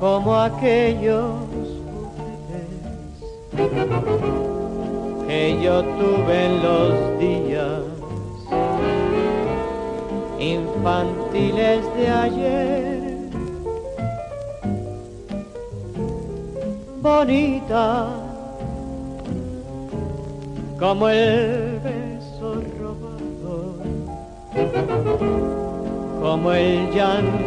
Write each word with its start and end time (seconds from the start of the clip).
Como 0.00 0.34
aquellos 0.34 1.34
juguetes 2.06 2.70
que 5.26 5.58
yo 5.62 5.82
tuve 5.82 6.46
en 6.46 6.62
los 6.62 7.18
días 7.18 7.82
infantiles 10.38 11.84
de 11.96 12.08
ayer. 12.08 13.00
Bonita 17.02 18.08
como 20.78 21.08
el 21.08 21.78
beso 21.80 22.62
robado, 22.80 23.76
como 26.20 26.52
el 26.52 26.90
llanto 26.92 27.40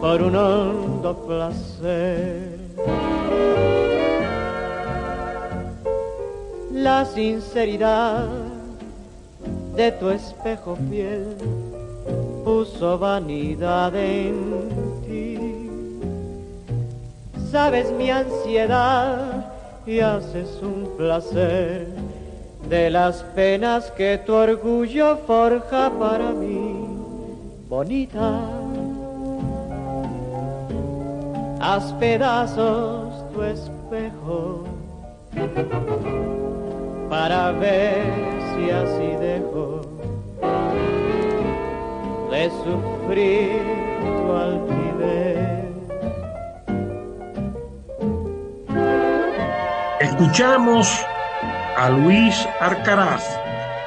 por 0.00 0.22
un 0.22 0.36
hondo 0.36 1.16
placer. 1.26 2.58
La 6.72 7.04
sinceridad 7.04 8.28
de 9.76 9.92
tu 9.92 10.10
espejo 10.10 10.76
fiel 10.88 11.36
puso 12.44 12.98
vanidad 12.98 13.94
en 13.94 14.34
ti. 15.06 15.70
Sabes 17.50 17.90
mi 17.92 18.10
ansiedad 18.10 19.46
y 19.86 20.00
haces 20.00 20.60
un 20.62 20.96
placer 20.96 22.09
de 22.70 22.88
las 22.88 23.24
penas 23.34 23.90
que 23.96 24.16
tu 24.24 24.32
orgullo 24.32 25.16
forja 25.26 25.90
para 25.98 26.30
mí, 26.30 26.86
bonita 27.68 28.40
haz 31.60 31.92
pedazos 31.94 33.08
tu 33.32 33.42
espejo 33.42 34.64
para 37.10 37.50
ver 37.52 38.04
si 38.54 38.70
así 38.70 39.16
dejo 39.20 39.80
de 42.30 42.50
sufrir 42.62 43.60
tu 44.20 44.32
altivez. 44.32 45.60
Escuchamos 49.98 51.04
a 51.80 51.88
Luis 51.88 52.46
Arcaraz, 52.60 53.24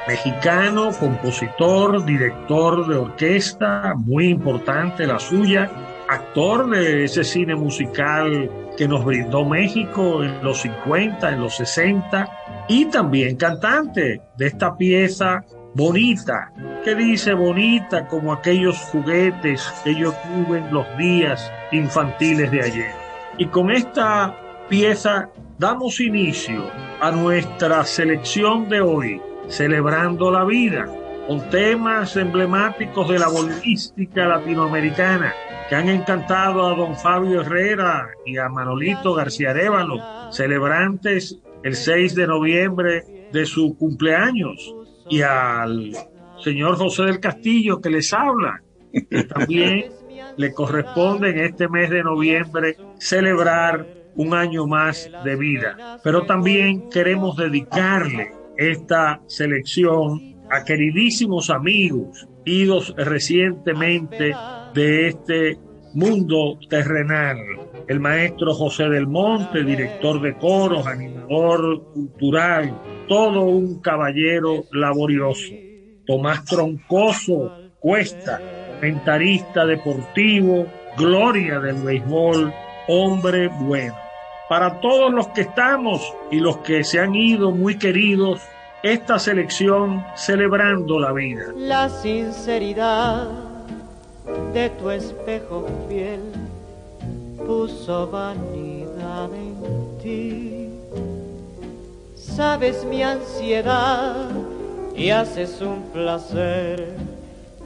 mexicano, 0.08 0.90
compositor, 0.98 2.04
director 2.04 2.88
de 2.88 2.96
orquesta, 2.96 3.94
muy 3.94 4.30
importante 4.30 5.06
la 5.06 5.20
suya, 5.20 5.70
actor 6.08 6.68
de 6.70 7.04
ese 7.04 7.22
cine 7.22 7.54
musical 7.54 8.50
que 8.76 8.88
nos 8.88 9.04
brindó 9.04 9.44
México 9.44 10.24
en 10.24 10.42
los 10.42 10.62
50, 10.62 11.34
en 11.34 11.40
los 11.40 11.54
60, 11.54 12.28
y 12.66 12.86
también 12.86 13.36
cantante 13.36 14.20
de 14.36 14.46
esta 14.48 14.76
pieza 14.76 15.44
bonita, 15.76 16.50
que 16.82 16.96
dice 16.96 17.32
bonita 17.32 18.08
como 18.08 18.32
aquellos 18.32 18.76
juguetes 18.90 19.72
que 19.84 19.94
yo 19.94 20.12
tuve 20.12 20.58
en 20.58 20.74
los 20.74 20.84
días 20.98 21.48
infantiles 21.70 22.50
de 22.50 22.60
ayer. 22.60 22.92
Y 23.38 23.46
con 23.46 23.70
esta 23.70 24.36
pieza 24.68 25.30
damos 25.58 26.00
inicio 26.00 26.64
a 27.00 27.10
nuestra 27.10 27.84
selección 27.84 28.68
de 28.68 28.80
hoy, 28.80 29.20
celebrando 29.48 30.30
la 30.30 30.44
vida, 30.44 30.86
con 31.26 31.48
temas 31.50 32.16
emblemáticos 32.16 33.08
de 33.08 33.18
la 33.18 33.28
bolística 33.28 34.26
latinoamericana 34.26 35.32
que 35.68 35.74
han 35.74 35.88
encantado 35.88 36.66
a 36.66 36.76
don 36.76 36.94
Fabio 36.96 37.40
Herrera 37.40 38.08
y 38.26 38.36
a 38.36 38.48
Manolito 38.48 39.14
García 39.14 39.50
Arevalo, 39.50 40.30
celebrantes 40.30 41.38
el 41.62 41.74
6 41.74 42.14
de 42.14 42.26
noviembre 42.26 43.28
de 43.32 43.46
su 43.46 43.76
cumpleaños, 43.78 44.74
y 45.08 45.22
al 45.22 45.92
señor 46.42 46.76
José 46.76 47.04
del 47.04 47.20
Castillo 47.20 47.80
que 47.80 47.90
les 47.90 48.12
habla, 48.12 48.62
que 48.92 49.24
también 49.24 49.86
le 50.36 50.52
corresponde 50.52 51.30
en 51.30 51.38
este 51.38 51.68
mes 51.68 51.90
de 51.90 52.02
noviembre 52.02 52.76
celebrar 52.98 54.03
un 54.16 54.34
año 54.34 54.66
más 54.66 55.10
de 55.24 55.36
vida. 55.36 55.98
Pero 56.02 56.26
también 56.26 56.88
queremos 56.90 57.36
dedicarle 57.36 58.32
esta 58.56 59.20
selección 59.26 60.34
a 60.50 60.64
queridísimos 60.64 61.50
amigos, 61.50 62.28
idos 62.44 62.94
recientemente 62.96 64.34
de 64.74 65.08
este 65.08 65.58
mundo 65.94 66.58
terrenal. 66.68 67.38
El 67.86 68.00
maestro 68.00 68.54
José 68.54 68.88
del 68.88 69.06
Monte, 69.06 69.62
director 69.62 70.20
de 70.20 70.34
coros, 70.36 70.86
animador 70.86 71.84
cultural, 71.92 72.80
todo 73.08 73.42
un 73.42 73.80
caballero 73.80 74.64
laborioso. 74.72 75.52
Tomás 76.06 76.44
Troncoso 76.44 77.52
Cuesta, 77.78 78.40
comentarista 78.80 79.66
deportivo, 79.66 80.66
gloria 80.96 81.60
del 81.60 81.82
béisbol, 81.82 82.52
hombre 82.88 83.48
bueno. 83.48 84.03
Para 84.48 84.80
todos 84.80 85.10
los 85.10 85.28
que 85.28 85.40
estamos 85.40 86.12
y 86.30 86.38
los 86.38 86.58
que 86.58 86.84
se 86.84 87.00
han 87.00 87.14
ido 87.14 87.50
muy 87.50 87.78
queridos, 87.78 88.42
esta 88.82 89.18
selección 89.18 90.04
celebrando 90.14 91.00
la 91.00 91.12
vida. 91.12 91.46
La 91.56 91.88
sinceridad 91.88 93.30
de 94.52 94.68
tu 94.68 94.90
espejo 94.90 95.66
fiel 95.88 96.20
puso 97.46 98.10
vanidad 98.10 99.30
en 99.32 99.98
ti. 100.02 100.68
Sabes 102.14 102.84
mi 102.84 103.02
ansiedad 103.02 104.28
y 104.94 105.08
haces 105.08 105.62
un 105.62 105.84
placer 105.90 106.94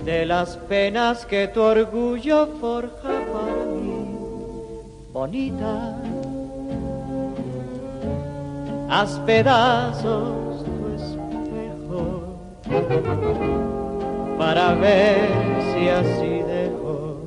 de 0.05 0.25
las 0.27 0.57
penas 0.57 1.27
que 1.27 1.49
tu 1.49 1.61
orgullo 1.61 2.47
forja 2.61 3.11
para 3.33 3.65
mí. 3.65 4.07
Bonita 5.13 5.97
haz 8.89 9.19
pedazos 9.27 10.65
tu 10.65 10.95
espejo 10.95 12.39
para 14.39 14.75
ver 14.75 15.29
si 15.73 15.89
así 15.89 16.43
dejo 16.43 17.27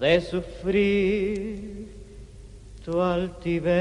de 0.00 0.20
sufrir 0.20 1.94
tu 2.84 3.00
altivez. 3.00 3.80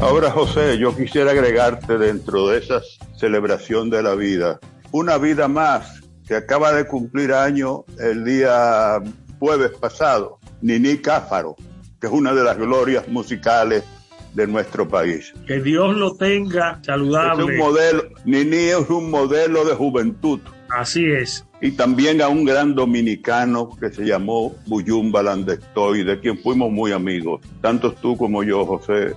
Ahora, 0.00 0.30
José, 0.30 0.78
yo 0.78 0.96
quisiera 0.96 1.32
agregarte 1.32 1.98
dentro 1.98 2.48
de 2.48 2.58
esa 2.58 2.80
celebración 3.16 3.90
de 3.90 4.02
la 4.02 4.14
vida, 4.14 4.58
una 4.92 5.18
vida 5.18 5.46
más 5.46 6.00
que 6.26 6.36
acaba 6.36 6.72
de 6.72 6.86
cumplir 6.86 7.34
año 7.34 7.84
el 7.98 8.24
día 8.24 8.98
jueves 9.38 9.72
pasado, 9.78 10.38
Nini 10.62 10.96
Cáfaro, 10.98 11.54
que 12.00 12.06
es 12.06 12.12
una 12.14 12.32
de 12.32 12.42
las 12.42 12.56
glorias 12.56 13.08
musicales 13.08 13.84
de 14.32 14.46
nuestro 14.46 14.88
país. 14.88 15.34
Que 15.46 15.60
Dios 15.60 15.94
lo 15.94 16.14
tenga 16.14 16.80
saludable. 16.82 17.44
Es 17.44 17.50
un 17.50 17.56
modelo, 17.58 18.02
Nini 18.24 18.56
es 18.56 18.88
un 18.88 19.10
modelo 19.10 19.66
de 19.66 19.74
juventud. 19.74 20.40
Así 20.70 21.04
es. 21.04 21.46
Y 21.60 21.72
también 21.72 22.22
a 22.22 22.28
un 22.28 22.46
gran 22.46 22.74
dominicano 22.74 23.76
que 23.78 23.90
se 23.90 24.06
llamó 24.06 24.56
Buyumba 24.66 25.22
Landestoy, 25.22 26.04
de 26.04 26.18
quien 26.20 26.38
fuimos 26.38 26.70
muy 26.70 26.92
amigos. 26.92 27.42
Tanto 27.60 27.92
tú 27.92 28.16
como 28.16 28.42
yo, 28.42 28.64
José, 28.64 29.14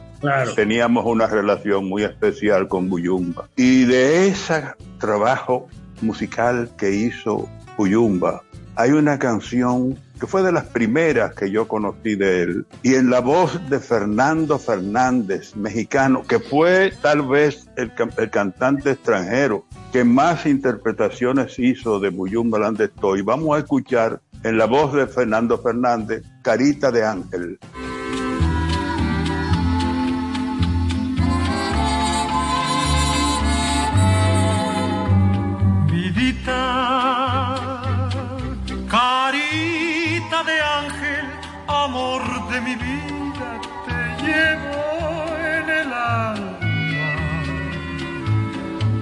Teníamos 0.56 1.06
una 1.06 1.28
relación 1.28 1.88
muy 1.90 2.04
especial 2.04 2.68
con 2.68 2.90
Buyumba. 2.90 3.50
Y 3.56 3.86
de 3.86 4.28
ese 4.28 4.64
trabajo 5.00 5.68
musical 6.02 6.70
que 6.78 6.92
hizo 6.92 7.48
Buyumba, 7.78 8.44
hay 8.76 8.92
una 8.92 9.20
canción 9.20 9.98
que 10.20 10.28
fue 10.28 10.42
de 10.42 10.52
las 10.52 10.64
primeras 10.66 11.34
que 11.36 11.52
yo 11.52 11.68
conocí 11.68 12.16
de 12.16 12.44
él, 12.44 12.66
y 12.82 12.96
en 12.96 13.10
la 13.10 13.20
voz 13.20 13.60
de 13.70 13.80
Fernando 13.80 14.58
Fernández, 14.58 15.56
mexicano, 15.56 16.24
que 16.24 16.40
fue 16.40 16.94
tal 17.02 17.24
vez 17.24 17.68
el 17.76 17.92
cantante 18.32 18.92
extranjero 18.92 19.66
que 19.92 20.04
más 20.04 20.46
interpretaciones 20.46 21.60
hizo 21.60 22.00
de 22.00 22.10
Buyumba 22.10 22.60
Land 22.60 22.82
Estoy. 22.82 23.22
Vamos 23.22 23.56
a 23.56 23.60
escuchar 23.60 24.22
en 24.44 24.58
la 24.58 24.66
voz 24.66 24.94
de 24.94 25.08
Fernando 25.08 25.62
Fernández, 25.62 26.24
Carita 26.42 26.90
de 26.90 27.06
Ángel. 27.06 27.60
Carita 38.88 40.40
de 40.46 40.58
ángel, 40.62 41.26
amor 41.68 42.24
de 42.50 42.62
mi 42.62 42.76
vida, 42.76 43.50
te 43.86 44.00
llevo 44.24 44.84
en 45.36 45.70
el 45.70 45.90
alma. 45.92 46.60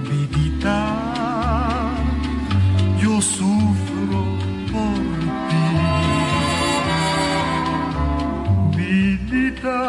Vidita, 0.10 0.80
yo 3.00 3.22
sufro 3.22 4.22
por 4.72 5.04
ti. 5.50 5.66
Vidita, 8.78 9.80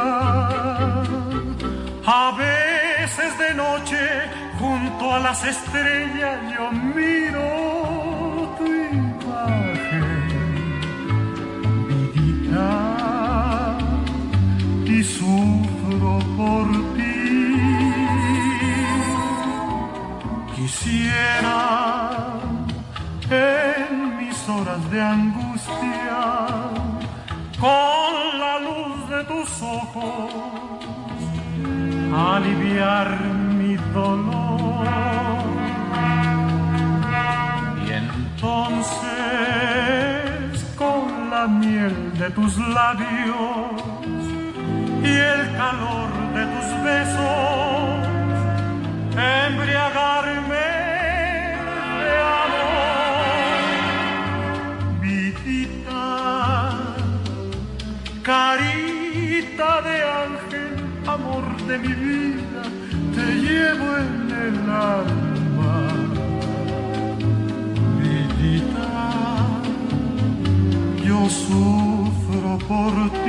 a 2.05 2.33
veces 2.37 3.39
de 3.39 3.55
noche 3.55 4.42
a 5.13 5.19
las 5.19 5.45
estrellas 5.45 6.39
yo 6.55 6.73
miro 6.73 8.55
tu 8.57 8.65
imagen, 8.65 10.05
vidita, 11.89 12.71
y 14.87 15.05
sufro 15.05 16.19
por 16.39 16.67
ti. 16.95 17.13
Quisiera 20.57 21.61
en 23.31 24.17
mis 24.19 24.49
horas 24.49 24.91
de 24.91 25.03
angustia, 25.03 26.21
con 27.61 28.13
la 28.43 28.55
luz 28.67 29.09
de 29.11 29.25
tus 29.25 29.63
ojos, 29.63 30.72
aliviar 32.15 33.19
mi 33.59 33.77
dolor. 33.95 34.87
Y 37.87 37.93
entonces, 37.93 39.03
con 40.77 41.31
la 41.31 41.47
miel 41.47 41.95
de 42.19 42.31
tus 42.31 42.59
labios 42.59 43.83
y 45.03 45.11
el 45.11 45.53
calor 45.57 46.11
de 46.35 46.45
tus 46.53 46.69
besos, 46.85 48.09
embriagarme 49.47 50.82
mi 61.79 61.95
vida, 61.95 62.63
te 63.15 63.35
llevo 63.35 63.97
en 63.97 64.31
el 64.47 64.71
alma. 64.71 65.77
Vidita, 67.99 68.91
yo 71.05 71.29
sufro 71.31 72.59
por 72.69 72.93
ti. 73.11 73.22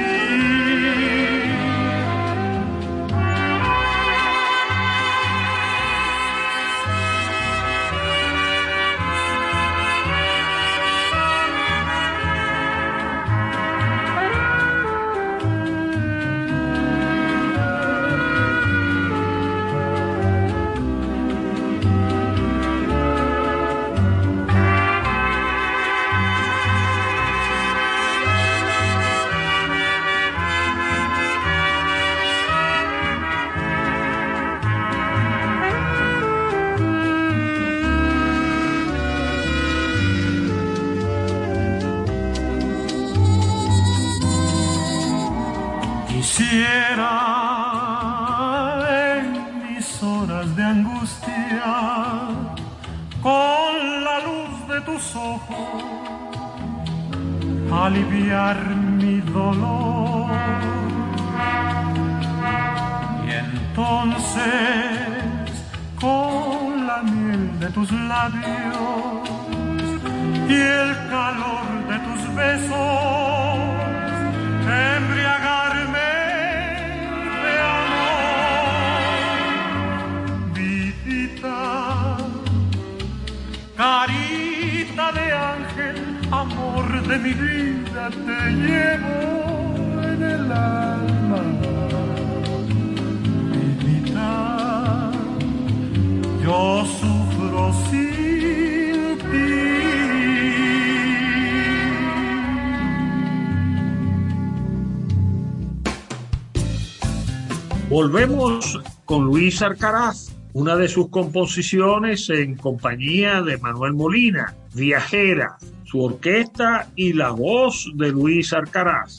Una 110.54 110.76
de 110.76 110.88
sus 110.88 111.10
composiciones 111.10 112.30
en 112.30 112.56
compañía 112.56 113.42
de 113.42 113.58
Manuel 113.58 113.94
Molina, 113.94 114.54
Viajera, 114.74 115.58
su 115.86 116.04
orquesta 116.04 116.90
y 116.96 117.14
la 117.14 117.32
voz 117.32 117.90
de 117.96 118.12
Luis 118.12 118.52
Arcaraz. 118.52 119.18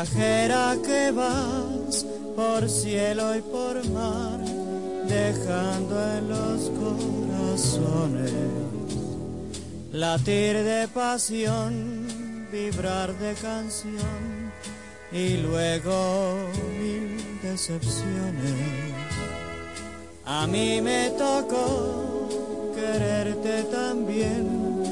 Viajera 0.00 0.76
que 0.82 1.10
vas 1.10 2.06
por 2.34 2.68
cielo 2.68 3.36
y 3.36 3.42
por 3.42 3.86
mar, 3.90 4.40
dejando 5.06 5.94
en 6.16 6.28
los 6.28 6.70
corazones 6.80 8.32
latir 9.92 10.56
de 10.56 10.88
pasión, 10.88 12.06
vibrar 12.50 13.12
de 13.18 13.34
canción 13.34 14.52
y 15.12 15.36
luego 15.38 16.48
mil 16.80 17.20
decepciones. 17.42 18.94
A 20.24 20.46
mí 20.46 20.80
me 20.80 21.10
tocó 21.10 22.72
quererte 22.74 23.64
también, 23.64 24.82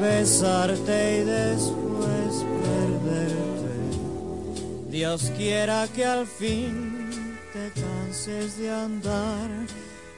besarte 0.00 1.18
y 1.18 1.24
después 1.24 1.73
Dios 4.94 5.32
quiera 5.36 5.88
que 5.92 6.04
al 6.04 6.24
fin 6.24 7.10
te 7.52 7.72
canses 7.80 8.56
de 8.58 8.70
andar 8.70 9.50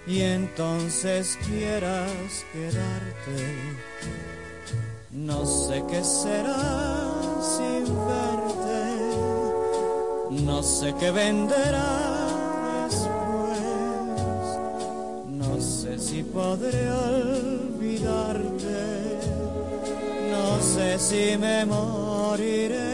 y 0.06 0.20
entonces 0.20 1.38
quieras 1.46 2.44
quedarte. 2.52 3.56
No 5.12 5.46
sé 5.46 5.82
qué 5.88 6.04
será 6.04 6.62
sin 7.56 7.86
verte, 8.06 8.84
no 10.44 10.62
sé 10.62 10.94
qué 11.00 11.10
venderá 11.10 11.96
después, 12.84 13.58
no 15.26 15.58
sé 15.58 15.98
si 15.98 16.22
podré 16.22 16.90
olvidarte, 16.90 18.28
no 20.30 20.60
sé 20.60 20.98
si 20.98 21.38
me 21.38 21.64
moriré 21.64 22.85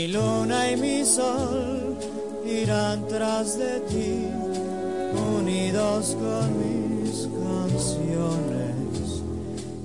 mi 0.00 0.08
luna 0.08 0.70
y 0.70 0.76
mi 0.78 1.04
sol 1.04 1.98
irán 2.46 3.06
tras 3.06 3.58
de 3.58 3.80
ti, 3.80 4.26
unidos 5.36 6.16
con 6.18 6.46
mis 6.60 7.28
canciones, 7.44 9.22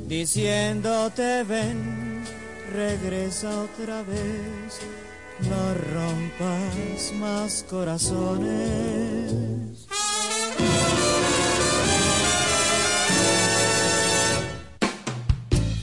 diciéndote 0.08 1.44
ven, 1.44 2.24
regresa 2.72 3.50
otra 3.64 4.04
vez, 4.04 4.80
no 5.50 5.74
rompas 5.94 7.12
más 7.20 7.66
corazones. 7.70 9.34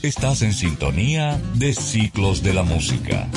Estás 0.01 0.41
en 0.41 0.53
sintonía 0.53 1.39
de 1.53 1.73
Ciclos 1.73 2.41
de 2.41 2.53
la 2.53 2.63
Música. 2.63 3.29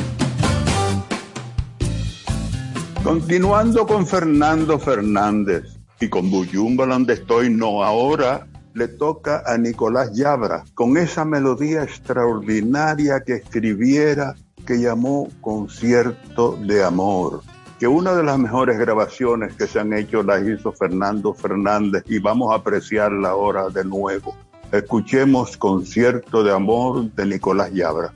Continuando 3.06 3.86
con 3.86 4.04
Fernando 4.04 4.80
Fernández 4.80 5.78
y 6.00 6.08
con 6.08 6.28
Buyumba 6.28 6.86
donde 6.86 7.14
estoy, 7.14 7.48
no, 7.48 7.84
ahora 7.84 8.48
le 8.74 8.88
toca 8.88 9.44
a 9.46 9.56
Nicolás 9.56 10.12
Yabra 10.12 10.64
con 10.74 10.96
esa 10.96 11.24
melodía 11.24 11.84
extraordinaria 11.84 13.20
que 13.24 13.34
escribiera 13.34 14.34
que 14.66 14.80
llamó 14.80 15.28
Concierto 15.40 16.58
de 16.66 16.82
Amor, 16.82 17.42
que 17.78 17.86
una 17.86 18.12
de 18.12 18.24
las 18.24 18.40
mejores 18.40 18.76
grabaciones 18.76 19.54
que 19.54 19.68
se 19.68 19.78
han 19.78 19.92
hecho 19.92 20.24
las 20.24 20.42
hizo 20.42 20.72
Fernando 20.72 21.32
Fernández 21.32 22.02
y 22.06 22.18
vamos 22.18 22.52
a 22.52 22.56
apreciarla 22.56 23.28
ahora 23.28 23.68
de 23.68 23.84
nuevo. 23.84 24.34
Escuchemos 24.72 25.56
Concierto 25.56 26.42
de 26.42 26.52
Amor 26.52 27.08
de 27.12 27.24
Nicolás 27.24 27.72
Yabra. 27.72 28.12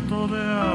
Concierto 0.00 0.28
de 0.28 0.40
amor. 0.40 0.69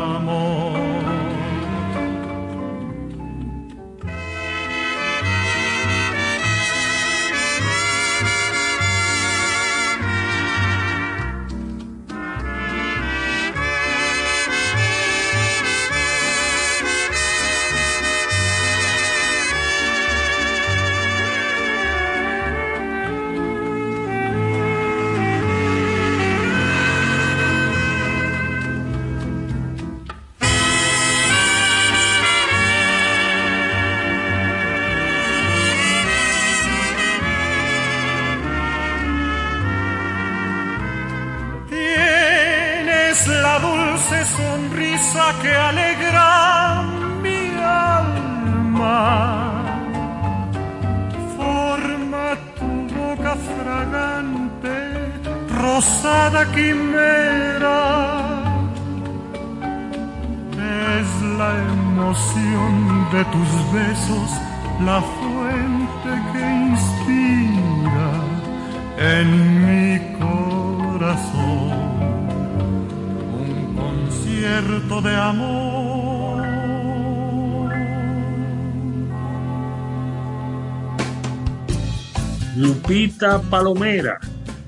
Palomera, 83.49 84.19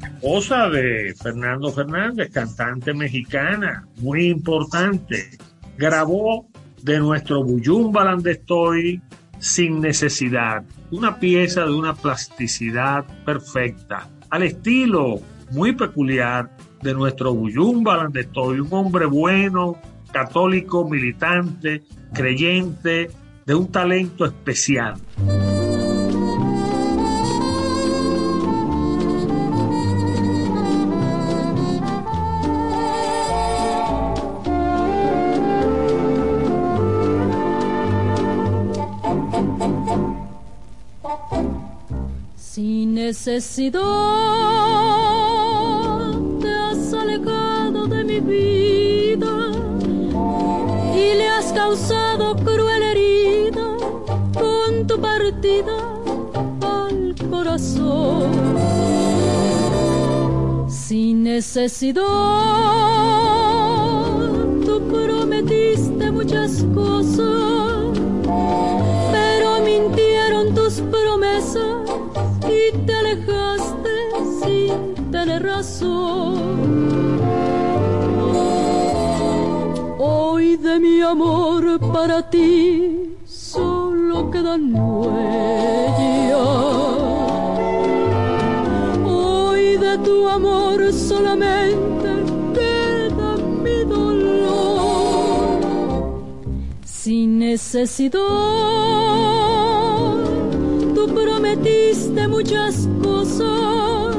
esposa 0.01 0.67
de 0.69 1.13
Fernando 1.21 1.71
Fernández, 1.71 2.31
cantante 2.31 2.91
mexicana, 2.93 3.87
muy 3.97 4.29
importante, 4.29 5.37
grabó 5.77 6.47
de 6.81 6.99
nuestro 6.99 7.43
Buyumba 7.43 8.11
donde 8.11 8.31
estoy 8.31 8.99
sin 9.37 9.79
necesidad, 9.79 10.63
una 10.89 11.19
pieza 11.19 11.65
de 11.65 11.73
una 11.73 11.93
plasticidad 11.93 13.05
perfecta, 13.25 14.09
al 14.31 14.43
estilo 14.43 15.21
muy 15.51 15.73
peculiar 15.73 16.49
de 16.81 16.93
nuestro 16.95 17.33
Buyumba 17.35 17.97
donde 17.97 18.21
estoy, 18.21 18.59
un 18.59 18.69
hombre 18.71 19.05
bueno, 19.05 19.79
católico, 20.11 20.89
militante, 20.89 21.83
creyente, 22.11 23.11
de 23.45 23.55
un 23.55 23.71
talento 23.71 24.25
especial. 24.25 24.95
Necesidad 43.07 43.79
te 46.41 46.53
has 46.53 46.93
alejado 46.93 47.87
de 47.87 48.03
mi 48.03 48.19
vida 48.19 49.33
y 50.93 51.15
le 51.19 51.29
has 51.29 51.53
causado 51.53 52.35
cruel 52.35 52.83
herida 52.83 53.67
con 54.33 54.85
tu 54.87 54.99
partida 54.99 55.77
al 56.59 57.15
corazón. 57.29 58.29
Sin 60.67 61.23
necesidad 61.23 62.03
tú 64.65 64.75
prometiste 64.91 66.11
muchas 66.11 66.65
cosas, 66.75 67.97
pero 69.13 69.26
te 72.85 72.93
alejaste 72.93 73.95
sin 74.41 75.11
tener 75.11 75.43
razón. 75.43 76.37
Hoy 79.99 80.57
de 80.57 80.79
mi 80.79 81.01
amor 81.01 81.79
para 81.93 82.29
ti 82.29 83.15
solo 83.25 84.29
quedan 84.31 84.73
huellas. 84.73 86.37
Hoy 89.05 89.77
de 89.77 89.97
tu 89.99 90.27
amor 90.27 90.91
solamente 90.93 92.09
queda 92.53 93.37
mi 93.63 93.83
dolor. 93.85 95.59
Sin 96.83 97.39
necesidad 97.39 98.17
tú 100.95 101.07
prometiste 101.13 101.86
muchas 102.25 102.87
cosas, 103.03 104.15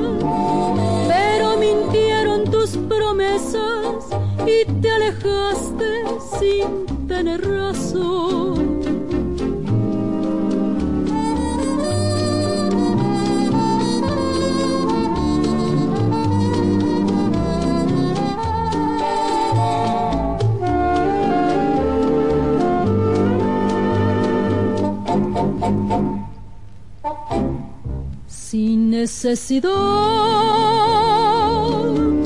pero 1.08 1.56
mintieron 1.56 2.44
tus 2.44 2.76
promesas 2.88 4.06
y 4.46 4.64
te 4.80 4.90
alejaste 4.90 6.04
sin 6.38 7.08
tener 7.08 7.40
razón. 7.44 8.77
Sin 28.50 28.88
necesidad 28.88 29.68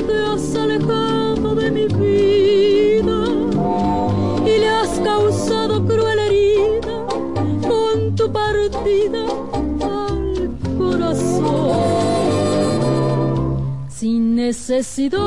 te 0.07 0.15
has 0.25 0.55
alejado 0.55 1.57
de 1.57 1.71
mi 1.73 1.87
vida 1.87 3.25
y 4.47 4.59
le 4.61 4.69
has 4.69 5.01
causado 5.01 5.85
cruel 5.85 6.21
herida 6.21 7.07
con 7.69 8.15
tu 8.15 8.31
partida 8.33 9.27
al 9.81 10.51
corazón. 10.79 11.73
Sin 13.89 14.37
necesidad 14.37 15.19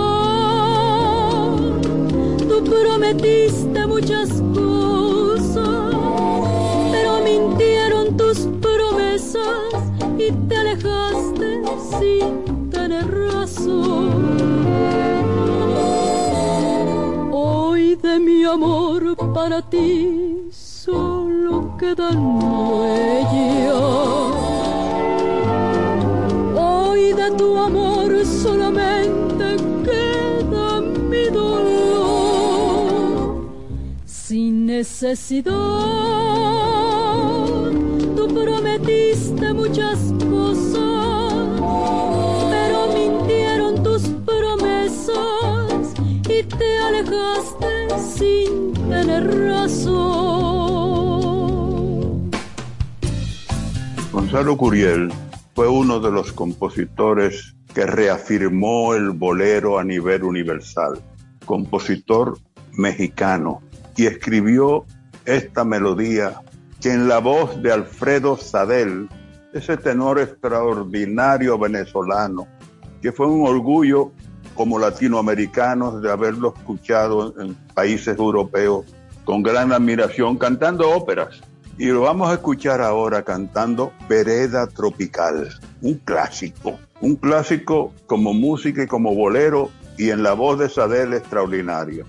tú 2.47 2.63
prometiste 2.63 3.85
muchas 3.85 4.29
cosas, 4.53 4.94
para 19.47 19.61
ti 19.61 20.49
solo 20.51 21.77
quedan 21.77 22.17
huellas. 22.41 23.85
Hoy 26.57 27.13
de 27.13 27.29
tu 27.37 27.55
amor 27.55 28.25
solamente 28.25 29.45
queda 29.85 30.81
mi 30.81 31.25
dolor. 31.29 31.85
Sin 34.05 34.65
necesidad, 34.65 35.53
tú 38.15 38.27
prometiste 38.27 39.53
muchas 39.53 39.99
cosas, 40.27 41.45
pero 42.49 42.77
mintieron 42.97 43.83
tus 43.83 44.01
promesas 44.25 45.93
y 46.27 46.41
te 46.41 46.79
alejaste 46.79 47.99
sin 48.17 48.74
tener 48.89 49.49
razón. 49.49 49.95
Gonzalo 54.11 54.57
Curiel 54.57 55.11
fue 55.53 55.67
uno 55.67 55.99
de 55.99 56.11
los 56.11 56.31
compositores 56.31 57.55
que 57.73 57.85
reafirmó 57.85 58.93
el 58.93 59.11
bolero 59.11 59.77
a 59.79 59.83
nivel 59.83 60.23
universal, 60.23 61.01
compositor 61.45 62.37
mexicano, 62.73 63.61
y 63.97 64.05
escribió 64.05 64.85
esta 65.25 65.63
melodía 65.65 66.41
que 66.81 66.91
en 66.91 67.07
la 67.07 67.19
voz 67.19 67.61
de 67.61 67.71
Alfredo 67.71 68.37
Sadel, 68.37 69.09
ese 69.53 69.77
tenor 69.77 70.19
extraordinario 70.19 71.57
venezolano, 71.57 72.47
que 73.01 73.11
fue 73.11 73.27
un 73.27 73.47
orgullo 73.47 74.11
como 74.55 74.79
latinoamericanos 74.79 76.01
de 76.01 76.11
haberlo 76.11 76.53
escuchado 76.57 77.33
en 77.39 77.53
países 77.73 78.17
europeos 78.17 78.85
con 79.25 79.43
gran 79.43 79.71
admiración 79.71 80.37
cantando 80.37 80.89
óperas. 80.89 81.41
Y 81.77 81.87
lo 81.87 82.01
vamos 82.01 82.29
a 82.29 82.35
escuchar 82.35 82.81
ahora 82.81 83.23
cantando 83.23 83.91
Vereda 84.07 84.67
Tropical, 84.67 85.49
un 85.81 85.95
clásico, 85.95 86.79
un 87.01 87.17
clásico 87.17 87.93
como 88.07 88.33
música 88.33 88.83
y 88.83 88.87
como 88.87 89.13
bolero 89.13 89.69
y 89.97 90.09
en 90.09 90.23
la 90.23 90.33
voz 90.33 90.57
de 90.57 90.69
Sadel 90.69 91.13
extraordinario. 91.13 92.05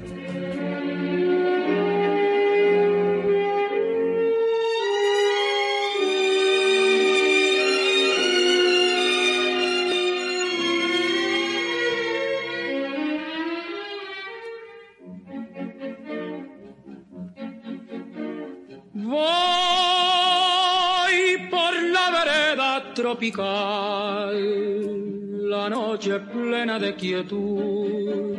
Tropical, 23.07 24.35
la 25.49 25.69
noche 25.69 26.19
plena 26.19 26.77
de 26.81 26.97
quietud, 26.97 28.35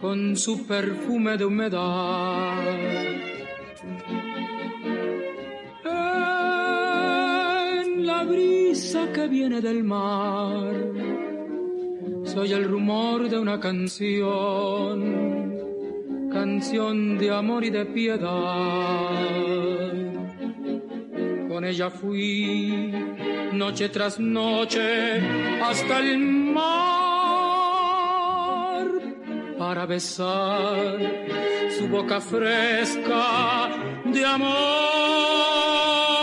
con 0.00 0.34
su 0.34 0.66
perfume 0.66 1.36
de 1.36 1.44
humedad. 1.44 2.54
En 7.82 8.06
la 8.06 8.24
brisa 8.24 9.12
que 9.12 9.28
viene 9.28 9.60
del 9.60 9.84
mar, 9.84 10.74
soy 12.24 12.50
el 12.54 12.64
rumor 12.64 13.28
de 13.28 13.38
una 13.38 13.60
canción, 13.60 14.98
canción 16.32 17.18
de 17.18 17.30
amor 17.30 17.62
y 17.62 17.68
de 17.68 17.84
piedad. 17.84 19.44
Con 21.54 21.64
ella 21.64 21.88
fui 21.88 22.90
noche 23.52 23.88
tras 23.88 24.18
noche 24.18 25.20
hasta 25.62 26.00
el 26.00 26.18
mar 26.18 26.64
para 29.56 29.86
besar 29.86 30.98
su 31.78 31.86
boca 31.86 32.20
fresca 32.20 33.68
de 34.04 34.24
amor 34.24 36.13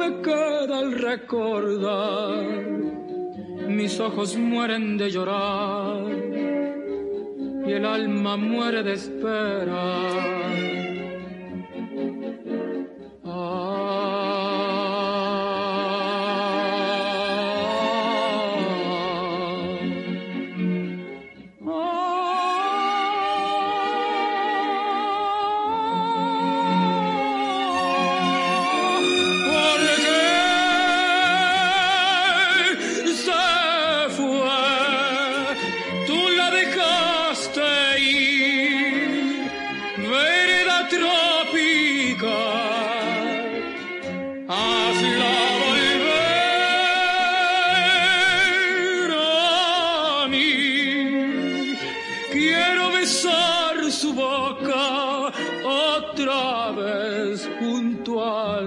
me 0.00 0.22
queda 0.22 0.80
el 0.80 0.98
recordar. 0.98 2.44
Mis 3.68 4.00
ojos 4.00 4.34
mueren 4.36 4.96
de 4.96 5.10
llorar 5.10 6.04
y 7.66 7.72
el 7.72 7.84
alma 7.84 8.36
muere 8.36 8.82
de 8.82 8.94
esperar. 8.94 10.40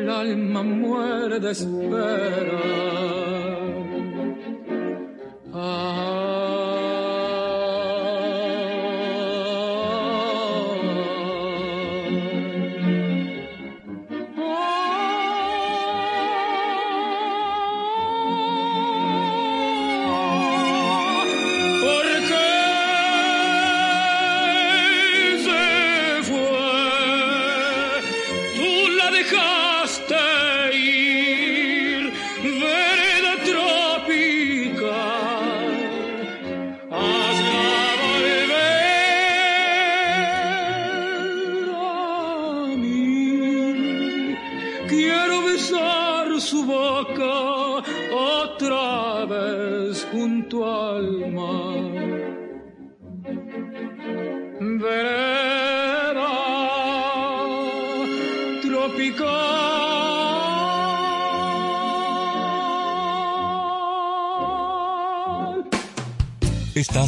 el 0.00 0.08
alma 0.08 0.62
muere 0.62 1.38
de 1.40 1.50
esperar. 1.50 3.19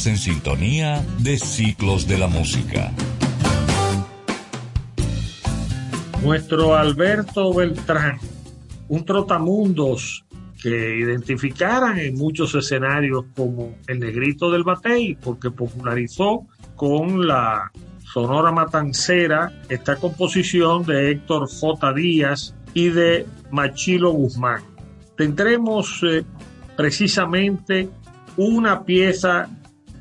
En 0.04 0.16
sintonía 0.16 1.00
de 1.20 1.38
ciclos 1.38 2.08
de 2.08 2.18
la 2.18 2.26
música. 2.26 2.90
Nuestro 6.24 6.74
Alberto 6.74 7.54
Beltrán, 7.54 8.18
un 8.88 9.04
trotamundos 9.04 10.24
que 10.60 10.98
identificaran 10.98 12.00
en 12.00 12.16
muchos 12.16 12.52
escenarios 12.56 13.26
como 13.36 13.76
el 13.86 14.00
negrito 14.00 14.50
del 14.50 14.64
batey, 14.64 15.14
porque 15.14 15.52
popularizó 15.52 16.46
con 16.74 17.24
la 17.24 17.70
Sonora 18.12 18.50
Matancera 18.50 19.52
esta 19.68 19.94
composición 19.96 20.84
de 20.84 21.12
Héctor 21.12 21.48
J. 21.48 21.92
Díaz 21.92 22.56
y 22.74 22.88
de 22.88 23.24
Machilo 23.52 24.10
Guzmán. 24.10 24.62
Tendremos 25.16 26.00
eh, 26.02 26.24
precisamente 26.76 27.88
una 28.36 28.82
pieza 28.82 29.48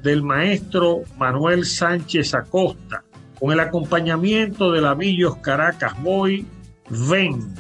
del 0.02 0.24
maestro 0.24 1.02
Manuel 1.18 1.66
Sánchez 1.66 2.34
Acosta, 2.34 3.04
con 3.40 3.52
el 3.52 3.60
acompañamiento 3.60 4.72
de 4.72 4.82
la 4.82 4.94
Villos 4.94 5.38
Caracas 5.38 6.02
Boy, 6.02 6.46
Ven, 6.90 7.54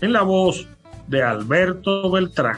en 0.00 0.12
la 0.12 0.22
voz 0.22 0.66
de 1.08 1.22
Alberto 1.22 2.10
Beltrán. 2.10 2.56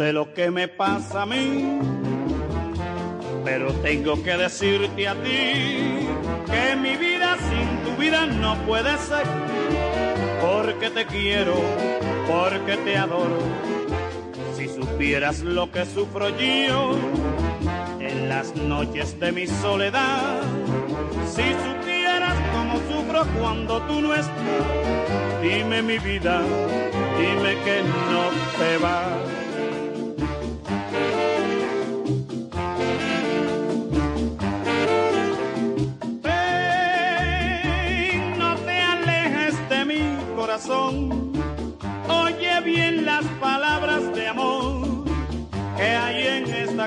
Sé 0.00 0.14
lo 0.14 0.32
que 0.32 0.50
me 0.50 0.66
pasa 0.66 1.22
a 1.22 1.26
mí, 1.26 1.78
pero 3.44 3.70
tengo 3.82 4.22
que 4.22 4.34
decirte 4.34 5.06
a 5.06 5.12
ti 5.12 6.08
que 6.50 6.74
mi 6.74 6.96
vida 6.96 7.36
sin 7.36 7.68
tu 7.84 8.00
vida 8.00 8.24
no 8.24 8.54
puede 8.66 8.96
ser, 8.96 9.26
porque 10.40 10.88
te 10.88 11.04
quiero, 11.04 11.54
porque 12.26 12.78
te 12.78 12.96
adoro. 12.96 13.40
Si 14.56 14.68
supieras 14.68 15.40
lo 15.40 15.70
que 15.70 15.84
sufro 15.84 16.30
yo 16.30 16.96
en 18.00 18.30
las 18.30 18.56
noches 18.56 19.20
de 19.20 19.32
mi 19.32 19.46
soledad, 19.46 20.40
si 21.26 21.42
supieras 21.66 22.36
cómo 22.54 22.76
sufro 22.88 23.26
cuando 23.38 23.82
tú 23.82 24.00
no 24.00 24.14
estás, 24.14 24.32
dime 25.42 25.82
mi 25.82 25.98
vida, 25.98 26.40
dime 27.18 27.52
que 27.64 27.82
no 27.82 28.22
te 28.58 28.78
vas. 28.78 29.19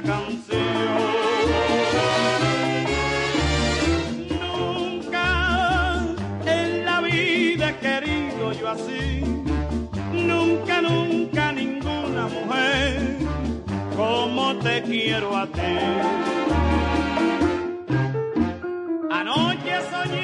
Canción. 0.01 0.61
Nunca 4.41 6.05
en 6.45 6.85
la 6.85 7.01
vida 7.01 7.69
he 7.69 7.77
querido 7.77 8.53
yo 8.53 8.69
así. 8.69 9.23
Nunca, 10.11 10.81
nunca 10.81 11.51
ninguna 11.51 12.27
mujer 12.27 13.17
como 13.95 14.55
te 14.57 14.81
quiero 14.83 15.37
a 15.37 15.45
ti. 15.47 15.77
Anoche 19.11 19.73
soñé 19.91 20.22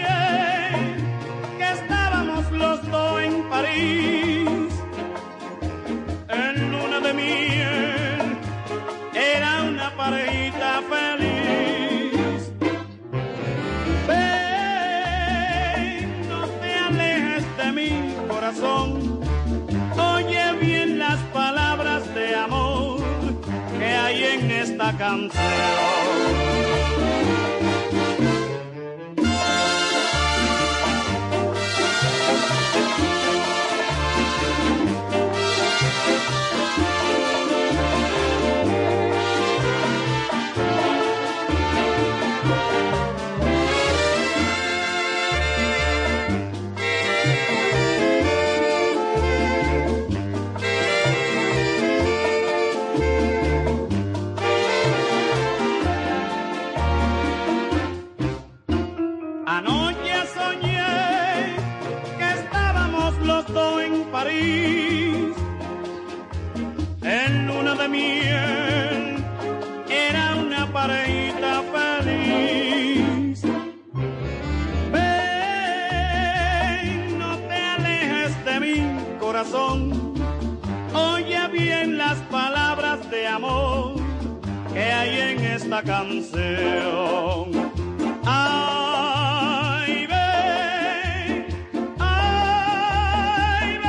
en 24.89 24.95
esta 24.95 24.97
canción. 24.97 25.98
Esta 85.69 85.83
canción. 85.83 87.51
Ay, 88.25 90.07
ay, 91.99 93.79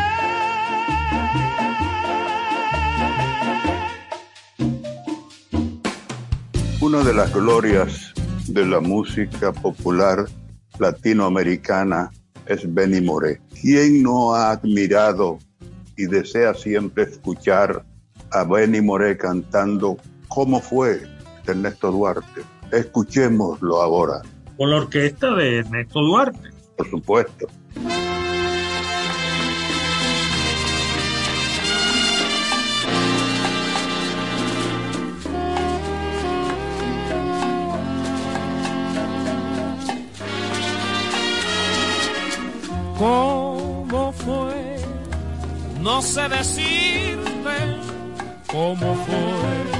Una 6.82 7.02
de 7.02 7.14
las 7.14 7.32
glorias 7.32 8.12
de 8.48 8.66
la 8.66 8.80
música 8.80 9.52
popular 9.52 10.26
latinoamericana 10.78 12.10
es 12.44 12.72
Benny 12.74 13.00
Moré. 13.00 13.40
¿Quién 13.58 14.02
no 14.02 14.34
ha 14.34 14.50
admirado 14.50 15.38
y 15.96 16.04
desea 16.04 16.52
siempre 16.52 17.04
escuchar 17.04 17.86
a 18.32 18.44
Benny 18.44 18.82
Moré 18.82 19.16
cantando 19.16 19.96
cómo 20.28 20.60
fue 20.60 21.19
Ernesto 21.46 21.90
Duarte? 21.90 22.42
Escuchémoslo 22.72 23.80
ahora, 23.82 24.22
Con 24.56 24.70
la 24.70 24.76
orquesta 24.76 25.34
de 25.34 25.58
Ernesto 25.58 26.00
Duarte. 26.00 26.50
por 26.76 26.88
supuesto. 26.90 27.46
¿Cómo 42.98 44.12
fue? 44.12 44.76
No 45.80 46.02
sé 46.02 46.28
decirte 46.28 47.56
cómo 48.50 48.94
fue. 49.06 49.79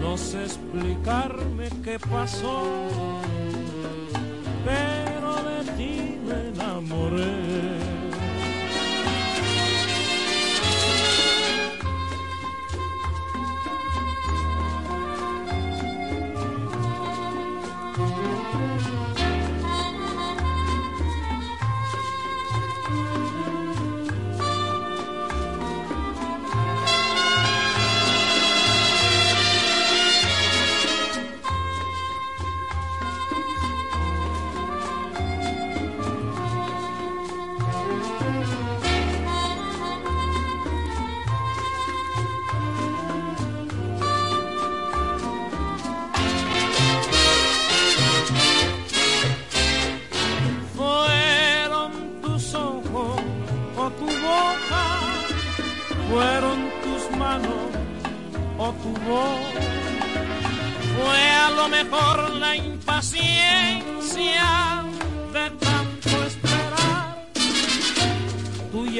no 0.00 0.16
sé 0.16 0.44
explicarme 0.44 1.68
qué 1.84 1.98
pasó, 1.98 2.62
pero 4.64 5.34
de 5.42 5.72
ti 5.76 6.18
me 6.26 6.48
enamoré. 6.48 7.89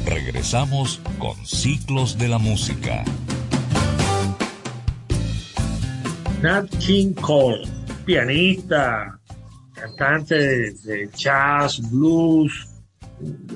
Regresamos 0.06 1.02
con 1.18 1.38
Ciclos 1.46 2.18
de 2.18 2.28
la 2.28 2.38
Música. 2.38 3.06
Nat 6.42 6.70
King 6.78 7.14
Cole, 7.14 7.64
pianista, 8.06 9.18
cantante 9.74 10.72
de 10.72 11.10
jazz, 11.16 11.80
blues, 11.92 12.69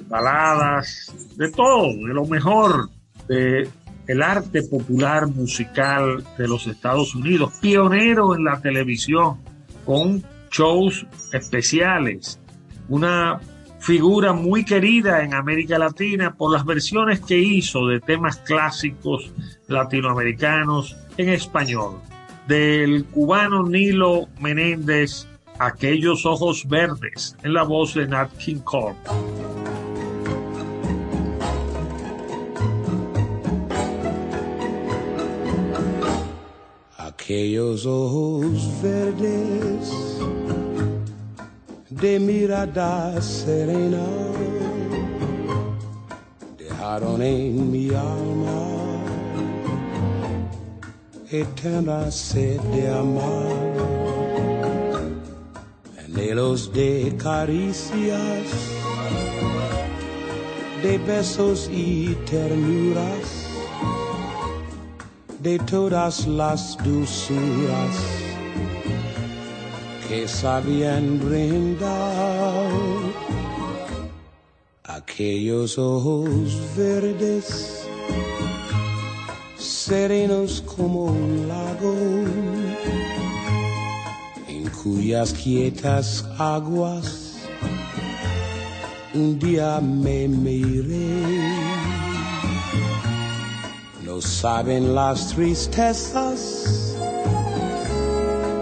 baladas, 0.08 1.14
de 1.38 1.52
todo, 1.52 1.88
de 1.88 2.14
lo 2.14 2.26
mejor 2.26 2.90
de 3.28 3.70
el 4.08 4.22
arte 4.22 4.64
popular 4.64 5.28
musical 5.28 6.24
de 6.38 6.48
los 6.48 6.68
Estados 6.68 7.16
Unidos, 7.16 7.54
pionero 7.62 8.36
en 8.36 8.44
la 8.44 8.62
televisión 8.62 9.38
con 9.86 10.24
shows 10.52 11.06
especiales, 11.32 12.40
una 12.90 13.40
figura 13.80 14.34
muy 14.34 14.64
querida 14.64 15.24
en 15.24 15.34
América 15.34 15.78
Latina 15.78 16.34
por 16.36 16.54
las 16.54 16.66
versiones 16.66 17.20
que 17.22 17.38
hizo 17.38 17.88
de 17.88 18.00
temas 18.00 18.38
clásicos 18.38 19.32
latinoamericanos 19.68 20.96
en 21.18 21.30
español, 21.30 22.00
del 22.48 23.06
cubano 23.06 23.64
Nilo 23.64 24.28
Menéndez, 24.40 25.28
Aquellos 25.60 26.26
Ojos 26.26 26.68
Verdes, 26.68 27.36
en 27.44 27.54
la 27.54 27.64
voz 27.64 27.94
de 27.94 28.08
Nat 28.08 28.32
King 28.38 28.60
Cole. 28.64 28.96
aquellos 37.24 37.86
ojos 37.86 38.82
verdes 38.82 39.94
de 41.90 42.20
mirada 42.20 43.22
serena 43.22 44.06
dejaron 46.58 47.22
en 47.22 47.72
mi 47.72 47.88
alma 47.92 48.68
eterna 51.32 52.12
sed 52.12 52.60
de 52.74 52.90
amar, 52.90 54.03
anhelos 56.16 56.72
de 56.72 57.14
caricias, 57.18 58.48
de 60.82 60.98
besos 61.00 61.70
y 61.72 62.16
ternuras 62.30 63.48
de 65.40 65.60
todas 65.60 66.28
las 66.28 66.78
dulzuras 66.84 67.98
que 70.08 70.28
sabían 70.28 71.20
brindar 71.20 72.70
aquellos 74.84 75.78
ojos 75.78 76.60
verdes 76.78 77.86
serenos 79.58 80.62
como 80.62 81.06
un 81.06 81.48
lago 81.48 82.63
cuyas 84.84 85.32
quietas 85.34 86.26
aguas 86.38 87.24
un 89.14 89.40
día 89.40 89.80
me 89.80 90.28
miré. 90.28 91.24
No 94.04 94.20
saben 94.20 94.94
las 94.94 95.30
tristezas 95.30 96.96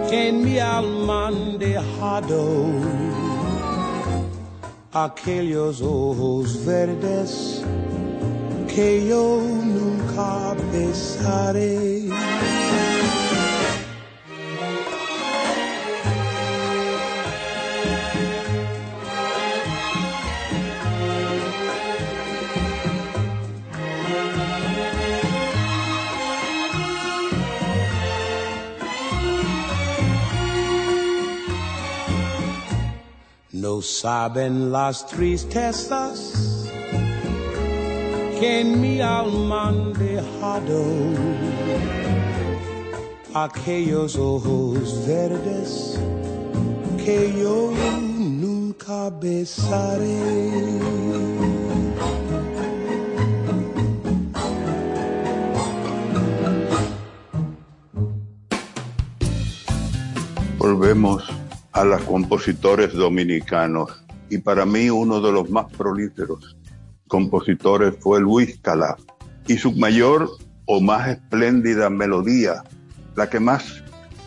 que 0.08 0.28
en 0.28 0.44
mi 0.44 0.58
alma 0.58 1.28
han 1.28 1.58
dejado 1.58 2.66
aquellos 4.92 5.80
ojos 5.80 6.64
verdes 6.64 7.62
que 8.74 9.06
yo 9.08 9.40
nunca 9.40 10.54
besaré. 10.70 12.01
Saben 33.82 34.70
las 34.70 35.06
tristezas 35.06 36.68
que 38.38 38.60
en 38.60 38.80
mi 38.80 39.00
alma 39.00 39.68
han 39.68 39.92
dejado 39.92 40.84
aquellos 43.34 44.16
ojos 44.16 45.06
verdes 45.06 45.98
que 47.04 47.32
yo 47.42 47.72
nunca 48.18 49.10
besaré. 49.10 50.20
Volvemos 60.58 61.41
a 61.82 61.84
los 61.84 62.02
compositores 62.02 62.92
dominicanos 62.92 64.04
y 64.30 64.38
para 64.38 64.64
mí 64.64 64.88
uno 64.88 65.20
de 65.20 65.32
los 65.32 65.50
más 65.50 65.66
prolíferos 65.72 66.56
compositores 67.08 67.94
fue 67.98 68.20
Luis 68.20 68.56
Calaf 68.62 69.00
y 69.48 69.56
su 69.56 69.72
mayor 69.72 70.30
o 70.66 70.80
más 70.80 71.08
espléndida 71.08 71.90
melodía, 71.90 72.62
la 73.16 73.28
que 73.28 73.40
más 73.40 73.82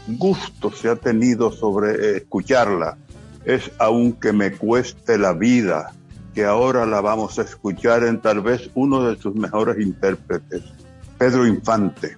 gusto 0.06 0.70
se 0.70 0.90
ha 0.90 0.98
tenido 0.98 1.50
sobre 1.50 2.18
escucharla, 2.18 2.98
es 3.46 3.72
Aunque 3.80 4.34
me 4.34 4.52
cueste 4.52 5.18
la 5.18 5.32
vida, 5.32 5.94
que 6.34 6.44
ahora 6.44 6.86
la 6.86 7.00
vamos 7.00 7.40
a 7.40 7.44
escuchar 7.44 8.04
en 8.04 8.20
tal 8.20 8.42
vez 8.42 8.70
uno 8.76 9.08
de 9.08 9.16
sus 9.16 9.34
mejores 9.34 9.80
intérpretes, 9.80 10.62
Pedro 11.18 11.48
Infante. 11.48 12.18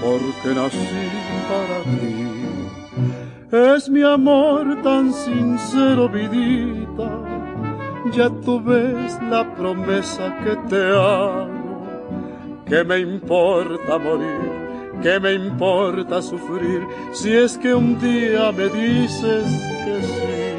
porque 0.00 0.54
nací 0.54 0.78
para 1.48 1.82
ti. 1.98 2.28
Es 3.50 3.88
mi 3.88 4.02
amor 4.02 4.82
tan 4.82 5.12
sincero, 5.12 6.08
vidita, 6.08 7.10
ya 8.12 8.28
tú 8.44 8.60
ves 8.60 9.18
la 9.30 9.42
promesa 9.54 10.36
que 10.44 10.54
te 10.68 10.82
hago, 10.90 11.86
que 12.66 12.84
me 12.84 12.98
importa 12.98 13.98
morir, 13.98 14.52
que 15.02 15.18
me 15.18 15.32
importa 15.32 16.20
sufrir, 16.20 16.86
si 17.12 17.32
es 17.32 17.56
que 17.56 17.72
un 17.72 17.98
día 17.98 18.52
me 18.52 18.68
dices 18.68 19.46
que 19.84 20.02
sí, 20.02 20.52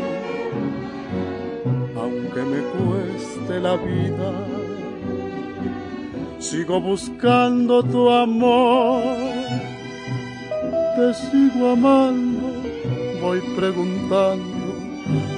aunque 1.96 2.42
me 2.42 2.62
cueste 2.74 3.60
la 3.60 3.76
vida 3.76 4.49
sigo 6.40 6.80
buscando 6.82 7.84
tu 7.84 8.10
amor, 8.10 9.04
te 10.96 11.14
sigo 11.14 11.72
amando, 11.72 12.48
voy 13.22 13.40
preguntando 13.56 14.76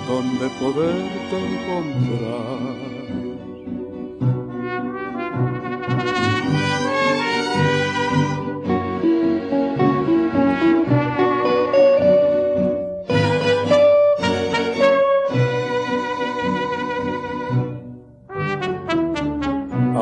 dónde 0.08 0.50
poderte 0.60 1.36
encontrar. 1.38 3.01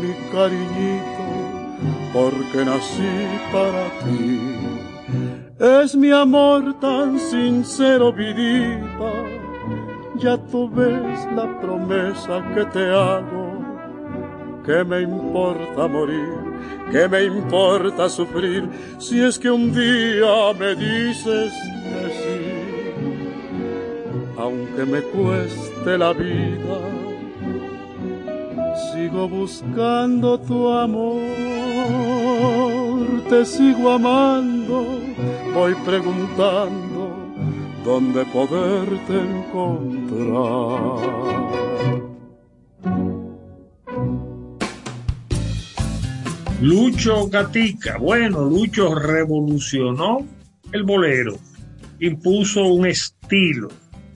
mi 0.00 0.12
cariñito, 0.32 1.26
porque 2.12 2.64
nací 2.64 3.12
para 3.52 3.84
ti. 4.00 4.40
Es 5.58 5.96
mi 5.96 6.10
amor 6.10 6.78
tan 6.80 7.18
sincero, 7.18 8.12
vidita, 8.12 9.12
ya 10.16 10.36
tú 10.50 10.68
ves 10.68 11.26
la 11.34 11.60
promesa 11.60 12.44
que 12.54 12.64
te 12.66 12.84
hago, 12.90 13.58
que 14.64 14.84
me 14.84 15.02
importa 15.02 15.88
morir, 15.88 16.34
que 16.92 17.08
me 17.08 17.24
importa 17.24 18.08
sufrir, 18.08 18.68
si 18.98 19.20
es 19.20 19.38
que 19.38 19.50
un 19.50 19.72
día 19.72 20.52
me 20.58 20.74
dices 20.74 21.52
que 21.84 22.10
sí, 22.20 22.40
aunque 24.36 24.84
me 24.84 25.00
cueste 25.02 25.98
la 25.98 26.12
vida 26.12 26.97
buscando 29.26 30.38
tu 30.38 30.68
amor, 30.68 31.22
te 33.28 33.44
sigo 33.44 33.90
amando, 33.90 35.00
voy 35.54 35.74
preguntando 35.84 37.16
dónde 37.84 38.24
poderte 38.26 39.18
encontrar. 39.18 40.58
Lucho 46.60 47.28
Gatica. 47.28 47.98
Bueno, 47.98 48.44
Lucho 48.44 48.94
revolucionó 48.94 50.26
el 50.72 50.82
bolero, 50.82 51.38
impuso 52.00 52.66
un 52.66 52.86
estilo, 52.86 53.68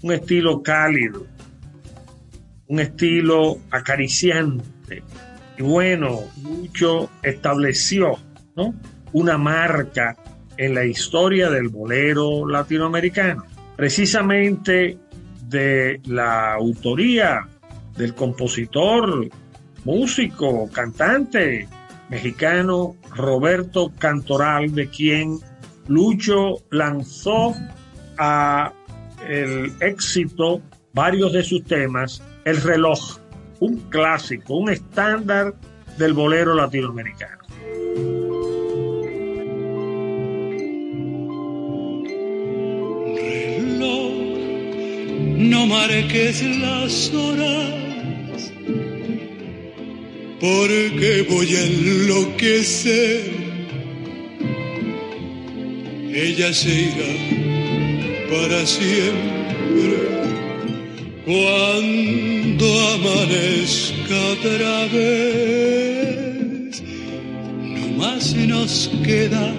un 0.02 0.12
estilo 0.12 0.60
cálido, 0.60 1.24
un 2.66 2.80
estilo 2.80 3.58
acariciante. 3.70 4.81
Y 5.58 5.62
bueno, 5.62 6.20
Lucho 6.42 7.10
estableció 7.22 8.18
¿no? 8.56 8.74
una 9.12 9.38
marca 9.38 10.16
en 10.56 10.74
la 10.74 10.84
historia 10.84 11.50
del 11.50 11.68
bolero 11.68 12.46
latinoamericano. 12.46 13.44
Precisamente 13.76 14.98
de 15.48 16.00
la 16.06 16.54
autoría 16.54 17.48
del 17.96 18.14
compositor, 18.14 19.28
músico, 19.84 20.68
cantante 20.70 21.68
mexicano 22.08 22.96
Roberto 23.14 23.92
Cantoral, 23.98 24.74
de 24.74 24.88
quien 24.88 25.38
Lucho 25.88 26.56
lanzó 26.70 27.54
a 28.18 28.72
el 29.28 29.72
éxito 29.80 30.60
varios 30.92 31.32
de 31.32 31.42
sus 31.42 31.64
temas, 31.64 32.22
El 32.44 32.60
reloj, 32.60 33.18
un 33.62 33.76
clásico, 33.90 34.56
un 34.56 34.70
estándar 34.70 35.54
del 35.96 36.14
bolero 36.14 36.52
latinoamericano. 36.52 37.38
Reloj, 43.14 44.12
no 45.38 45.66
marques 45.66 46.42
las 46.42 47.14
horas, 47.14 48.52
porque 50.40 51.24
voy 51.30 51.54
a 51.54 51.64
enloquecer. 51.64 53.42
Ella 56.12 56.52
se 56.52 56.68
irá 56.68 57.12
para 58.28 58.66
siempre 58.66 60.21
cuando 61.24 62.66
amanezca 62.94 64.16
otra 64.32 64.86
vez, 64.86 66.82
no 67.62 67.88
más 67.96 68.34
nos 68.34 68.90
queda 69.04 69.54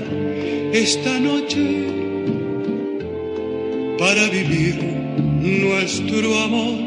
esta 0.73 1.19
noche 1.19 1.65
para 3.97 4.27
vivir 4.29 4.75
nuestro 5.41 6.39
amor. 6.39 6.79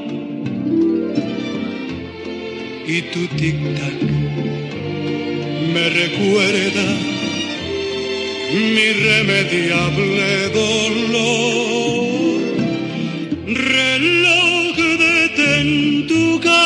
Y 2.88 3.02
tu 3.12 3.26
tic-tac 3.36 4.00
me 5.72 5.88
recuerda 5.90 6.86
mi 8.52 8.80
irremediable 8.92 10.48
dolor. 10.54 11.96
Reloj 13.46 14.55
en 15.58 16.06
tu 16.06 16.40
camino, 16.40 16.56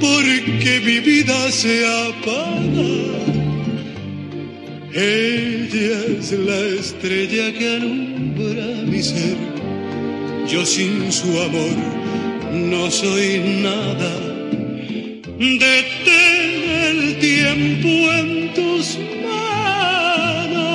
porque 0.00 0.80
mi 0.84 0.98
vida 1.00 1.50
se 1.50 1.86
apaga. 1.86 3.08
Ella 4.94 5.98
es 6.18 6.32
la 6.32 6.60
estrella 6.80 7.52
que 7.56 7.66
alumbra 7.76 8.66
mi 8.86 9.02
ser. 9.02 9.36
Yo 10.48 10.64
sin 10.64 11.12
su 11.12 11.30
amor 11.40 11.76
no 12.52 12.90
soy 12.90 13.38
nada. 13.62 14.12
Detén 15.38 16.52
el 16.88 17.18
tiempo 17.18 17.88
en 18.20 18.52
tus 18.54 18.98
manos. 19.22 20.74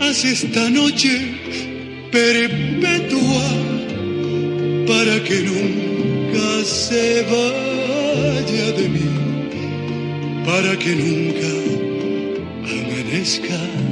Haz 0.00 0.24
esta 0.24 0.70
noche 0.70 1.41
perpetua 2.12 3.48
para 4.86 5.18
que 5.24 5.40
nunca 5.40 6.64
se 6.64 7.22
vaya 7.22 8.72
de 8.72 8.88
mí, 8.90 9.10
para 10.44 10.76
que 10.76 10.90
nunca 10.90 11.50
amanezca. 12.70 13.91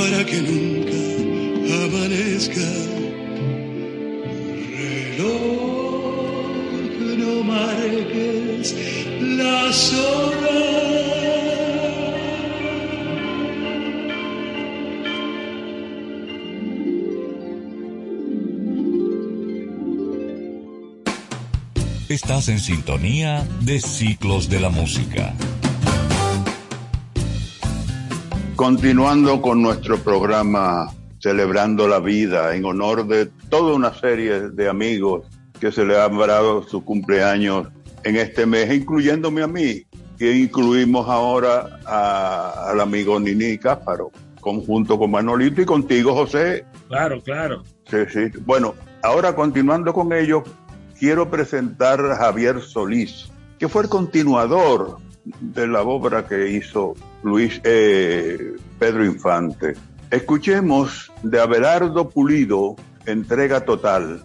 para 0.00 0.24
que 0.24 0.38
nunca 0.40 1.00
amanezca. 1.84 2.68
Reloj, 4.78 5.98
no 7.18 7.44
marques 7.44 8.74
las. 9.20 9.92
Estás 22.08 22.48
en 22.48 22.58
sintonía 22.58 23.46
de 23.60 23.80
Ciclos 23.80 24.48
de 24.48 24.58
la 24.60 24.68
Música. 24.68 25.32
Continuando 28.60 29.40
con 29.40 29.62
nuestro 29.62 29.96
programa 29.96 30.92
Celebrando 31.18 31.88
la 31.88 31.98
Vida 31.98 32.54
en 32.54 32.66
honor 32.66 33.06
de 33.06 33.24
toda 33.48 33.72
una 33.72 33.94
serie 33.94 34.50
de 34.50 34.68
amigos 34.68 35.26
que 35.58 35.72
se 35.72 35.82
le 35.86 35.98
han 35.98 36.18
dado 36.18 36.62
su 36.64 36.84
cumpleaños 36.84 37.68
en 38.04 38.16
este 38.16 38.44
mes, 38.44 38.70
incluyéndome 38.70 39.42
a 39.42 39.46
mí, 39.46 39.84
que 40.18 40.36
incluimos 40.36 41.08
ahora 41.08 41.80
al 41.86 42.78
amigo 42.82 43.18
Nini 43.18 43.56
Cáfaro, 43.56 44.10
conjunto 44.42 44.98
con 44.98 45.10
Manolito 45.10 45.62
y 45.62 45.64
contigo, 45.64 46.12
José. 46.12 46.66
Claro, 46.88 47.22
claro. 47.22 47.62
Sí, 47.90 47.96
sí. 48.12 48.38
Bueno, 48.44 48.74
ahora 49.02 49.34
continuando 49.34 49.94
con 49.94 50.12
ello, 50.12 50.44
quiero 50.98 51.30
presentar 51.30 51.98
a 52.04 52.14
Javier 52.14 52.60
Solís, 52.60 53.32
que 53.58 53.70
fue 53.70 53.84
el 53.84 53.88
continuador 53.88 54.98
de 55.40 55.66
la 55.66 55.82
obra 55.82 56.26
que 56.26 56.50
hizo 56.50 56.94
Luis 57.22 57.60
eh, 57.64 58.56
Pedro 58.78 59.04
Infante. 59.04 59.74
Escuchemos 60.10 61.12
de 61.22 61.40
Abelardo 61.40 62.08
Pulido, 62.08 62.76
entrega 63.06 63.64
total. 63.64 64.24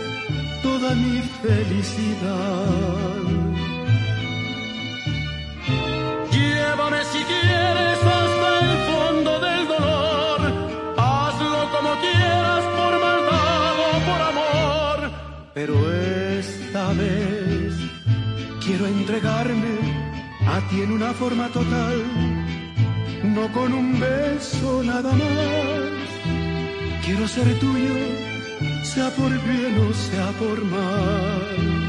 toda 0.61 0.95
mi 0.95 1.21
felicidad. 1.43 3.23
Llévame 6.31 7.01
si 7.11 7.21
quieres 7.31 7.99
hasta 8.15 8.49
el 8.63 8.71
fondo 8.89 9.31
del 9.39 9.67
dolor, 9.67 10.39
hazlo 10.97 11.59
como 11.75 11.91
quieras 12.05 12.63
por 12.77 12.93
maldad 13.07 13.75
o 13.87 13.91
por 14.07 14.21
amor. 14.31 14.97
Pero 15.53 15.75
esta 16.39 16.93
vez 16.93 17.73
quiero 18.63 18.85
entregarme 18.87 19.75
a 20.47 20.59
ti 20.69 20.81
en 20.81 20.91
una 20.91 21.11
forma 21.13 21.47
total 21.49 22.31
no 23.23 23.51
con 23.51 23.73
un 23.73 23.99
beso 23.99 24.83
nada 24.83 25.11
más. 25.11 27.05
Quiero 27.05 27.27
ser 27.27 27.59
tuyo, 27.59 27.95
sea 28.93 29.09
por 29.11 29.31
bien 29.47 29.77
o 29.89 29.93
sea 29.93 30.31
por 30.33 30.65
mal. 30.65 31.81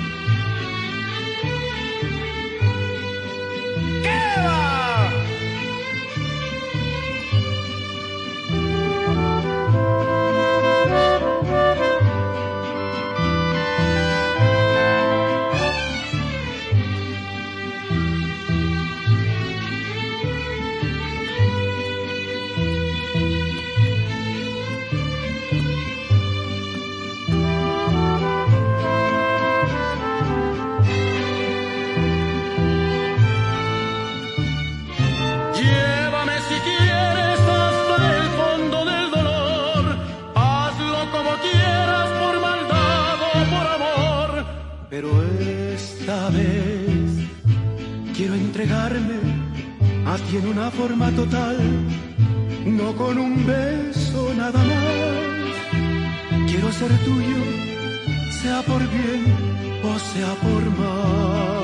Tiene 50.32 50.48
una 50.48 50.70
forma 50.70 51.10
total, 51.10 51.58
no 52.64 52.96
con 52.96 53.18
un 53.18 53.46
beso 53.46 54.32
nada 54.34 54.58
más. 54.64 56.50
Quiero 56.50 56.72
ser 56.72 56.90
tuyo, 57.04 57.36
sea 58.40 58.62
por 58.62 58.80
bien 58.80 59.26
o 59.84 59.98
sea 59.98 60.34
por 60.36 60.64
mal. 60.78 61.62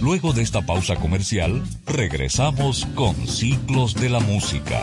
Luego 0.00 0.32
de 0.32 0.42
esta 0.42 0.62
pausa 0.62 0.96
comercial, 0.96 1.62
regresamos 1.86 2.86
con 2.96 3.14
Ciclos 3.28 3.94
de 3.94 4.08
la 4.08 4.18
Música 4.18 4.82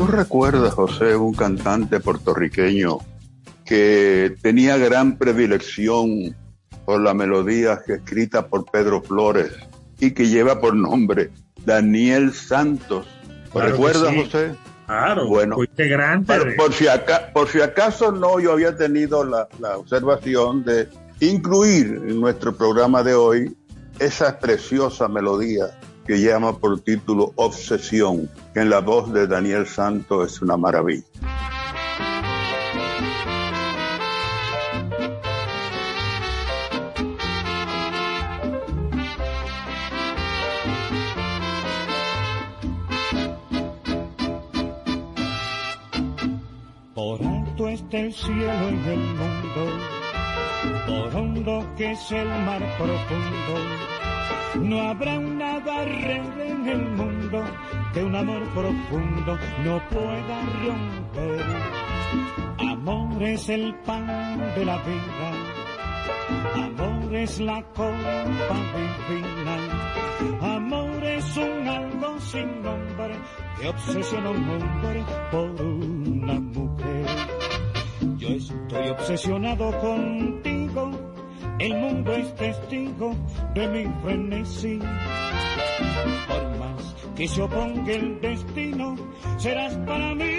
¿Tú 0.08 0.14
recuerdas, 0.14 0.74
José, 0.74 1.18
un 1.18 1.34
cantante 1.34 1.99
puertorriqueño 1.99 2.99
que 3.66 4.38
tenía 4.41 4.78
gran 4.78 5.18
predilección 5.18 6.34
por 6.86 7.01
la 7.01 7.14
melodía 7.14 7.82
escrita 7.86 8.47
por 8.47 8.64
Pedro 8.72 9.01
Flores 9.01 9.51
y 9.99 10.12
que 10.12 10.30
lleva 10.30 10.62
por 10.62 10.78
nombre 10.78 11.30
Daniel 11.66 12.32
Santos. 12.32 13.05
Claro 13.51 13.70
¿Recuerdas, 13.72 14.10
sí. 14.14 14.24
José? 14.24 14.55
Claro, 14.86 15.28
Bueno, 15.28 15.55
fue 15.55 15.66
integrante 15.66 16.55
Por, 16.55 16.72
si 16.72 16.88
aca- 16.88 17.34
por 17.34 17.49
si 17.49 17.60
acaso 17.60 18.14
no, 18.14 18.39
yo 18.39 18.53
había 18.53 18.78
tenido 18.78 19.26
la, 19.26 19.49
la 19.60 19.78
observación 19.78 20.64
de 20.64 20.88
incluir 21.20 22.01
en 22.08 22.22
nuestro 22.22 22.55
programa 22.55 23.03
de 23.03 23.14
hoy 23.14 23.58
esa 23.99 24.39
preciosa 24.39 25.10
melodía 25.10 25.78
que 26.08 26.22
llama 26.22 26.58
por 26.58 26.80
título 26.80 27.34
Obsesión, 27.36 28.30
que 28.53 28.62
en 28.62 28.70
la 28.70 28.80
voz 28.80 29.12
de 29.12 29.28
Daniel 29.28 29.68
Santos 29.68 30.32
es 30.32 30.41
una 30.41 30.55
maravilla. 30.55 31.03
Por 46.95 47.22
alto 47.22 47.68
está 47.68 47.99
el 47.99 48.14
cielo 48.14 48.70
en 48.70 48.86
el 48.86 48.97
mundo, 48.97 49.97
por 50.88 51.16
hondo 51.16 51.66
que 51.76 51.92
es 51.92 52.12
el 52.12 52.28
mar 52.28 52.62
profundo. 52.78 53.54
No 54.56 54.82
habrá 54.90 55.20
una 55.20 55.60
barrera 55.60 56.46
en 56.46 56.68
el 56.68 56.86
mundo 56.92 57.44
que 57.94 58.04
un 58.04 58.16
amor 58.16 58.44
profundo 58.56 59.38
no 59.64 59.82
pueda 59.90 60.42
romper. 60.66 61.46
Amor 62.60 63.24
es 63.24 63.50
el 63.50 63.76
pan 63.86 64.08
de 64.56 64.66
la 64.66 64.78
vida, 64.78 65.30
amor 66.56 67.16
es 67.16 67.40
la 67.40 67.62
copa 67.74 68.58
divina, 69.10 70.56
amor 70.56 71.04
es 71.04 71.38
un 71.38 71.68
algo 71.68 72.20
sin 72.20 72.64
nombre 72.64 73.16
que 73.60 73.68
obsesiona 73.68 74.30
un 74.30 74.50
hombre 74.50 75.04
por 75.32 75.62
una 75.62 76.40
mujer. 76.40 77.06
Yo 78.18 78.30
estoy 78.30 78.90
obsesionado 78.90 79.72
contigo, 79.80 80.66
el 81.59 81.73
mundo 81.75 82.13
es 82.13 82.36
testigo 82.36 83.15
de 83.55 83.67
mi 83.67 83.86
frenesí. 84.03 84.80
Por 86.28 86.59
más 86.59 86.95
que 87.15 87.28
se 87.28 87.41
oponga 87.41 87.93
el 87.93 88.21
destino, 88.21 88.95
serás 89.38 89.75
para 89.88 90.13
mí. 90.13 90.34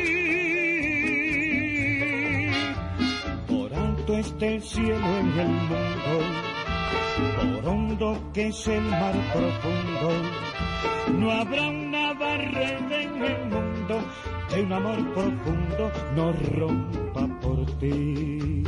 Por 3.49 3.75
alto 3.75 4.17
está 4.17 4.47
el 4.47 4.63
cielo 4.63 5.09
en 5.19 5.39
el 5.41 5.49
mundo, 5.49 6.15
por 7.37 7.69
hondo 7.69 8.31
que 8.33 8.47
es 8.49 8.69
el 8.69 8.83
mar 8.83 9.15
profundo. 9.33 10.09
No 11.19 11.31
habrá 11.33 11.69
una 11.69 12.13
barrera 12.15 13.03
en 13.03 13.23
el 13.23 13.45
mundo 13.47 14.01
que 14.49 14.63
un 14.63 14.73
amor 14.73 15.15
profundo 15.15 15.91
no 16.15 16.33
rompa 16.33 17.41
por 17.41 17.67
ti. 17.79 18.63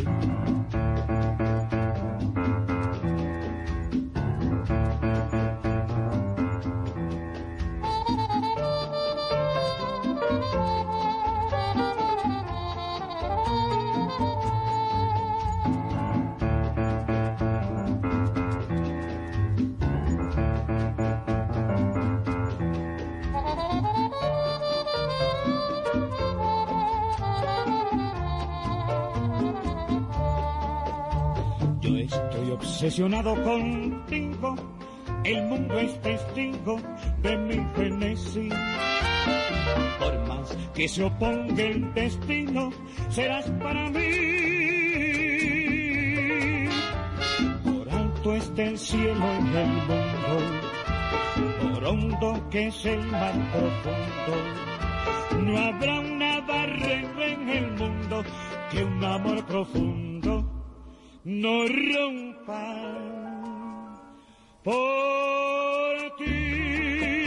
Obsesionado 32.81 33.35
contigo, 33.45 34.57
el 35.23 35.43
mundo 35.49 35.79
es 35.79 36.01
testigo 36.01 36.81
de 37.21 37.37
mi 37.37 37.59
frenesí. 37.75 38.49
Por 39.99 40.27
más 40.27 40.57
que 40.73 40.89
se 40.89 41.05
oponga 41.05 41.63
el 41.63 41.93
destino, 41.93 42.71
serás 43.11 43.51
para 43.63 43.91
mí. 43.91 44.01
Por 47.65 47.91
alto 47.91 48.35
está 48.37 48.63
el 48.63 48.79
cielo 48.79 49.31
en 49.31 49.57
el 49.59 49.69
mundo, 49.69 50.39
por 51.61 51.85
hondo 51.85 52.49
que 52.49 52.69
es 52.69 52.85
el 52.87 53.05
mar 53.09 53.35
profundo. 53.53 54.33
No 55.43 55.59
habrá 55.59 56.01
una 56.01 56.41
barrera 56.41 57.27
en 57.27 57.49
el 57.51 57.73
mundo 57.73 58.25
que 58.71 58.85
un 58.85 59.05
amor 59.05 59.45
profundo 59.45 60.60
no 61.25 61.67
rompa 61.67 62.65
por 64.65 64.75
ti. 66.19 67.27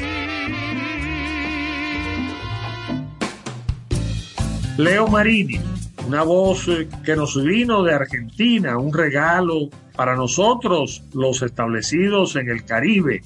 Leo 4.77 5.07
Marini, 5.07 5.59
una 6.07 6.23
voz 6.23 6.67
eh, 6.67 6.89
que 7.05 7.15
nos 7.15 7.41
vino 7.43 7.83
de 7.83 7.93
Argentina, 7.93 8.77
un 8.77 8.91
regalo 8.91 9.69
para 9.95 10.15
nosotros, 10.15 11.03
los 11.13 11.43
establecidos 11.43 12.35
en 12.35 12.49
el 12.49 12.65
Caribe. 12.65 13.21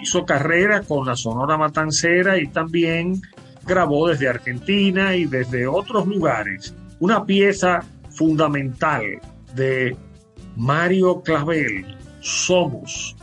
Hizo 0.00 0.24
carrera 0.24 0.82
con 0.82 1.06
la 1.06 1.16
Sonora 1.16 1.56
Matancera 1.56 2.38
y 2.38 2.46
también 2.46 3.20
grabó 3.66 4.08
desde 4.08 4.28
Argentina 4.28 5.16
y 5.16 5.24
desde 5.24 5.66
otros 5.66 6.06
lugares. 6.06 6.74
Una 7.00 7.24
pieza 7.24 7.82
fundamental 8.10 9.20
de 9.54 9.96
Mario 10.56 11.22
Clavel, 11.22 11.96
Somos. 12.20 13.16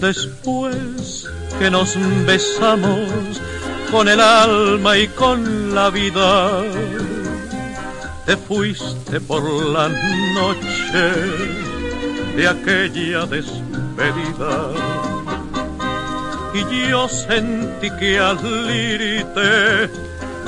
Después 0.00 1.26
que 1.58 1.70
nos 1.70 1.96
besamos 2.26 3.40
con 3.90 4.08
el 4.08 4.20
alma 4.20 4.98
y 4.98 5.08
con 5.08 5.74
la 5.74 5.88
vida, 5.88 6.62
te 8.26 8.36
fuiste 8.36 9.20
por 9.20 9.42
la 9.42 9.88
noche 9.88 11.04
de 12.36 12.48
aquella 12.48 13.24
despedida. 13.24 14.83
Y 16.54 16.88
yo 16.88 17.08
sentí 17.08 17.90
que 17.98 18.16
al 18.18 18.38
irte 18.70 19.90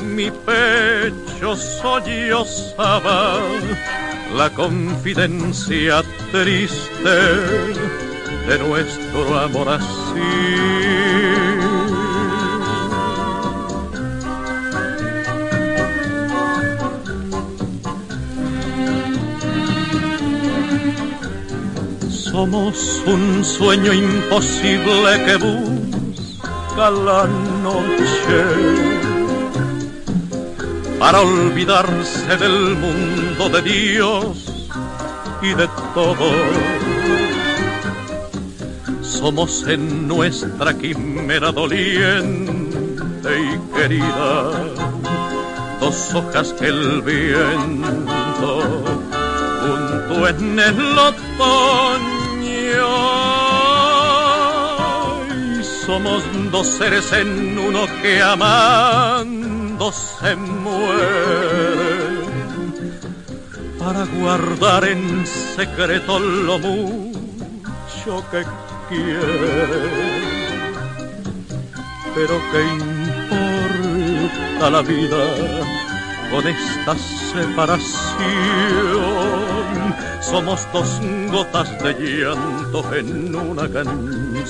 mi 0.04 0.30
pecho 0.30 1.56
sollozaba 1.56 3.40
la 4.36 4.48
confidencia 4.50 6.04
triste 6.30 7.16
de 8.48 8.58
nuestro 8.68 9.38
amor 9.38 9.68
así. 9.68 10.56
Somos 22.08 23.02
un 23.06 23.44
sueño 23.44 23.92
imposible 23.92 25.24
que 25.24 25.36
busca 25.36 25.85
la 26.76 27.26
noche 27.62 28.44
para 30.98 31.20
olvidarse 31.22 32.36
del 32.36 32.76
mundo 32.76 33.48
de 33.48 33.62
Dios 33.62 34.68
y 35.40 35.54
de 35.54 35.66
todo. 35.94 36.30
Somos 39.00 39.66
en 39.66 40.06
nuestra 40.06 40.76
quimera 40.76 41.50
doliente 41.50 42.60
y 43.24 43.74
querida, 43.74 44.50
dos 45.80 46.14
hojas 46.14 46.52
que 46.52 46.66
el 46.66 47.00
viento 47.00 48.84
junto 49.62 50.28
en 50.28 50.58
el 50.58 50.98
otoño. 50.98 52.15
Somos 55.86 56.22
dos 56.50 56.66
seres 56.66 57.12
en 57.12 57.56
uno 57.56 57.86
que 58.02 58.20
amando 58.20 59.92
se 59.92 60.34
muere 60.34 62.26
para 63.78 64.04
guardar 64.04 64.84
en 64.84 65.24
secreto 65.24 66.18
lo 66.18 66.58
mucho 66.58 68.24
que 68.32 68.42
quiere. 68.88 70.26
Pero 72.16 72.34
qué 72.50 72.62
importa 72.82 74.70
la 74.70 74.82
vida 74.82 75.24
con 76.32 76.48
esta 76.48 76.96
separación. 77.32 78.06
Somos 80.30 80.66
dos 80.72 81.00
gotas 81.30 81.70
de 81.84 81.94
llanto 81.94 82.94
en 82.96 83.32
una 83.32 83.68
canción. 83.70 84.46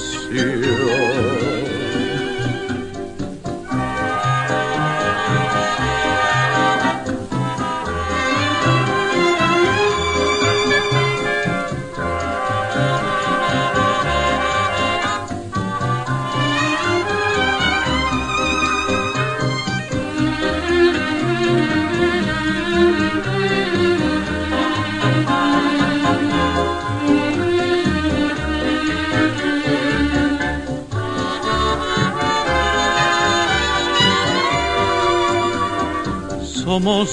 Somos 36.77 37.09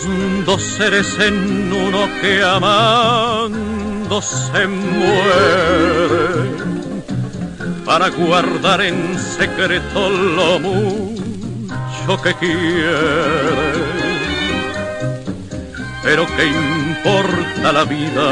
dos 0.46 0.62
seres 0.62 1.18
en 1.20 1.72
uno 1.72 2.10
que 2.20 2.44
amando 2.44 4.22
se 4.22 4.68
muere 4.68 6.52
para 7.86 8.10
guardar 8.10 8.82
en 8.82 9.18
secreto 9.18 10.10
lo 10.10 10.60
mucho 10.60 12.22
que 12.22 12.34
quiere. 12.34 13.74
Pero 16.04 16.28
qué 16.36 16.46
importa 16.46 17.72
la 17.72 17.86
vida 17.86 18.32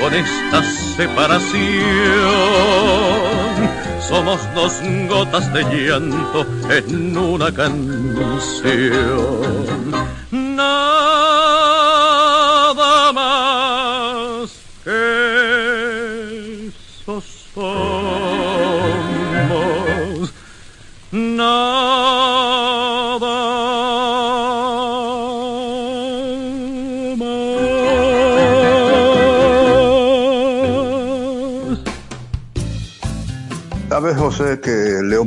con 0.00 0.14
esta 0.14 0.62
separación 0.96 1.52
somos 4.12 4.40
dos 4.54 4.74
gotas 5.08 5.50
de 5.54 5.62
llanto 5.62 6.44
en 6.68 7.16
una 7.16 7.50
canción. 7.50 7.82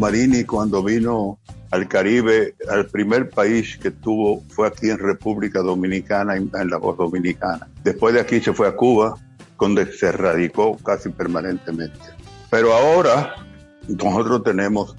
Marini 0.06 0.44
cuando 0.44 0.84
vino 0.84 1.40
al 1.72 1.88
Caribe, 1.88 2.54
al 2.70 2.86
primer 2.86 3.32
país 3.32 3.76
que 3.82 3.90
tuvo 3.90 4.44
fue 4.50 4.68
aquí 4.68 4.92
en 4.92 5.00
República 5.00 5.62
Dominicana, 5.62 6.36
en, 6.36 6.52
en 6.54 6.70
la 6.70 6.78
voz 6.78 6.96
dominicana. 6.96 7.68
Después 7.84 8.14
de 8.14 8.20
aquí 8.22 8.40
se 8.40 8.54
fue 8.54 8.68
a 8.68 8.76
Cuba, 8.76 9.16
donde 9.60 9.92
se 9.92 10.12
radicó 10.12 10.78
casi 10.78 11.10
permanentemente. 11.10 11.98
Pero 12.52 12.72
ahora 12.76 13.34
nosotros 13.88 14.44
tenemos 14.44 14.96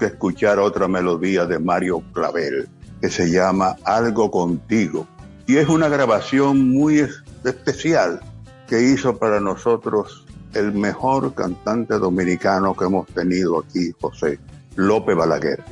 que 0.00 0.06
escuchar 0.06 0.58
otra 0.58 0.88
melodía 0.88 1.46
de 1.46 1.60
Mario 1.60 2.02
Clavel, 2.12 2.68
que 3.00 3.10
se 3.10 3.30
llama 3.30 3.76
Algo 3.84 4.28
contigo. 4.32 5.06
Y 5.46 5.58
es 5.58 5.68
una 5.68 5.88
grabación 5.88 6.68
muy 6.68 6.98
es- 6.98 7.22
especial 7.44 8.18
que 8.66 8.82
hizo 8.82 9.18
para 9.18 9.38
nosotros 9.38 10.21
el 10.54 10.72
mejor 10.72 11.34
cantante 11.34 11.98
dominicano 11.98 12.74
que 12.74 12.84
hemos 12.84 13.06
tenido 13.08 13.60
aquí, 13.60 13.92
José 14.00 14.38
López 14.76 15.16
Balaguer. 15.16 15.62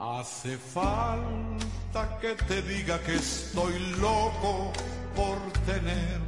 Hace 0.00 0.56
falta 0.56 2.18
que 2.20 2.36
te 2.46 2.62
diga 2.62 3.00
que 3.00 3.16
estoy 3.16 3.76
loco 4.00 4.72
por 5.16 5.36
tener 5.66 6.20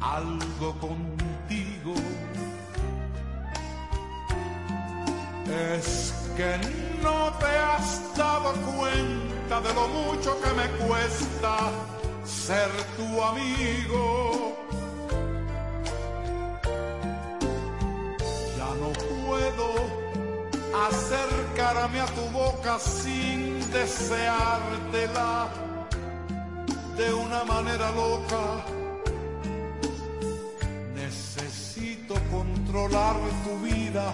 algo 0.00 0.74
contigo. 0.80 1.94
Es 5.46 6.12
que 6.36 6.58
no 7.00 7.32
te 7.38 7.46
has 7.46 8.16
dado 8.16 8.52
cuenta 8.76 9.60
de 9.60 9.72
lo 9.72 9.86
mucho 9.86 10.36
que 10.42 10.50
me 10.50 10.66
cuesta 10.88 11.70
ser 12.24 12.68
tu 12.96 13.22
amigo. 13.22 14.49
A 21.82 22.06
tu 22.14 22.20
boca 22.30 22.78
sin 22.78 23.58
deseártela 23.72 25.48
de 26.94 27.14
una 27.14 27.42
manera 27.44 27.90
loca. 27.92 28.44
Necesito 30.94 32.14
controlar 32.30 33.16
tu 33.44 33.58
vida, 33.60 34.12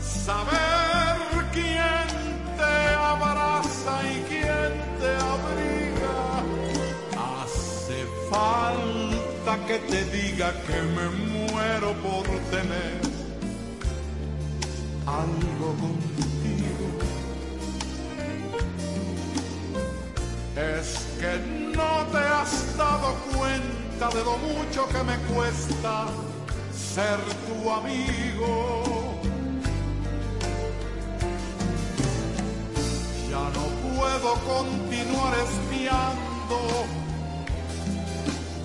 saber 0.00 1.16
quién 1.52 2.08
te 2.58 2.94
abraza 3.14 3.94
y 4.02 4.16
quién 4.28 4.72
te 5.00 5.10
abriga. 5.34 6.18
Hace 7.30 7.98
falta 8.28 9.66
que 9.68 9.78
te 9.78 10.04
diga 10.06 10.52
que 10.66 10.82
me 10.96 11.08
muero 11.30 11.92
por 12.02 12.26
tener 12.50 13.14
algo 15.06 15.68
contigo. 15.80 16.13
Es 20.56 20.98
que 21.18 21.38
no 21.76 22.06
te 22.12 22.18
has 22.18 22.76
dado 22.76 23.14
cuenta 23.34 24.08
de 24.16 24.24
lo 24.24 24.36
mucho 24.38 24.86
que 24.88 25.02
me 25.02 25.16
cuesta 25.34 26.06
ser 26.72 27.18
tu 27.46 27.70
amigo. 27.72 29.18
Ya 33.28 33.50
no 33.50 33.66
puedo 33.96 34.34
continuar 34.44 35.34
espiando 35.38 36.86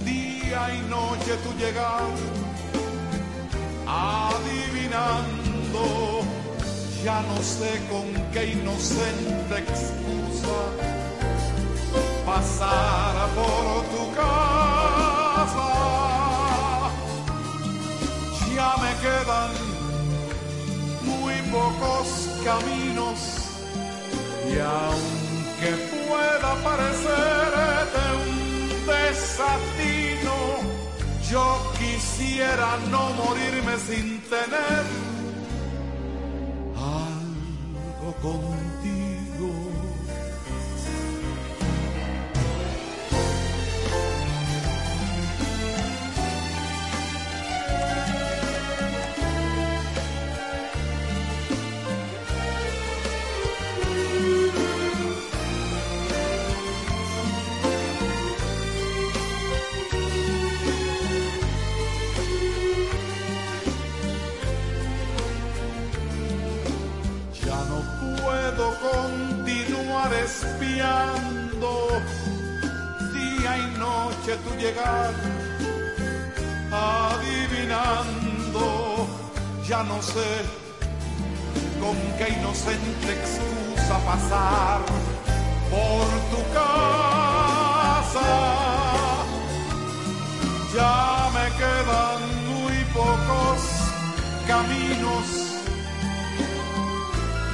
día 0.05 0.75
y 0.75 0.81
noche 0.89 1.37
tu 1.43 1.51
llegar, 1.57 2.03
adivinando 3.87 5.49
ya 7.03 7.21
no 7.21 7.41
sé 7.41 7.81
con 7.89 8.13
qué 8.31 8.51
inocente 8.51 9.57
excusa 9.57 10.88
pasar 12.25 13.15
por 13.35 13.83
tu 13.93 14.03
casa. 14.15 15.69
Ya 18.55 18.71
me 18.83 18.91
quedan 19.03 19.51
muy 21.03 21.35
pocos 21.51 22.07
caminos 22.43 23.19
y 24.51 24.59
aún 24.59 25.19
que 25.59 25.71
pueda 26.07 26.55
parecerte 26.63 28.01
un 28.23 28.85
desatino, 28.87 30.37
yo 31.29 31.45
quisiera 31.77 32.77
no 32.89 33.09
morirme 33.11 33.77
sin 33.77 34.21
tener 34.21 34.85
algo 36.75 38.13
contigo. 38.21 38.68
Espiando 70.79 71.71
día 73.13 73.51
y 73.57 73.65
noche 73.77 74.37
tu 74.45 74.51
llegar, 74.55 75.11
adivinando, 76.71 78.27
ya 79.67 79.83
no 79.83 80.01
sé 80.01 80.45
con 81.81 81.97
qué 82.17 82.29
inocente 82.39 83.11
excusa 83.11 83.99
pasar 84.05 84.79
por 85.69 86.07
tu 86.31 86.41
casa. 86.53 88.29
Ya 90.73 91.29
me 91.33 91.47
quedan 91.57 92.19
muy 92.47 92.75
pocos 92.93 93.59
caminos 94.47 95.27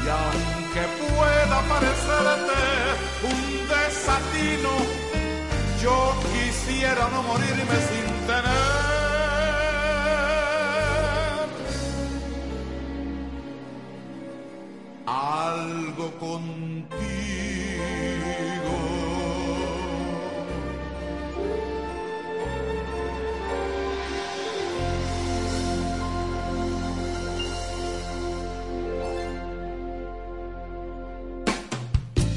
y 0.04 0.08
aunque 0.76 1.04
pueda 1.04 1.62
parecerte 1.70 2.60
un 3.24 3.68
desatino, 3.68 4.70
yo 5.82 6.14
quisiera 6.34 7.08
no 7.10 7.24
morirme 7.24 7.78
sin 7.90 8.08
tener 8.28 8.86
algo 15.06 16.12
contigo. 16.20 17.55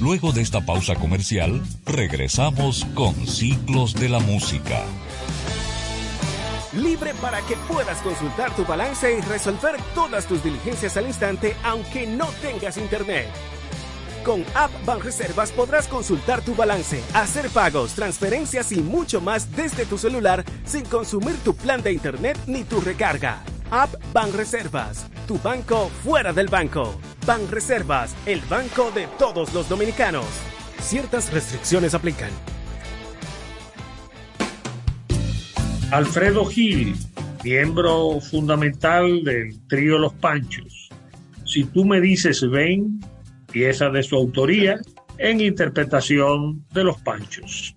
Luego 0.01 0.30
de 0.30 0.42
esta 0.42 0.61
pausa 0.61 0.94
comercial, 0.94 1.61
regresamos 1.84 2.86
con 2.94 3.14
Ciclos 3.26 3.94
de 3.94 4.09
la 4.09 4.20
Música. 4.20 4.84
Libre 6.72 7.14
para 7.20 7.40
que 7.42 7.57
puedas 7.66 7.99
consultar 8.03 8.55
tu 8.55 8.64
balance 8.64 9.18
y 9.18 9.20
resolver 9.22 9.74
todas 9.96 10.26
tus 10.26 10.44
diligencias 10.44 10.96
al 10.96 11.09
instante, 11.09 11.57
aunque 11.64 12.07
no 12.07 12.26
tengas 12.40 12.76
internet. 12.76 13.26
Con 14.24 14.44
App 14.55 14.70
Banreservas 14.84 15.51
podrás 15.51 15.88
consultar 15.88 16.42
tu 16.42 16.55
balance, 16.55 17.03
hacer 17.12 17.49
pagos, 17.49 17.94
transferencias 17.94 18.70
y 18.70 18.80
mucho 18.80 19.20
más 19.20 19.51
desde 19.57 19.84
tu 19.84 19.99
celular 19.99 20.44
sin 20.64 20.84
consumir 20.84 21.36
tu 21.38 21.57
plan 21.57 21.82
de 21.82 21.92
internet 21.92 22.38
ni 22.46 22.62
tu 22.62 22.80
recarga. 22.80 23.42
App 23.72 23.92
Banreservas, 24.12 25.07
tu 25.26 25.40
banco 25.40 25.90
fuera 26.05 26.32
del 26.32 26.46
banco. 26.46 27.01
Banreservas, 27.29 28.16
el 28.24 28.41
banco 28.49 28.91
de 28.91 29.07
todos 29.18 29.53
los 29.53 29.68
dominicanos. 29.68 30.24
Ciertas 30.81 31.31
restricciones 31.31 31.93
aplican. 31.93 32.31
Alfredo 35.91 36.47
Gil, 36.47 36.97
miembro 37.45 38.18
fundamental 38.22 39.24
del 39.24 39.61
trío 39.66 39.99
Los 39.99 40.14
Panchos. 40.14 40.89
Si 41.45 41.64
tú 41.64 41.85
me 41.85 42.01
dices 42.01 42.49
ven, 42.49 42.99
pieza 43.53 43.91
de 43.91 44.03
su 44.03 44.16
autoría 44.16 44.81
en 45.18 45.43
interpretación 45.43 46.64
de 46.72 46.83
Los 46.83 46.99
Panchos. 47.03 47.76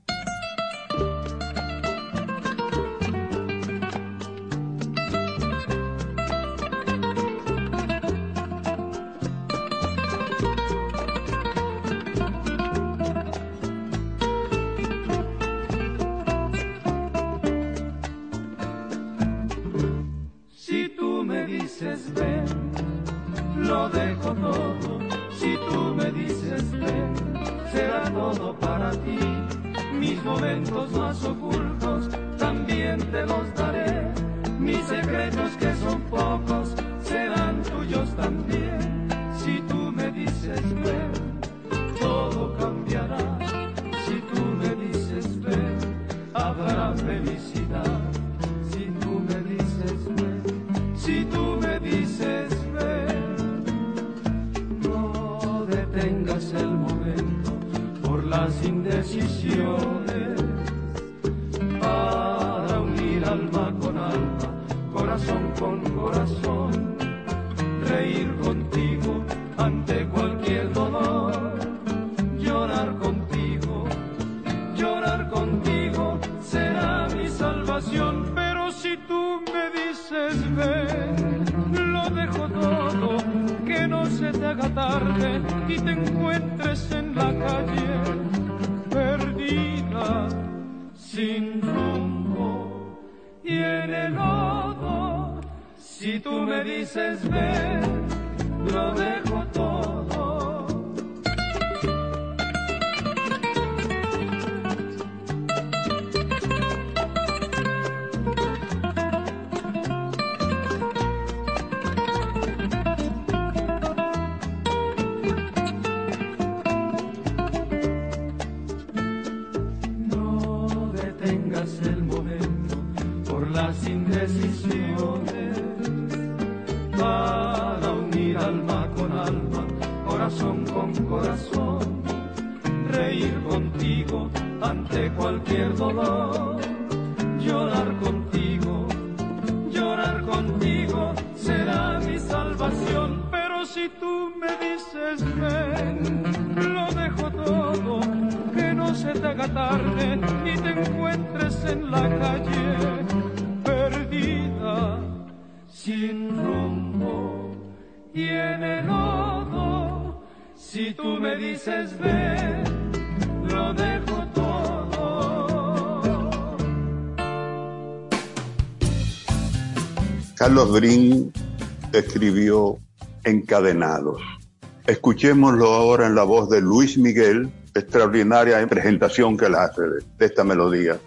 Escuchémoslo 174.87 175.73
ahora 175.73 176.07
en 176.07 176.15
la 176.15 176.23
voz 176.23 176.49
de 176.49 176.61
Luis 176.61 176.97
Miguel, 176.97 177.51
extraordinaria 177.75 178.59
presentación 178.67 179.37
que 179.37 179.45
él 179.45 179.55
hace 179.55 179.81
de 180.17 180.25
esta 180.25 180.43
melodía. 180.43 180.99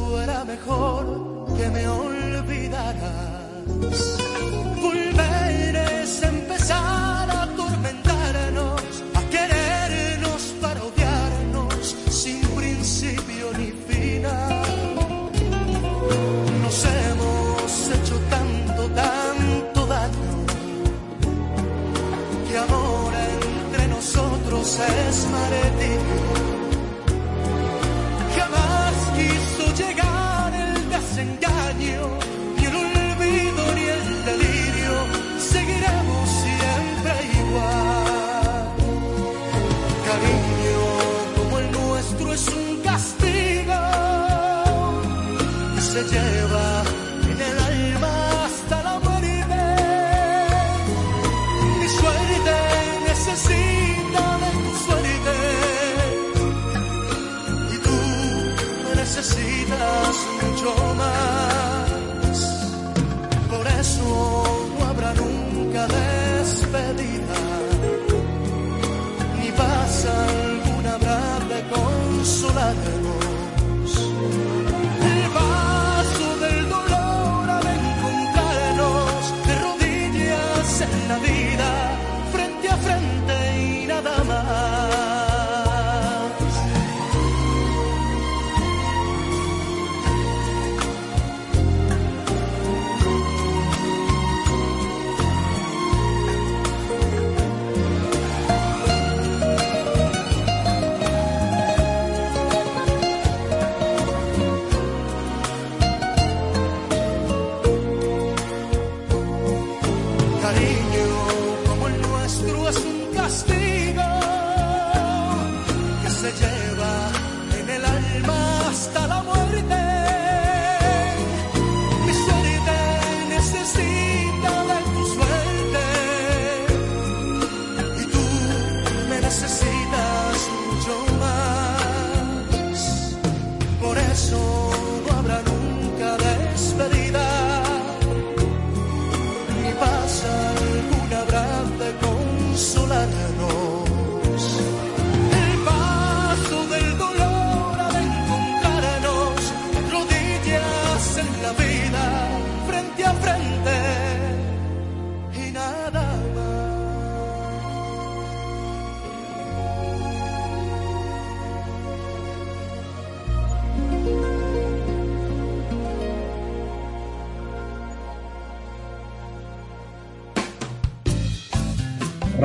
Fuera 0.00 0.44
mejor 0.44 1.04
que 1.56 1.68
me 1.68 1.86
olvidaras. 1.88 3.50
Volver 4.80 5.76
es 5.76 6.22
empezar 6.22 7.30
a 7.30 7.42
atormentarnos, 7.42 8.82
a 9.14 9.22
querernos 9.34 10.42
para 10.60 10.80
odiarnos 10.88 11.96
sin 12.22 12.40
principio 12.60 13.46
ni 13.58 13.68
final. 13.88 14.64
Nos 16.62 16.78
hemos 16.98 17.90
hecho 17.96 18.16
tanto, 18.34 18.82
tanto 19.02 19.86
daño 19.86 20.34
que 22.46 22.58
amor 22.58 23.12
entre 23.36 23.88
nosotros 23.88 24.78
es 24.78 25.26
martirio. 25.34 26.19
Que 46.04 46.69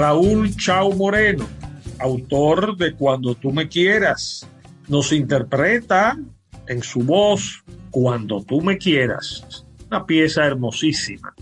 Raúl 0.06 0.56
Chao 0.56 0.92
Moreno, 0.92 1.48
autor 1.98 2.78
de 2.78 2.94
Cuando 2.94 3.34
tú 3.34 3.52
me 3.52 3.68
quieras, 3.68 4.48
nos 4.88 5.12
interpreta 5.12 6.16
en 6.68 6.84
su 6.84 7.00
voz 7.00 7.64
Cuando 7.90 8.44
tú 8.44 8.62
me 8.62 8.78
quieras, 8.78 9.66
una 9.90 10.06
pieza 10.06 10.46
hermosísima. 10.46 11.34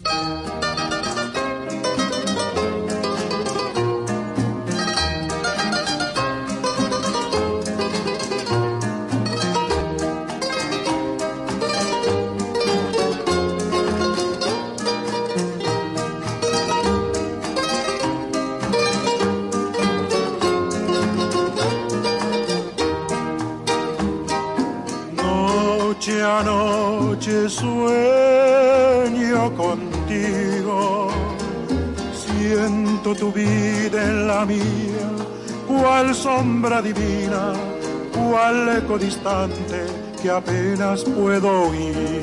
Distante 38.97 39.85
que 40.21 40.29
apenas 40.29 41.03
puedo 41.03 41.69
oír. 41.69 42.21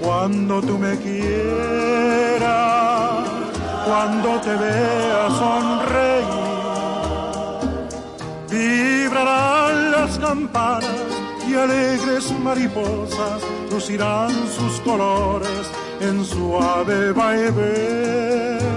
Cuando 0.00 0.60
tú 0.60 0.78
me 0.78 0.96
quieras, 0.98 2.42
cuando 3.86 4.40
te 4.40 4.56
vea 4.56 5.30
sonreír, 5.42 6.32
vibrarán 8.50 9.90
las 9.92 10.18
campanas 10.18 10.90
y 11.48 11.54
alegres 11.54 12.32
mariposas 12.40 13.42
lucirán 13.70 14.30
sus 14.56 14.80
colores 14.80 15.70
en 16.00 16.24
suave 16.24 17.12
vaivén. 17.12 18.71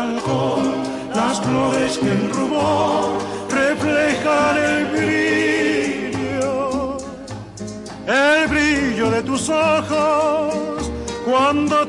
Balcón 0.00 0.62
las 1.14 1.40
flores 1.40 1.98
que 1.98 2.10
en 2.10 2.32
rubor 2.32 3.18
reflejan 3.50 4.56
el 4.56 4.86
brillo, 4.94 6.58
el 8.06 8.48
brillo 8.48 9.10
de 9.10 9.22
tus 9.22 9.48
ojos 9.50 10.90
cuando 11.24 11.88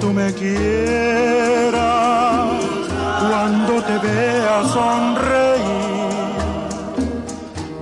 tú 0.00 0.12
me 0.12 0.32
quieras, 0.32 1.80
cuando 3.20 3.82
te 3.82 3.98
veas 3.98 4.66
sonreír, 4.72 5.60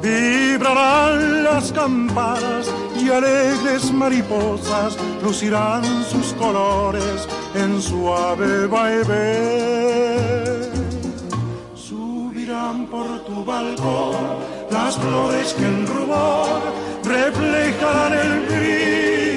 vibrarán 0.03 1.45
las 1.45 1.73
campanas 1.73 2.71
y 3.01 3.09
alegres 3.09 3.93
mariposas 3.93 4.97
lucirán 5.23 5.85
sus 6.05 6.33
colores 6.35 7.29
en 7.55 7.81
suave 7.81 8.67
vaivén. 8.67 10.19
Subirán 11.75 12.87
por 12.87 13.25
tu 13.25 13.45
balcón 13.45 14.17
las 14.71 14.97
flores 14.99 15.55
que 15.55 15.65
en 15.65 15.87
rubor 15.87 16.61
reflejan 17.05 18.13
el 18.13 18.41
brillo 18.47 19.28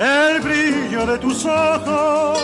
el 0.00 0.40
brillo 0.40 1.04
de 1.04 1.18
tus 1.18 1.44
ojos. 1.44 2.38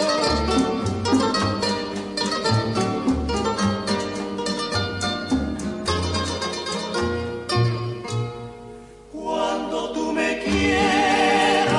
Cuando 9.11 9.93
tú 9.93 10.12
me 10.12 10.39
quieras, 10.45 11.74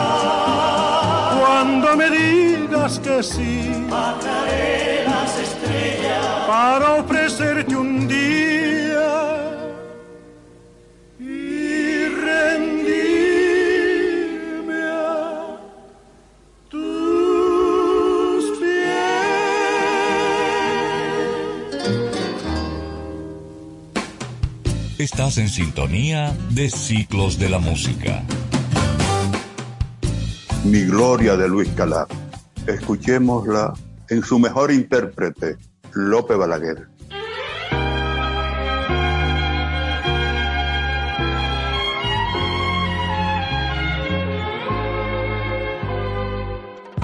cuando 1.40 1.96
me 1.96 2.10
digas 2.10 3.00
que 3.00 3.22
sí, 3.22 3.86
bajaré 3.88 5.06
las 5.06 5.38
estrellas 5.38 6.26
para 6.48 6.96
ofrecerte 6.96 7.76
un 7.76 8.08
día 8.08 8.27
Estás 25.10 25.38
en 25.38 25.48
sintonía 25.48 26.36
de 26.50 26.70
Ciclos 26.70 27.40
de 27.40 27.48
la 27.48 27.60
Música. 27.60 28.24
Mi 30.66 30.82
Gloria 30.82 31.38
de 31.38 31.48
Luis 31.48 31.70
Calá. 31.70 32.06
Escuchémosla 32.68 33.74
en 34.10 34.22
su 34.22 34.38
mejor 34.38 34.70
intérprete, 34.70 35.56
Lope 35.94 36.36
Balaguer. 36.36 36.90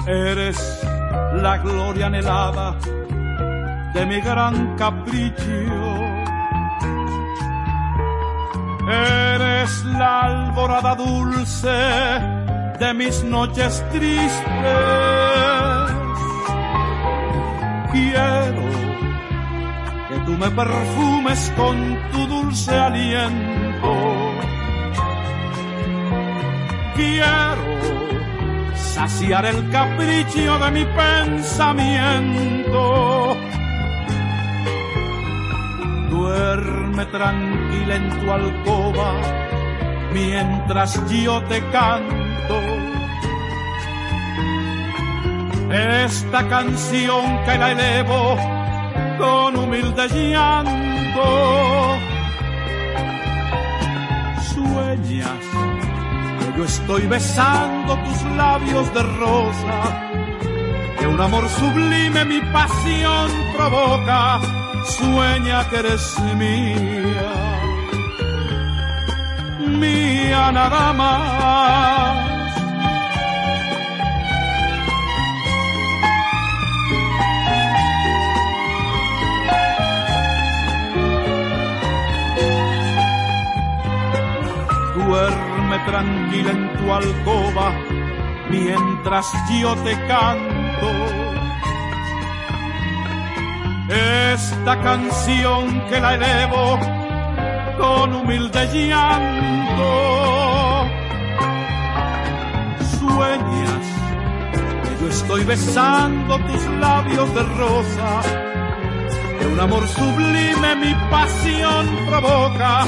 Eres 0.06 0.58
la 1.36 1.56
gloria 1.56 2.06
anhelada 2.08 2.78
de 3.94 4.04
mi 4.04 4.20
gran 4.20 4.76
capricho. 4.76 6.13
Eres 8.88 9.84
la 9.84 10.20
alborada 10.22 10.94
dulce 10.94 11.68
de 12.78 12.94
mis 12.94 13.24
noches 13.24 13.82
tristes. 13.90 14.44
Quiero 17.92 18.62
que 20.08 20.18
tú 20.26 20.32
me 20.32 20.50
perfumes 20.50 21.52
con 21.56 21.98
tu 22.12 22.26
dulce 22.26 22.76
aliento. 22.76 23.94
Quiero 26.94 27.64
saciar 28.74 29.46
el 29.46 29.70
capricho 29.70 30.58
de 30.58 30.70
mi 30.70 30.84
pensamiento. 30.84 32.44
Duerme 36.24 37.04
tranquila 37.12 37.96
en 37.96 38.08
tu 38.08 38.32
alcoba 38.32 39.12
mientras 40.10 40.98
yo 41.10 41.42
te 41.42 41.60
canto. 41.68 42.56
Esta 45.70 46.48
canción 46.48 47.44
que 47.44 47.58
la 47.58 47.72
elevo 47.72 48.38
con 49.18 49.54
humilde 49.54 50.08
llanto. 50.08 51.28
Sueñas 54.54 55.44
que 56.38 56.58
yo 56.58 56.64
estoy 56.64 57.06
besando 57.06 57.98
tus 57.98 58.22
labios 58.34 58.94
de 58.94 59.02
rosa, 59.02 59.78
que 60.98 61.06
un 61.06 61.20
amor 61.20 61.46
sublime 61.50 62.24
mi 62.24 62.40
pasión 62.50 63.28
provoca, 63.54 64.63
sueña 64.84 65.68
que 65.68 65.76
eres 65.76 66.18
mía, 66.36 67.32
mía 69.66 70.52
nada 70.52 70.92
más. 70.92 72.24
Duerme 84.94 85.78
tranquila 85.86 86.50
en 86.50 86.72
tu 86.78 86.92
alcoba 86.92 87.72
mientras 88.50 89.26
yo 89.60 89.74
te 89.76 89.92
canto. 90.06 91.23
Esta 93.94 94.80
canción 94.82 95.80
que 95.88 96.00
la 96.00 96.14
elevo 96.14 96.78
con 97.78 98.14
humilde 98.14 98.66
llanto. 98.72 99.90
Sueñas 102.98 103.86
que 104.82 105.00
yo 105.00 105.08
estoy 105.08 105.44
besando 105.44 106.38
tus 106.40 106.64
labios 106.80 107.34
de 107.34 107.42
rosa, 107.42 108.10
que 109.38 109.46
un 109.46 109.60
amor 109.60 109.86
sublime 109.86 110.76
mi 110.76 110.94
pasión 111.10 111.86
provoca 112.08 112.84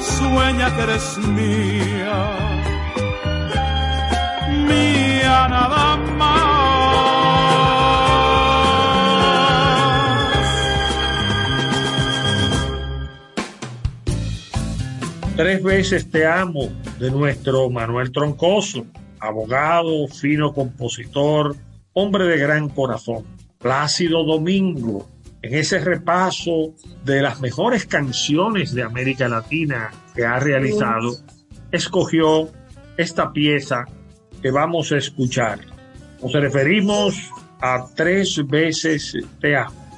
sueña 0.00 0.74
que 0.74 0.82
eres 0.82 1.18
mía, 1.18 2.18
mía 4.66 5.48
nada 5.48 5.96
más. 6.18 6.49
Tres 15.40 15.62
veces 15.62 16.10
te 16.10 16.26
amo 16.26 16.68
de 16.98 17.10
nuestro 17.10 17.70
Manuel 17.70 18.12
Troncoso, 18.12 18.84
abogado, 19.18 20.06
fino 20.06 20.52
compositor, 20.52 21.56
hombre 21.94 22.26
de 22.26 22.36
gran 22.36 22.68
corazón. 22.68 23.24
Plácido 23.56 24.22
Domingo, 24.22 25.08
en 25.40 25.54
ese 25.54 25.78
repaso 25.78 26.74
de 27.06 27.22
las 27.22 27.40
mejores 27.40 27.86
canciones 27.86 28.74
de 28.74 28.82
América 28.82 29.30
Latina 29.30 29.90
que 30.14 30.26
ha 30.26 30.38
realizado, 30.38 31.16
escogió 31.72 32.50
esta 32.98 33.32
pieza 33.32 33.86
que 34.42 34.50
vamos 34.50 34.92
a 34.92 34.98
escuchar. 34.98 35.58
Nos 36.20 36.34
referimos 36.34 37.16
a 37.62 37.86
tres 37.96 38.46
veces 38.46 39.16
te 39.40 39.56
amo. 39.56 39.89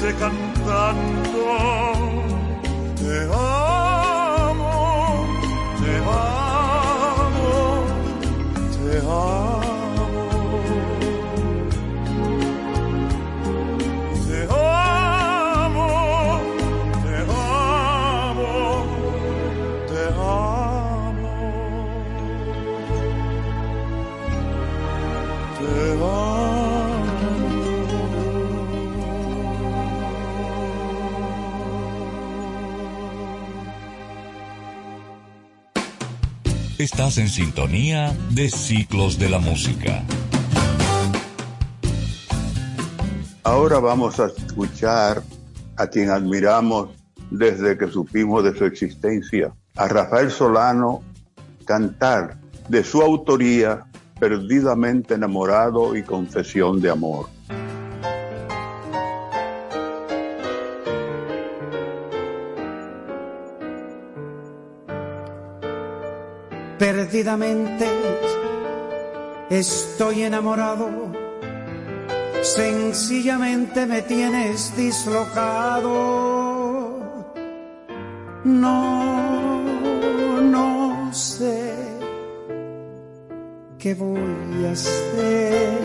Dice 0.00 0.14
cantando 0.14 1.77
Estás 36.90 37.18
en 37.18 37.28
sintonía 37.28 38.16
de 38.30 38.48
Ciclos 38.48 39.18
de 39.18 39.28
la 39.28 39.38
Música. 39.38 40.02
Ahora 43.42 43.78
vamos 43.78 44.18
a 44.18 44.28
escuchar 44.28 45.22
a 45.76 45.86
quien 45.86 46.08
admiramos 46.08 46.88
desde 47.30 47.76
que 47.76 47.88
supimos 47.88 48.42
de 48.42 48.56
su 48.56 48.64
existencia, 48.64 49.52
a 49.76 49.86
Rafael 49.86 50.30
Solano 50.30 51.02
cantar 51.66 52.38
de 52.70 52.82
su 52.82 53.02
autoría 53.02 53.84
Perdidamente 54.18 55.12
enamorado 55.12 55.94
y 55.94 56.02
confesión 56.02 56.80
de 56.80 56.88
amor. 56.88 57.28
Perdidamente 66.78 67.88
estoy 69.50 70.22
enamorado, 70.22 70.88
sencillamente 72.40 73.84
me 73.84 74.02
tienes 74.02 74.76
dislocado. 74.76 75.90
No, 78.44 79.60
no 80.40 81.12
sé 81.12 81.74
qué 83.80 83.94
voy 83.94 84.66
a 84.68 84.70
hacer. 84.70 85.78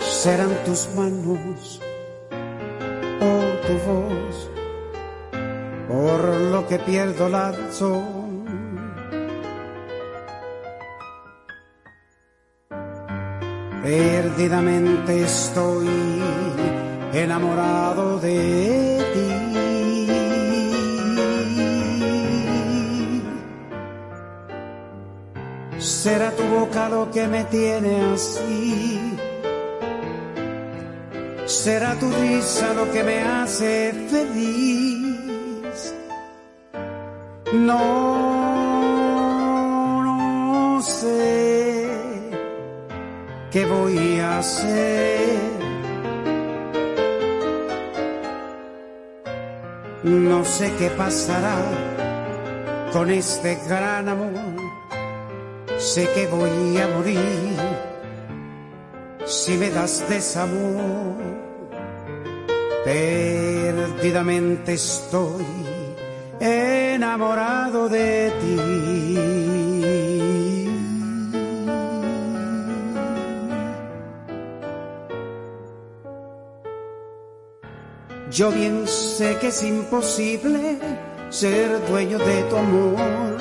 Serán 0.00 0.50
tus 0.66 0.86
manos 0.94 1.80
o 3.20 3.66
tu 3.66 3.72
voz 3.90 4.53
por 5.94 6.22
lo 6.52 6.66
que 6.66 6.78
pierdo 6.78 7.28
la 7.28 7.52
razón. 7.52 8.44
Perdidamente 13.82 15.22
estoy 15.22 15.88
enamorado 17.12 18.18
de 18.18 18.36
ti. 19.14 19.30
Será 25.78 26.30
tu 26.32 26.44
boca 26.44 26.88
lo 26.88 27.10
que 27.10 27.28
me 27.28 27.44
tiene 27.44 28.12
así. 28.14 29.00
Será 31.46 31.94
tu 32.00 32.10
risa 32.10 32.74
lo 32.74 32.90
que 32.90 33.04
me 33.04 33.20
hace 33.22 33.92
feliz. 34.10 34.93
No, 37.54 38.50
sé 40.82 41.88
qué 43.52 43.64
voy 43.64 44.18
a 44.18 44.38
hacer. 44.38 45.38
No 50.02 50.44
sé 50.44 50.72
qué 50.78 50.90
pasará 50.90 51.56
con 52.92 53.10
este 53.10 53.56
gran 53.68 54.08
amor. 54.08 54.32
Sé 55.78 56.08
que 56.12 56.26
voy 56.26 56.76
a 56.78 56.88
morir 56.88 57.56
si 59.26 59.56
me 59.56 59.70
das 59.70 60.08
desamor. 60.08 61.22
Perdidamente 62.84 64.72
estoy 64.74 65.63
enamorado 66.40 67.88
de 67.88 68.32
ti. 68.40 69.54
Yo 78.30 78.50
bien 78.50 78.88
sé 78.88 79.36
que 79.40 79.46
es 79.48 79.62
imposible 79.62 80.78
ser 81.30 81.86
dueño 81.86 82.18
de 82.18 82.42
tu 82.44 82.56
amor, 82.56 83.36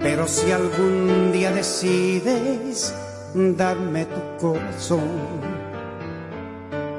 pero 0.00 0.26
si 0.26 0.50
algún 0.50 1.30
día 1.30 1.52
decides 1.52 2.92
darme 3.32 4.06
tu 4.06 4.20
corazón, 4.40 5.08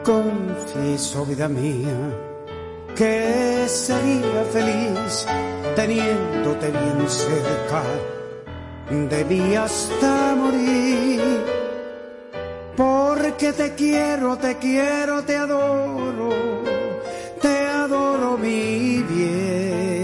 confieso, 0.06 1.26
vida 1.26 1.50
mía, 1.50 1.98
que 2.96 3.66
sería 3.68 4.44
feliz 4.52 5.26
teniéndote 5.76 6.70
bien 6.72 7.10
cerca 7.10 7.84
de 8.90 9.26
mí 9.26 9.56
hasta 9.56 10.36
morir. 10.36 11.22
Porque 12.76 13.54
te 13.54 13.74
quiero, 13.76 14.38
te 14.38 14.58
quiero, 14.58 15.24
te 15.24 15.38
adoro 15.38 16.54
mi 18.38 19.04
bien. 19.04 20.04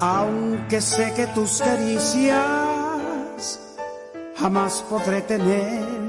Aunque 0.00 0.80
sé 0.80 1.12
que 1.14 1.26
tus 1.28 1.60
caricias 1.60 2.40
jamás 4.36 4.84
podré 4.90 5.22
tener, 5.22 6.03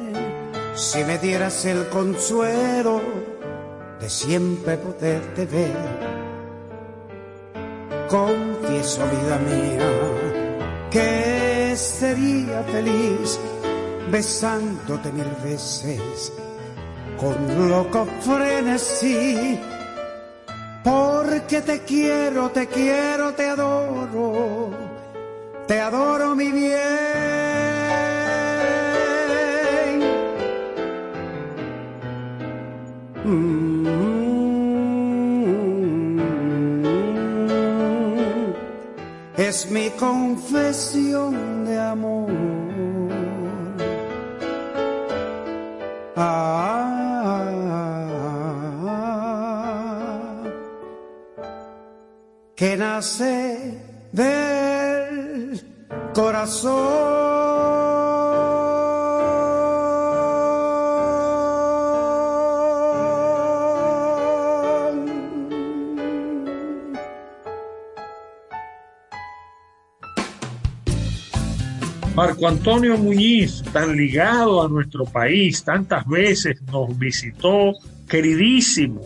si 0.75 1.03
me 1.05 1.17
dieras 1.17 1.65
el 1.65 1.87
consuelo 1.87 3.01
de 3.99 4.09
siempre 4.09 4.77
poderte 4.77 5.45
ver. 5.45 6.15
Confieso, 8.09 9.01
vida 9.07 9.39
mía, 9.39 9.89
que 10.91 11.73
sería 11.75 12.61
feliz 12.63 13.39
besándote 14.11 15.11
mil 15.11 15.31
veces 15.43 16.31
con 17.17 17.69
loco 17.69 18.05
frenesí, 18.21 19.59
porque 20.83 21.61
te 21.61 21.81
quiero, 21.83 22.49
te 22.49 22.67
quiero, 22.67 23.33
te 23.33 23.49
adoro, 23.49 24.71
te 25.67 25.79
adoro 25.79 26.35
mi 26.35 26.51
bien. 26.51 27.44
Es 39.37 39.69
mi 39.71 39.89
confesión 39.91 41.65
de 41.65 41.79
amor. 41.79 42.29
Ah. 46.15 46.65
que 52.55 52.77
nace 52.77 53.81
del 54.11 55.61
corazón. 56.13 57.24
Marco 72.15 72.47
Antonio 72.47 72.97
Muñiz, 72.97 73.61
tan 73.73 73.97
ligado 73.97 74.63
a 74.63 74.69
nuestro 74.69 75.03
país, 75.03 75.61
tantas 75.65 76.07
veces 76.07 76.61
nos 76.71 76.97
visitó, 76.97 77.73
queridísimo, 78.07 79.01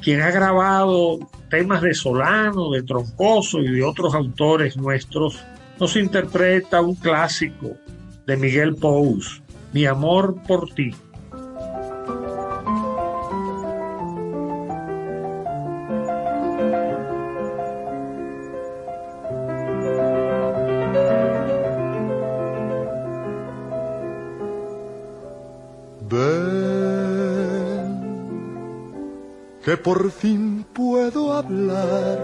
quien 0.00 0.22
ha 0.22 0.30
grabado 0.30 1.18
temas 1.50 1.82
de 1.82 1.92
Solano, 1.92 2.70
de 2.70 2.84
Troncoso 2.84 3.58
y 3.58 3.68
de 3.68 3.82
otros 3.82 4.14
autores 4.14 4.76
nuestros, 4.76 5.42
nos 5.80 5.96
interpreta 5.96 6.80
un 6.80 6.94
clásico 6.94 7.72
de 8.28 8.36
Miguel 8.36 8.76
Pous, 8.76 9.42
Mi 9.72 9.84
amor 9.86 10.36
por 10.46 10.72
ti. 10.72 10.94
Que 29.72 29.76
por 29.78 30.10
fin 30.10 30.66
puedo 30.74 31.32
hablar, 31.32 32.18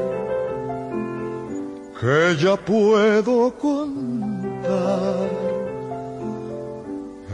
que 1.98 2.36
ya 2.36 2.56
puedo 2.56 3.54
contar 3.56 5.30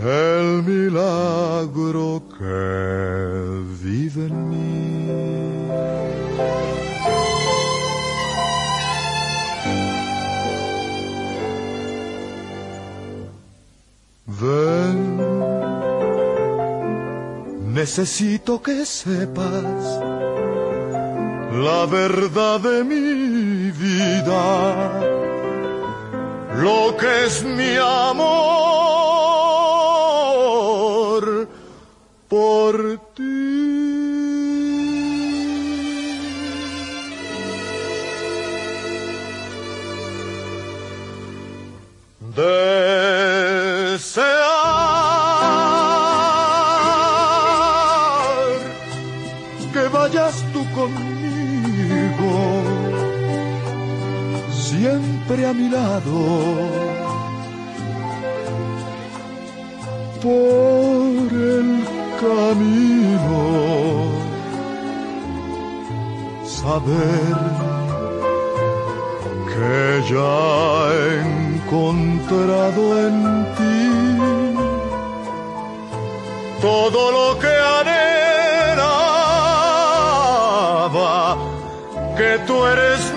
el 0.05 0.63
milagro 0.63 2.23
Necesito 17.85 18.63
que 18.63 18.87
sepas 18.87 19.85
la 21.67 21.85
verdad 21.85 22.59
de 22.59 22.83
mi 22.83 23.71
vida, 23.73 25.01
lo 26.63 26.97
que 26.97 27.27
es 27.27 27.45
mi 27.45 27.77
amor 27.77 28.74
a 55.43 55.53
mi 55.53 55.69
lado. 55.69 56.19
Por 60.23 61.29
el 61.57 61.85
camino, 62.21 63.43
saber 66.45 67.37
que 69.53 69.79
ya 70.13 70.37
he 70.95 71.05
encontrado 71.21 72.83
en 73.07 73.17
ti 73.57 73.89
todo 76.61 77.01
lo 77.17 77.29
que 77.41 77.55
anhelaba, 77.79 78.17
que 82.17 82.31
tú 82.47 82.57
eres 82.67 83.14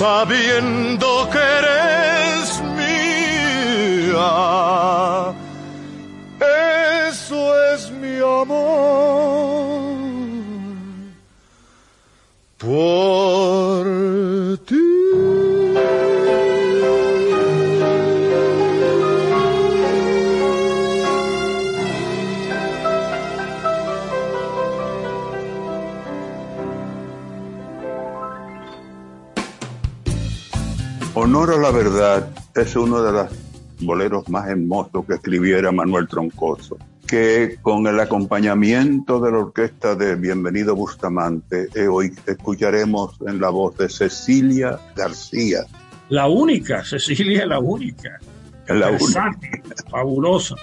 sabiendo 0.00 1.28
que 1.28 1.79
Honor 31.40 31.54
a 31.54 31.58
la 31.58 31.70
verdad 31.70 32.28
es 32.54 32.76
uno 32.76 33.02
de 33.02 33.12
los 33.12 33.30
boleros 33.80 34.28
más 34.28 34.46
hermosos 34.46 35.06
que 35.06 35.14
escribiera 35.14 35.72
Manuel 35.72 36.06
Troncoso, 36.06 36.76
que 37.06 37.56
con 37.62 37.86
el 37.86 37.98
acompañamiento 37.98 39.18
de 39.20 39.32
la 39.32 39.38
orquesta 39.38 39.94
de 39.94 40.16
Bienvenido 40.16 40.76
Bustamante, 40.76 41.68
eh, 41.74 41.88
hoy 41.88 42.12
escucharemos 42.26 43.16
en 43.26 43.40
la 43.40 43.48
voz 43.48 43.74
de 43.78 43.88
Cecilia 43.88 44.78
García. 44.94 45.60
La 46.10 46.28
única, 46.28 46.84
Cecilia, 46.84 47.46
la 47.46 47.58
única. 47.58 48.20
La 48.68 48.90
Versátil, 48.90 49.62
fabulosa. 49.90 50.56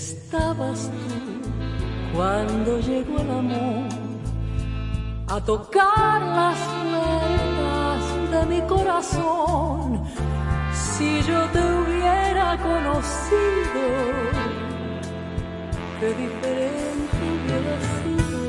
Estabas 0.00 0.90
tú 1.08 1.18
cuando 2.16 2.80
llegó 2.80 3.18
el 3.24 3.30
amor 3.30 3.88
a 5.28 5.36
tocar 5.52 6.18
las 6.38 6.58
puertas 6.80 8.02
de 8.32 8.40
mi 8.52 8.60
corazón? 8.62 10.02
Si 10.72 11.08
yo 11.28 11.40
te 11.54 11.60
hubiera 11.76 12.48
conocido, 12.68 13.82
qué 15.98 16.08
diferente 16.22 17.16
hubiera 17.30 17.74
sido. 17.96 18.40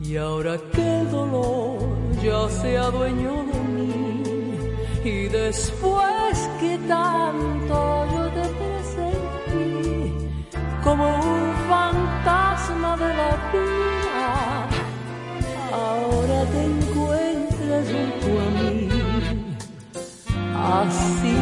Y 0.00 0.16
ahora 0.16 0.54
que 0.72 1.00
el 1.00 1.10
dolor 1.10 1.78
ya 2.22 2.48
se 2.60 2.70
adueñó 2.76 3.34
de 3.50 3.60
mí, 3.74 4.13
y 5.04 5.28
después 5.28 6.48
que 6.60 6.78
tanto 6.88 8.06
yo 8.10 8.22
te 8.30 8.48
presentí 8.60 10.14
como 10.82 11.04
un 11.16 11.52
fantasma 11.68 12.96
de 12.96 13.08
la 13.14 13.32
vida, 13.52 14.32
ahora 15.72 16.38
te 16.52 16.64
encuentras 16.64 17.86
junto 17.92 18.28
a 18.40 18.48
mí. 18.58 18.88
Así 20.56 21.36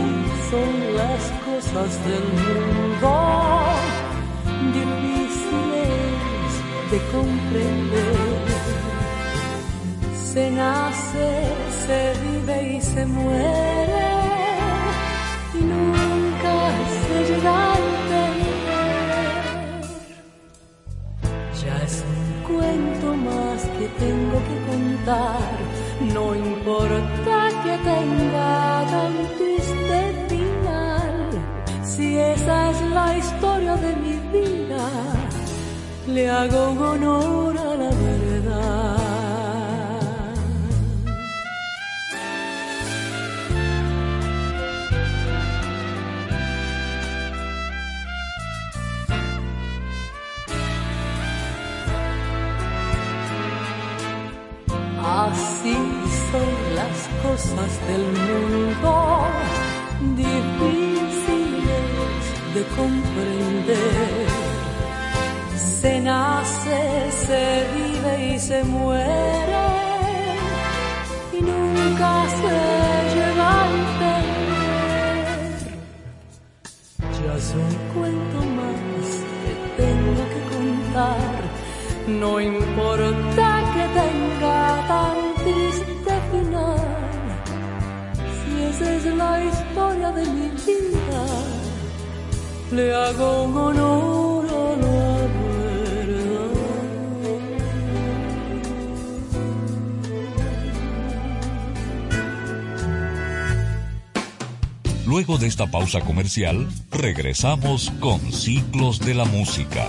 son 0.50 0.72
las 0.96 1.22
cosas 1.46 1.90
del 2.04 2.26
mundo, 2.42 3.10
difíciles 4.74 6.52
de 6.90 6.98
comprender 7.12 8.21
se 10.32 10.50
nace, 10.50 11.28
se 11.86 12.12
vive 12.22 12.76
y 12.76 12.80
se 12.80 13.04
muere 13.04 14.08
y 15.52 15.60
nunca 15.72 16.54
se 17.04 17.16
llega 17.28 17.72
a 17.72 17.76
entender. 17.86 18.62
Ya 21.62 21.74
es 21.84 22.04
un 22.12 22.22
cuento 22.48 23.08
más 23.28 23.60
que 23.76 23.86
tengo 24.04 24.38
que 24.48 24.56
contar, 24.70 25.52
no 26.14 26.34
importa 26.34 27.36
que 27.64 27.74
tenga 27.90 28.86
tan 28.90 29.14
triste 29.36 29.98
final, 30.30 31.14
si 31.84 32.16
esa 32.16 32.70
es 32.70 32.80
la 32.98 33.18
historia 33.18 33.76
de 33.76 33.96
mi 33.96 34.16
vida, 34.32 34.88
le 36.06 36.30
hago 36.30 36.62
honor 36.90 37.58
a 37.58 37.74
la 37.82 37.90
verdad. 37.90 39.01
Así 55.62 55.78
son 56.32 56.52
las 56.74 56.98
cosas 57.22 57.70
del 57.86 58.02
mundo, 58.02 58.92
difíciles 60.16 61.62
de 62.52 62.62
comprender. 62.76 64.26
Se 65.54 65.92
nace, 66.00 66.80
se 67.12 67.44
vive 67.76 68.12
y 68.34 68.38
se 68.40 68.64
muere, 68.64 69.68
y 71.32 71.40
nunca 71.42 72.10
se 72.40 72.56
llega 73.14 73.46
a 73.62 73.64
entender. 73.78 74.32
Ya 77.24 77.32
es 77.36 77.48
un 77.54 77.72
cuento 77.94 78.38
más 78.58 79.06
que 79.42 79.52
tengo 79.80 80.22
que 80.32 80.40
contar. 80.56 81.38
No 82.08 82.30
importa 82.40 83.51
es 89.04 89.16
la 89.16 89.44
historia 89.44 90.12
de 90.12 90.24
mi 90.26 90.48
vida, 90.50 91.26
le 92.70 92.94
hago 92.94 93.44
un 93.44 93.56
honor 93.56 94.46
a 94.46 94.76
la 94.76 95.28
verdad. 95.42 96.52
Luego 105.06 105.38
de 105.38 105.46
esta 105.48 105.66
pausa 105.66 106.00
comercial, 106.00 106.68
regresamos 106.90 107.90
con 108.00 108.20
Ciclos 108.32 109.00
de 109.00 109.14
la 109.14 109.24
Música. 109.24 109.88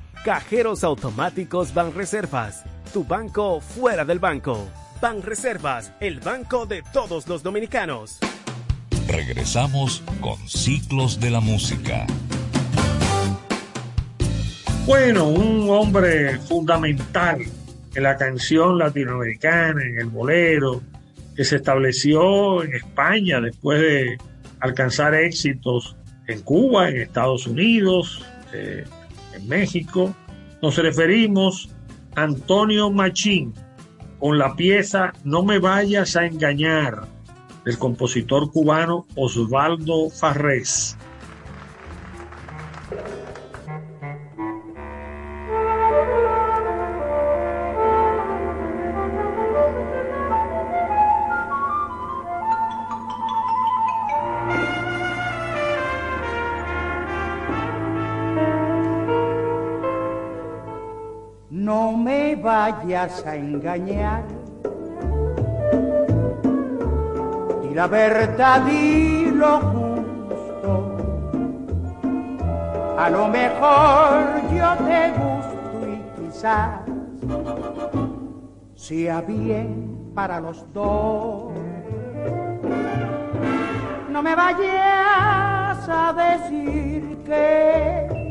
Cajeros 0.23 0.83
automáticos 0.83 1.73
Banreservas, 1.73 2.63
tu 2.93 3.03
banco 3.03 3.59
fuera 3.59 4.05
del 4.05 4.19
banco. 4.19 4.69
Banreservas, 5.01 5.93
el 5.99 6.19
banco 6.19 6.67
de 6.67 6.83
todos 6.93 7.27
los 7.27 7.41
dominicanos. 7.41 8.19
Regresamos 9.07 10.03
con 10.19 10.37
Ciclos 10.47 11.19
de 11.19 11.31
la 11.31 11.39
Música. 11.39 12.05
Bueno, 14.85 15.27
un 15.27 15.67
hombre 15.71 16.37
fundamental 16.37 17.39
en 17.95 18.03
la 18.03 18.15
canción 18.15 18.77
latinoamericana, 18.77 19.81
en 19.83 19.97
el 19.97 20.07
bolero, 20.07 20.83
que 21.35 21.43
se 21.43 21.55
estableció 21.55 22.63
en 22.63 22.75
España 22.75 23.41
después 23.41 23.81
de 23.81 24.19
alcanzar 24.59 25.15
éxitos 25.15 25.95
en 26.27 26.41
Cuba, 26.41 26.89
en 26.89 26.97
Estados 26.97 27.47
Unidos, 27.47 28.23
eh, 28.53 28.83
México. 29.47 30.15
Nos 30.61 30.77
referimos 30.77 31.69
a 32.15 32.23
Antonio 32.23 32.91
Machín 32.91 33.53
con 34.19 34.37
la 34.37 34.55
pieza 34.55 35.13
No 35.23 35.43
me 35.43 35.59
vayas 35.59 36.15
a 36.15 36.25
engañar 36.25 37.07
del 37.65 37.77
compositor 37.77 38.51
cubano 38.51 39.05
Osvaldo 39.15 40.09
Farrés. 40.09 40.97
Vayas 63.01 63.25
a 63.25 63.35
engañar. 63.35 64.23
Y 67.63 67.73
la 67.73 67.87
verdad 67.87 68.67
y 68.67 69.31
lo 69.31 69.59
justo, 69.59 70.97
a 72.97 73.09
lo 73.09 73.27
mejor 73.27 74.19
yo 74.53 74.85
te 74.85 75.11
gusto 75.11 75.87
y 75.87 76.21
quizás 76.21 76.81
sea 78.75 79.21
bien 79.21 80.11
para 80.13 80.39
los 80.39 80.71
dos. 80.73 81.53
No 84.09 84.21
me 84.21 84.35
vayas 84.35 85.89
a 85.89 86.13
decir 86.13 87.17
que 87.25 88.21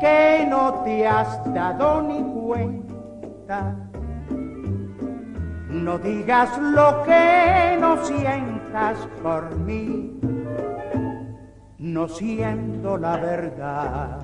que 0.00 0.46
no 0.48 0.82
te 0.84 1.06
has 1.06 1.42
dado 1.54 2.02
ni 2.02 2.25
No 5.70 5.98
digas 5.98 6.58
lo 6.58 7.04
que 7.04 7.76
no 7.80 8.04
sientas 8.04 8.98
por 9.22 9.56
mí, 9.58 10.18
no 11.78 12.08
siento 12.08 12.98
la 12.98 13.16
verdad. 13.18 14.18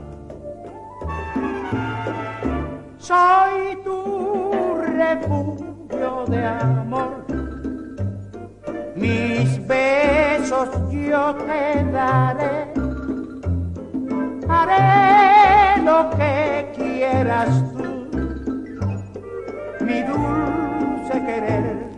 Soy 2.98 3.76
tu 3.84 4.74
refugio 4.96 6.24
de 6.26 6.44
amor, 6.44 7.24
mis 8.96 9.64
besos 9.68 10.68
yo 10.90 11.34
te 11.36 11.84
daré. 11.92 12.72
Haré 14.48 15.82
lo 15.82 16.10
que 16.10 16.72
quieras 16.76 17.48
tú, 17.72 17.81
mi 19.82 20.02
dulce 20.02 21.24
querer. 21.26 21.90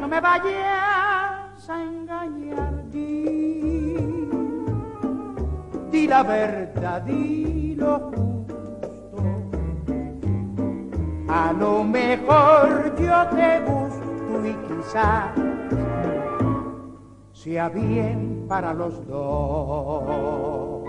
No 0.00 0.08
me 0.08 0.20
vayas 0.20 1.68
a 1.68 1.82
engañar, 1.82 2.84
di, 2.90 4.28
di 5.90 6.06
la 6.06 6.22
verdad, 6.22 7.02
di 7.02 7.74
lo 7.76 7.98
justo. 8.10 9.22
A 11.28 11.52
lo 11.52 11.82
mejor 11.84 12.94
yo 12.96 13.26
te 13.36 13.60
gusto 13.60 14.46
y 14.46 14.54
quizás 14.66 15.32
sea 17.32 17.68
bien 17.68 18.44
para 18.48 18.72
los 18.72 19.06
dos. 19.06 20.86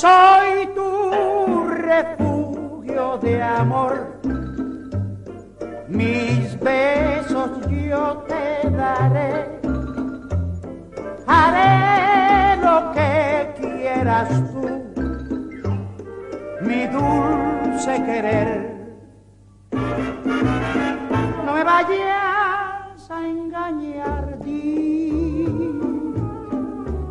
Soy 0.00 0.66
tu 0.74 1.68
refugio 1.68 3.18
de 3.18 3.42
amor, 3.42 4.18
mis 5.88 6.58
besos 6.58 7.50
yo 7.68 8.24
te 8.26 8.70
daré, 8.70 9.60
haré 11.26 12.56
lo 12.62 12.92
que 12.92 13.52
quieras 13.60 14.30
tú, 14.50 14.66
mi 16.62 16.86
dulce 16.86 18.02
querer. 18.02 18.70
No 21.44 21.52
me 21.52 21.62
vayas 21.62 23.10
a 23.10 23.28
engañar, 23.28 24.38
di, 24.38 25.44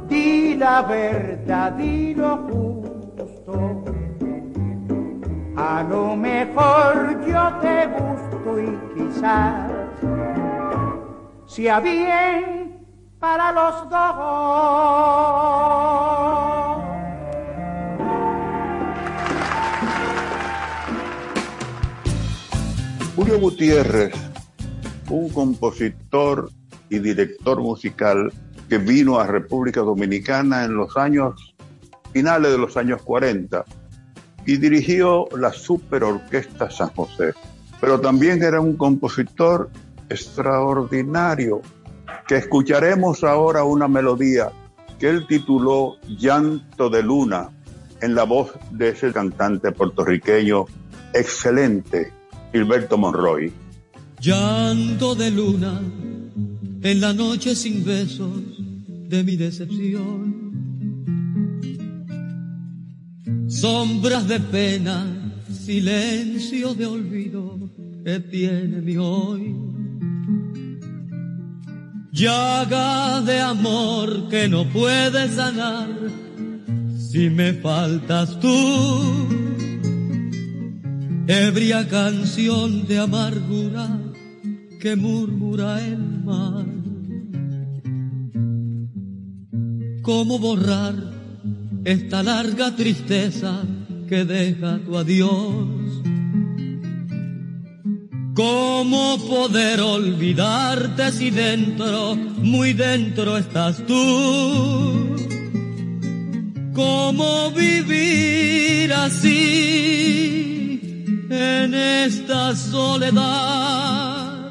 di 0.07 0.55
la 0.55 0.81
verdad, 0.81 1.73
di 1.73 2.15
lo 2.15 2.47
A 5.55 5.83
lo 5.83 6.15
mejor 6.15 7.25
yo 7.27 7.53
te 7.61 7.87
gusto 7.87 8.59
y 8.59 8.79
quizás 8.95 9.71
sea 11.45 11.79
bien 11.79 12.85
para 13.19 13.51
los 13.51 13.89
dos. 13.89 15.09
Julio 23.15 23.39
Gutiérrez, 23.39 24.13
un 25.09 25.29
compositor 25.29 26.49
y 26.89 26.99
director 26.99 27.59
musical 27.61 28.31
que 28.69 28.77
vino 28.77 29.19
a 29.19 29.27
República 29.27 29.81
Dominicana 29.81 30.63
en 30.63 30.75
los 30.75 30.95
años 30.95 31.48
finales 32.11 32.51
de 32.51 32.57
los 32.57 32.77
años 32.77 33.01
40 33.01 33.63
y 34.45 34.57
dirigió 34.57 35.27
la 35.37 35.51
Superorquesta 35.51 36.69
San 36.69 36.89
José. 36.89 37.33
Pero 37.79 37.99
también 37.99 38.41
era 38.43 38.59
un 38.59 38.75
compositor 38.75 39.69
extraordinario, 40.09 41.61
que 42.27 42.37
escucharemos 42.37 43.23
ahora 43.23 43.63
una 43.63 43.87
melodía 43.87 44.51
que 44.99 45.09
él 45.09 45.25
tituló 45.27 45.97
Llanto 46.07 46.89
de 46.89 47.03
Luna, 47.03 47.49
en 48.01 48.15
la 48.15 48.23
voz 48.23 48.51
de 48.71 48.89
ese 48.89 49.11
cantante 49.11 49.71
puertorriqueño 49.71 50.65
excelente, 51.13 52.11
Gilberto 52.51 52.97
Monroy. 52.97 53.51
Llanto 54.19 55.15
de 55.15 55.31
luna 55.31 55.79
en 56.81 57.01
la 57.01 57.13
noche 57.13 57.55
sin 57.55 57.85
besos 57.85 58.41
de 58.87 59.23
mi 59.23 59.37
decepción. 59.37 60.48
Sombras 63.49 64.27
de 64.27 64.39
pena, 64.39 65.07
silencio 65.51 66.75
de 66.75 66.85
olvido 66.85 67.57
que 68.05 68.19
tiene 68.19 68.79
mi 68.79 68.95
hoy. 68.95 69.55
Llaga 72.11 73.21
de 73.21 73.39
amor 73.41 74.29
que 74.29 74.47
no 74.47 74.65
puede 74.69 75.27
sanar 75.29 75.89
si 76.95 77.31
me 77.31 77.53
faltas 77.53 78.39
tú. 78.39 79.27
Ebria 81.25 81.87
canción 81.87 82.87
de 82.87 82.99
amargura 82.99 83.99
que 84.79 84.95
murmura 84.95 85.83
el 85.83 86.23
mar. 86.23 86.67
¿Cómo 90.03 90.37
borrar 90.37 91.18
esta 91.85 92.23
larga 92.23 92.75
tristeza 92.75 93.63
que 94.07 94.25
deja 94.25 94.79
tu 94.79 94.97
adiós? 94.97 95.79
¿Cómo 98.33 99.17
poder 99.27 99.81
olvidarte 99.81 101.11
si 101.11 101.29
dentro, 101.29 102.15
muy 102.15 102.73
dentro 102.73 103.37
estás 103.37 103.85
tú? 103.85 105.15
¿Cómo 106.73 107.51
vivir 107.51 108.93
así 108.93 110.79
en 111.29 111.73
esta 111.73 112.55
soledad 112.55 114.49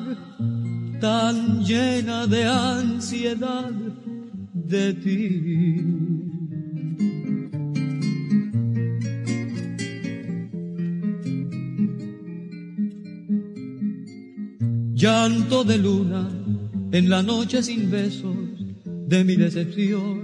tan 1.00 1.64
llena 1.64 2.26
de 2.26 2.44
ansiedad 2.44 3.70
de 4.52 4.92
ti? 4.92 6.37
Llanto 14.98 15.62
de 15.62 15.78
luna 15.78 16.28
en 16.90 17.08
la 17.08 17.22
noche 17.22 17.62
sin 17.62 17.88
besos 17.88 18.36
de 19.06 19.22
mi 19.22 19.36
decepción. 19.36 20.18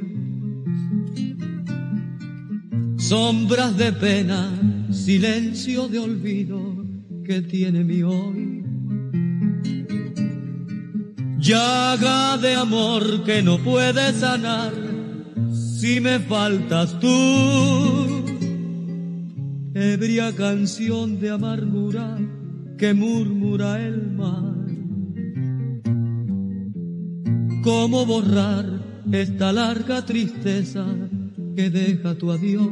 Sombras 2.98 3.76
de 3.76 3.92
pena, 3.92 4.50
silencio 4.90 5.86
de 5.86 5.98
olvido 6.00 6.58
que 7.24 7.40
tiene 7.42 7.84
mi 7.84 8.02
hoy. 8.02 8.64
Llaga 11.38 12.36
de 12.38 12.54
amor 12.54 13.22
que 13.22 13.42
no 13.42 13.58
puede 13.58 14.12
sanar 14.12 14.72
si 15.52 16.00
me 16.00 16.18
faltas 16.18 16.98
tú. 16.98 18.24
Ebria 19.74 20.34
canción 20.34 21.20
de 21.20 21.30
amargura 21.30 22.18
que 22.76 22.92
murmura 22.92 23.80
el 23.80 24.10
mar. 24.10 24.63
Cómo 27.64 28.04
borrar 28.04 28.66
esta 29.10 29.50
larga 29.50 30.04
tristeza 30.04 30.84
que 31.56 31.70
deja 31.70 32.14
tu 32.14 32.30
adiós. 32.30 32.68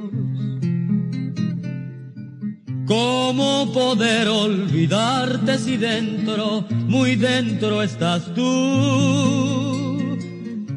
¿Cómo 2.86 3.72
poder 3.72 4.28
olvidarte 4.28 5.56
si 5.58 5.78
dentro, 5.78 6.66
muy 6.88 7.16
dentro 7.16 7.82
estás 7.82 8.34
tú? 8.34 10.18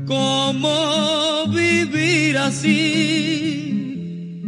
¿Cómo 0.07 1.47
vivir 1.49 2.37
así 2.37 3.73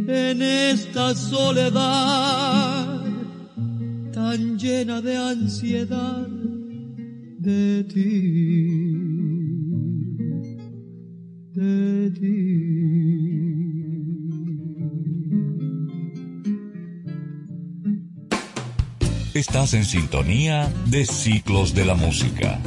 en 0.08 0.42
esta 0.42 1.14
soledad 1.14 3.02
tan 4.14 4.58
llena 4.58 5.02
de 5.02 5.18
ansiedad 5.18 6.26
de 7.40 7.84
ti? 7.84 9.17
Estás 19.34 19.74
en 19.74 19.84
sintonía 19.84 20.72
de 20.86 21.04
Ciclos 21.06 21.74
de 21.74 21.86
la 21.86 21.96
Música. 21.96 22.60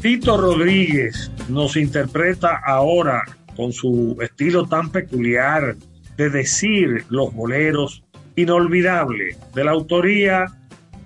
Tito 0.00 0.38
Rodríguez 0.38 1.30
nos 1.50 1.76
interpreta 1.76 2.62
ahora 2.64 3.22
con 3.54 3.74
su 3.74 4.16
estilo 4.22 4.66
tan 4.66 4.90
peculiar 4.90 5.76
de 6.16 6.30
decir 6.30 7.04
los 7.10 7.34
boleros 7.34 8.02
inolvidable 8.34 9.36
de 9.54 9.64
la 9.64 9.72
autoría 9.72 10.46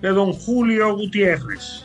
de 0.01 0.09
don 0.09 0.31
Julio 0.31 0.95
Gutiérrez. 0.95 1.84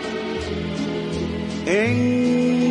en 1.71 2.70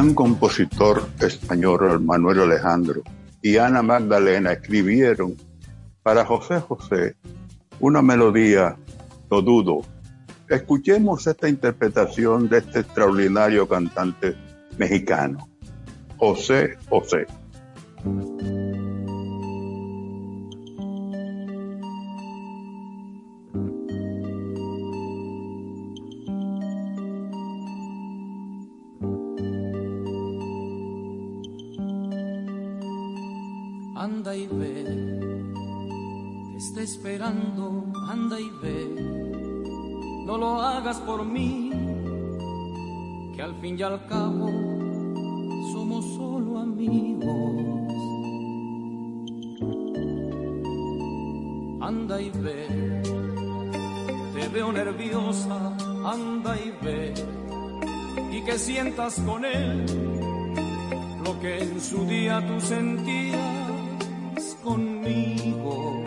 Gran 0.00 0.14
compositor 0.14 1.10
español 1.20 2.00
Manuel 2.00 2.40
Alejandro 2.40 3.02
y 3.42 3.58
Ana 3.58 3.82
Magdalena 3.82 4.52
escribieron 4.52 5.36
para 6.02 6.24
José 6.24 6.58
José 6.58 7.16
una 7.80 8.00
melodía, 8.00 8.78
no 9.30 9.42
dudo. 9.42 9.82
Escuchemos 10.48 11.26
esta 11.26 11.50
interpretación 11.50 12.48
de 12.48 12.58
este 12.60 12.80
extraordinario 12.80 13.68
cantante 13.68 14.36
mexicano, 14.78 15.46
José 16.16 16.78
José. 16.88 17.26
Anda 38.08 38.40
y 38.40 38.50
ve. 38.62 40.24
No 40.26 40.38
lo 40.38 40.60
hagas 40.60 40.98
por 41.00 41.24
mí, 41.24 41.70
que 43.34 43.42
al 43.42 43.54
fin 43.60 43.78
y 43.78 43.82
al 43.82 44.06
cabo 44.06 44.48
somos 45.72 46.04
solo 46.16 46.58
amigos. 46.58 47.80
anda 51.90 52.20
y 52.20 52.30
ve. 52.30 53.02
Te 54.34 54.48
veo 54.48 54.72
nerviosa, 54.72 55.76
anda 56.04 56.56
y 56.66 56.70
ve. 56.84 57.14
Y 58.30 58.42
que 58.42 58.58
sientas 58.58 59.20
con 59.26 59.44
él 59.44 59.86
lo 61.24 61.40
que 61.40 61.62
en 61.62 61.80
su 61.80 62.04
día 62.06 62.46
tú 62.46 62.60
sentías 62.60 63.40
conmigo. 64.62 65.99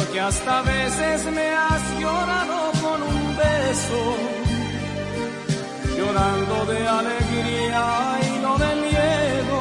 Porque 0.00 0.20
hasta 0.20 0.62
veces 0.62 1.32
me 1.32 1.48
has 1.48 2.00
llorado 2.00 2.72
con 2.82 3.02
un 3.02 3.36
beso 3.36 4.02
llorando 5.96 6.56
de 6.72 6.88
alegría 6.88 7.84
y 8.28 8.42
no 8.44 8.52
de 8.64 8.70
miedo. 8.86 9.58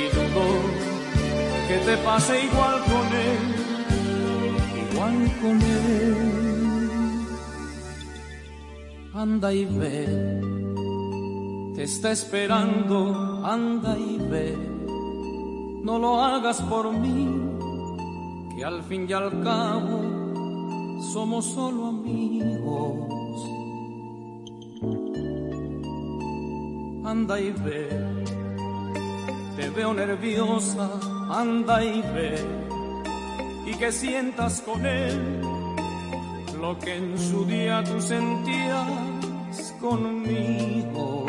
Y 0.00 0.02
dudo 0.14 0.46
que 1.68 1.76
te 1.86 1.96
pase 1.98 2.44
igual 2.44 2.76
con 2.92 3.06
él, 3.28 3.42
igual 4.84 5.16
con 5.42 5.56
él. 5.62 6.16
Anda 9.14 9.52
y 9.52 9.64
ve, 9.64 10.55
te 11.76 11.84
está 11.84 12.10
esperando, 12.10 13.44
anda 13.44 13.96
y 13.98 14.18
ve. 14.18 14.56
No 15.84 15.98
lo 15.98 16.20
hagas 16.20 16.60
por 16.62 16.92
mí, 16.92 17.28
que 18.56 18.64
al 18.64 18.82
fin 18.82 19.06
y 19.08 19.12
al 19.12 19.42
cabo 19.44 20.00
somos 21.12 21.44
solo 21.44 21.86
amigos. 21.86 23.16
anda 27.06 27.40
y 27.40 27.50
ve. 27.52 27.88
Te 29.56 29.70
veo 29.70 29.94
nerviosa, 29.94 30.90
anda 31.30 31.84
y 31.84 32.02
ve. 32.14 32.34
Y 33.66 33.74
que 33.74 33.92
sientas 33.92 34.60
con 34.62 34.84
él 34.84 35.40
lo 36.60 36.78
que 36.78 36.96
en 36.96 37.18
su 37.18 37.44
día 37.44 37.84
tú 37.84 38.00
sentías 38.00 39.74
conmigo. 39.80 41.26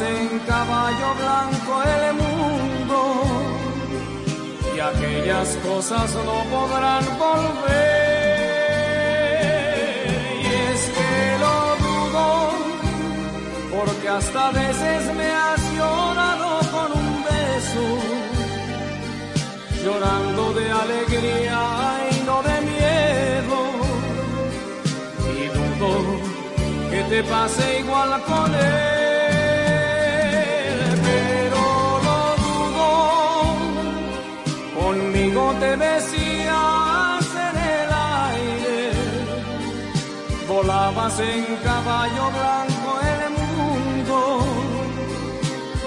En 0.00 0.38
caballo 0.46 1.14
blanco 1.20 1.82
el 1.82 2.14
mundo 2.14 2.98
y 4.74 4.80
aquellas 4.80 5.48
cosas 5.56 6.14
no 6.14 6.38
podrán 6.54 7.04
volver. 7.18 8.32
Y 10.40 10.46
es 10.72 10.80
que 10.96 11.14
lo 11.44 11.56
dudo, 11.84 12.26
porque 13.76 14.08
hasta 14.08 14.50
veces 14.52 15.14
me 15.14 15.30
has 15.30 15.60
llorado 15.76 16.60
con 16.74 16.88
un 17.02 17.24
beso, 17.24 17.86
llorando 19.84 20.54
de 20.54 20.70
alegría 20.70 21.60
y 22.12 22.20
no 22.24 22.42
de 22.42 22.56
miedo. 22.72 23.58
Y 25.38 25.44
dudo 25.58 25.92
que 26.90 27.00
te 27.10 27.22
pase 27.24 27.80
igual 27.80 28.22
con 28.24 28.54
él. 28.54 29.11
Conmigo 35.32 35.54
te 35.60 35.76
decías 35.76 37.26
en 37.34 37.56
el 37.56 37.90
aire, 38.32 38.92
volabas 40.48 41.18
en 41.20 41.56
caballo 41.56 42.30
blanco 42.30 43.00
el 43.14 43.30
mundo 43.56 44.44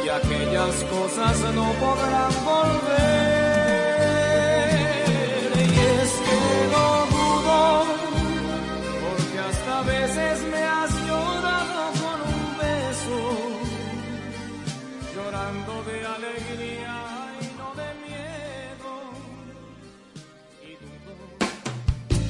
y 0.03 0.09
aquellas 0.09 0.75
cosas 0.85 1.39
no 1.53 1.71
podrán 1.73 2.45
volver. 2.45 3.44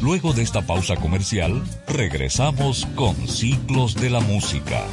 Luego 0.06 0.34
de 0.34 0.44
esta 0.44 0.62
pausa 0.62 0.96
comercial, 0.98 1.64
regresamos 1.88 2.86
con 2.94 3.16
Ciclos 3.28 3.96
de 3.96 4.12
la 4.12 4.20
Música. 4.20 4.84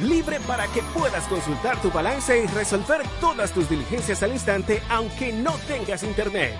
Libre 0.00 0.40
para 0.48 0.66
que 0.66 0.82
puedas 0.92 1.28
consultar 1.28 1.80
tu 1.80 1.92
balance 1.92 2.42
y 2.42 2.48
resolver 2.48 3.02
todas 3.20 3.52
tus 3.52 3.70
diligencias 3.70 4.24
al 4.24 4.32
instante, 4.32 4.82
aunque 4.90 5.32
no 5.32 5.52
tengas 5.68 6.02
internet. 6.02 6.54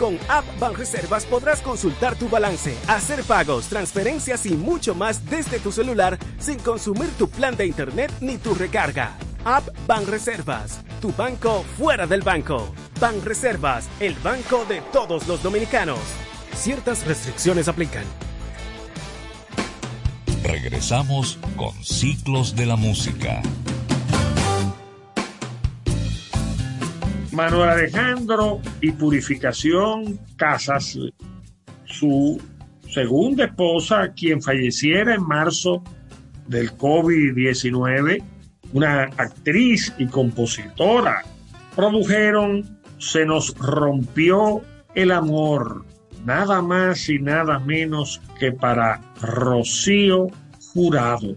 Con 0.00 0.18
App 0.28 0.44
Banreservas 0.58 1.24
podrás 1.26 1.60
consultar 1.60 2.16
tu 2.16 2.28
balance, 2.28 2.76
hacer 2.88 3.22
pagos, 3.22 3.68
transferencias 3.68 4.46
y 4.46 4.56
mucho 4.56 4.96
más 4.96 5.30
desde 5.30 5.60
tu 5.60 5.70
celular 5.70 6.18
sin 6.40 6.58
consumir 6.58 7.10
tu 7.16 7.28
plan 7.28 7.56
de 7.56 7.68
internet 7.68 8.12
ni 8.20 8.36
tu 8.36 8.52
recarga. 8.52 9.16
App 9.44 9.68
Banreservas, 9.86 10.84
tu 11.00 11.12
banco 11.12 11.62
fuera 11.76 12.06
del 12.06 12.22
banco. 12.22 12.72
Banreservas, 13.00 13.88
el 14.00 14.14
banco 14.14 14.64
de 14.68 14.82
todos 14.92 15.26
los 15.28 15.42
dominicanos. 15.42 16.00
Ciertas 16.54 17.06
restricciones 17.06 17.68
aplican. 17.68 18.04
Regresamos 20.42 21.38
con 21.56 21.72
Ciclos 21.84 22.56
de 22.56 22.66
la 22.66 22.76
Música. 22.76 23.42
Manuel 27.32 27.68
Alejandro 27.68 28.60
y 28.80 28.90
Purificación 28.90 30.18
Casas, 30.36 30.98
su 31.84 32.40
segunda 32.88 33.44
esposa, 33.44 34.12
quien 34.16 34.42
falleciera 34.42 35.14
en 35.14 35.22
marzo 35.22 35.82
del 36.48 36.76
COVID-19, 36.76 38.24
una 38.72 39.04
actriz 39.16 39.92
y 39.98 40.06
compositora, 40.06 41.22
produjeron 41.74 42.78
Se 42.98 43.24
nos 43.24 43.56
rompió 43.56 44.62
el 44.94 45.12
amor, 45.12 45.84
nada 46.24 46.60
más 46.62 47.08
y 47.08 47.20
nada 47.20 47.60
menos 47.60 48.20
que 48.40 48.50
para 48.50 49.00
Rocío 49.20 50.26
Jurado. 50.72 51.36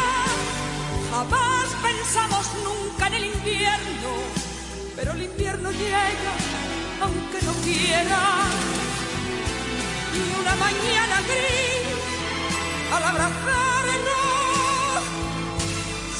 Jamás 1.11 1.67
pensamos 1.83 2.45
nunca 2.63 3.07
en 3.07 3.13
el 3.15 3.25
invierno, 3.25 4.11
pero 4.95 5.11
el 5.11 5.23
invierno 5.23 5.69
llega 5.71 6.33
aunque 7.01 7.41
no 7.45 7.51
quiera. 7.65 8.21
Y 10.15 10.39
una 10.39 10.55
mañana 10.55 11.21
gris, 11.27 11.83
al 12.93 13.03
abrazarnos, 13.03 13.43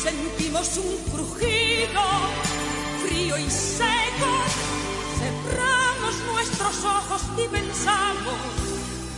sentimos 0.03 0.77
un 0.77 0.97
crujido 1.13 2.01
frío 3.01 3.37
y 3.37 3.49
seco. 3.49 4.31
Cerramos 5.21 6.15
nuestros 6.33 6.83
ojos 6.83 7.21
y 7.37 7.47
pensamos, 7.47 8.39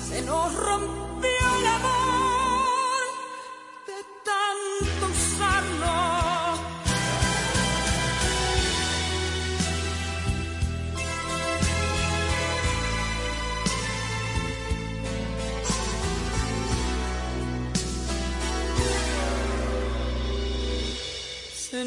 se 0.07 0.21
nos 0.21 0.53
rompió 0.53 1.55
el 1.59 1.65
amor 1.65 2.32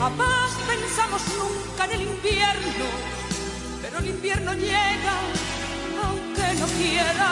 Jamás 0.00 0.52
pensamos 0.66 1.20
nunca 1.36 1.84
en 1.84 1.92
el 1.92 2.00
invierno, 2.08 2.86
pero 3.82 3.98
el 3.98 4.06
invierno 4.06 4.54
llega 4.54 5.14
aunque 6.02 6.54
no 6.58 6.66
quiera. 6.78 7.30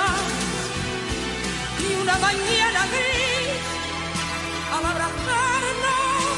Ni 1.80 1.94
una 2.02 2.18
mañana 2.18 2.80
gris 2.92 3.56
al 4.70 4.84
abrazarnos 4.84 6.28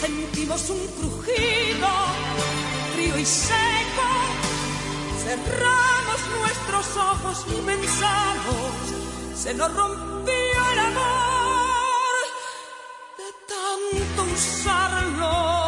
sentimos 0.00 0.70
un 0.70 0.86
crujido 0.96 1.88
frío 2.94 3.18
y 3.18 3.24
seco. 3.24 4.08
Cerramos 5.24 6.20
nuestros 6.38 6.96
ojos 6.96 7.46
y 7.48 7.60
pensamos, 7.62 8.70
se 9.34 9.54
nos 9.54 9.74
rompió 9.74 10.70
el 10.72 10.78
amor 10.78 11.37
tanto 14.16 14.22
usarlo. 14.32 15.67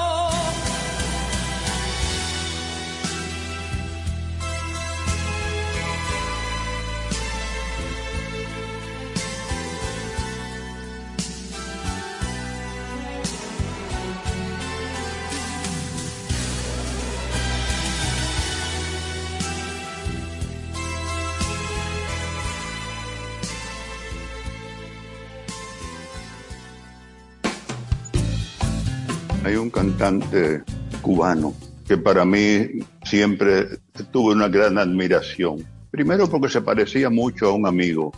Hay 29.50 29.56
un 29.56 29.70
cantante 29.70 30.62
cubano 31.02 31.52
que 31.84 31.96
para 31.96 32.24
mí 32.24 32.68
siempre 33.02 33.80
tuvo 34.12 34.30
una 34.30 34.46
gran 34.46 34.78
admiración. 34.78 35.66
Primero 35.90 36.30
porque 36.30 36.48
se 36.48 36.60
parecía 36.60 37.10
mucho 37.10 37.46
a 37.46 37.52
un 37.54 37.66
amigo 37.66 38.12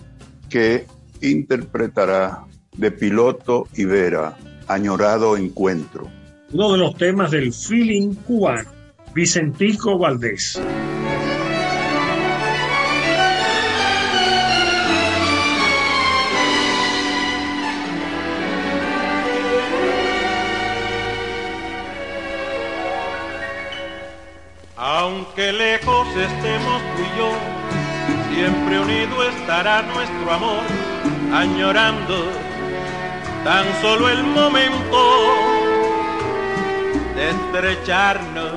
que 0.51 0.85
interpretará 1.23 2.45
de 2.77 2.91
piloto 2.91 3.67
y 3.75 3.87
vera, 3.87 4.37
añorado 4.69 5.39
encuentro. 5.39 6.07
Uno 6.53 6.73
de 6.73 6.79
los 6.79 6.97
temas 6.97 7.31
del 7.31 7.51
feeling 7.51 8.13
cubano, 8.13 8.69
Vicentico 9.15 9.97
Valdés. 9.97 10.61
Aunque 25.13 25.53
lejos 25.53 26.09
estemos 26.09 26.81
tú 26.97 27.03
y 27.03 27.19
yo, 27.19 27.33
siempre 28.35 28.81
unido 28.81 29.23
estará 29.29 29.83
nuestro 29.83 30.33
amor, 30.33 30.63
añorando 31.35 32.33
tan 33.45 33.67
solo 33.83 34.09
el 34.09 34.23
momento 34.23 35.01
de 37.15 37.29
estrecharnos 37.29 38.53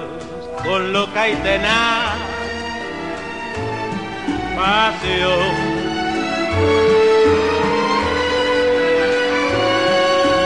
con 0.64 0.94
loca 0.94 1.28
y 1.28 1.36
tenaz 1.36 2.16
pasión. 4.56 5.50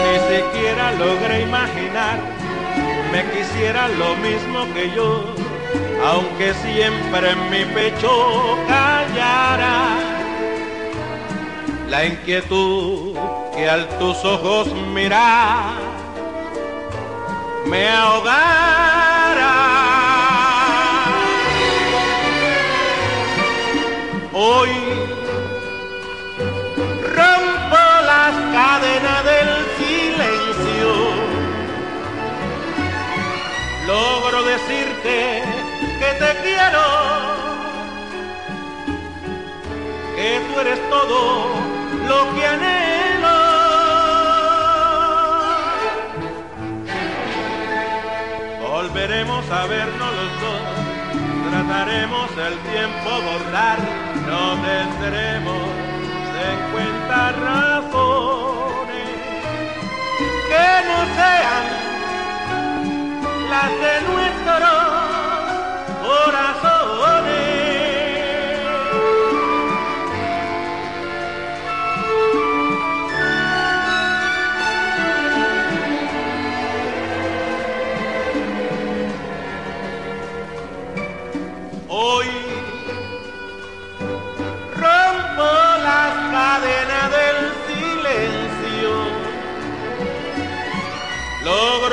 Ni 0.05 0.35
siquiera 0.35 0.91
logré 0.93 1.41
imaginar, 1.41 2.19
me 3.11 3.25
quisiera 3.31 3.87
lo 3.89 4.15
mismo 4.15 4.73
que 4.73 4.89
yo 4.95 5.38
aunque 6.05 6.53
siempre 6.53 7.31
en 7.31 7.49
mi 7.49 7.65
pecho 7.73 8.57
callara 8.67 9.97
la 11.89 12.05
inquietud 12.05 13.17
que 13.53 13.69
al 13.69 13.87
tus 13.97 14.23
ojos 14.23 14.67
mirar 14.93 15.73
me 17.65 17.89
ahogara. 17.89 19.55
Hoy 24.31 24.69
rompo 27.15 27.77
las 28.05 28.33
cadenas 28.53 29.25
del 29.25 29.49
silencio, 29.77 30.91
logro 33.87 34.43
decirte 34.43 35.58
que 40.19 40.41
tú 40.47 40.59
eres 40.59 40.79
todo 40.89 41.19
lo 42.09 42.19
que 42.35 42.45
anhelo. 42.45 43.37
Volveremos 48.69 49.49
a 49.49 49.65
vernos 49.65 50.11
los 50.19 50.31
dos, 50.43 50.61
trataremos 51.49 52.29
el 52.47 52.55
tiempo 52.73 53.09
borrar, 53.27 53.79
no 54.29 54.43
tendremos 54.67 55.65
en 56.49 56.57
cuenta 56.73 57.17
razones 57.47 59.09
que 60.49 60.69
no 60.89 60.99
sean 61.19 61.65
las 63.51 63.71
de 63.83 63.95
nuestro 64.09 64.69
corazones. 66.03 67.38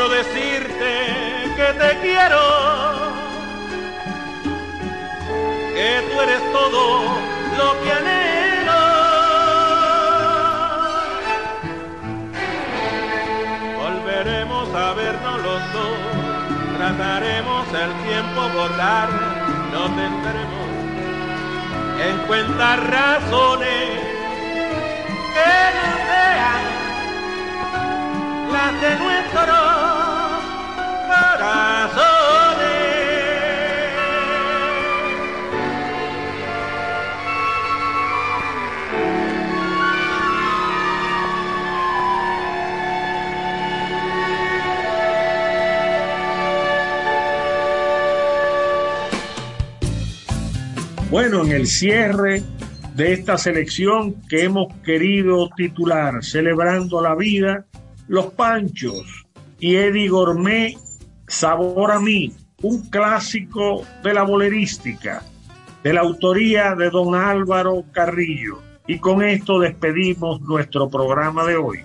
Logro 0.06 0.22
decirte 0.22 0.92
que 1.56 1.72
te 1.78 1.98
quiero, 2.00 2.42
que 5.74 6.02
tú 6.10 6.20
eres 6.20 6.52
todo 6.52 6.82
lo 7.58 7.68
que 7.82 7.92
anhelo. 7.92 8.82
Volveremos 13.82 14.74
a 14.74 14.92
vernos 14.94 15.36
los 15.42 15.72
dos, 15.72 15.98
trataremos 16.78 17.66
el 17.68 17.92
tiempo 18.06 18.40
borrar, 18.54 19.08
no 19.72 19.84
tendremos 19.86 20.68
en 22.00 22.16
cuenta 22.26 22.76
razones 22.76 24.00
que 25.34 25.54
no 25.76 25.88
sean 26.08 26.64
las 28.52 28.72
de 28.80 28.90
corazones. 29.32 29.95
Bueno, 51.16 51.44
en 51.44 51.52
el 51.52 51.66
cierre 51.66 52.42
de 52.94 53.14
esta 53.14 53.38
selección 53.38 54.16
que 54.28 54.44
hemos 54.44 54.72
querido 54.84 55.48
titular 55.56 56.22
Celebrando 56.22 57.00
la 57.00 57.14
Vida, 57.14 57.64
Los 58.06 58.34
Panchos 58.34 59.24
y 59.58 59.76
Eddie 59.76 60.08
Gourmet, 60.08 60.76
Sabor 61.28 61.90
a 61.90 61.98
mí, 61.98 62.32
un 62.62 62.88
clásico 62.88 63.82
de 64.02 64.14
la 64.14 64.22
bolerística, 64.22 65.22
de 65.82 65.92
la 65.92 66.00
autoría 66.00 66.74
de 66.74 66.90
don 66.90 67.14
Álvaro 67.14 67.84
Carrillo. 67.92 68.60
Y 68.86 68.98
con 68.98 69.22
esto 69.22 69.58
despedimos 69.58 70.40
nuestro 70.42 70.88
programa 70.88 71.44
de 71.44 71.56
hoy. 71.56 71.84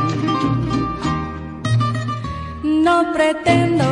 No 2.91 3.13
pretendo 3.13 3.85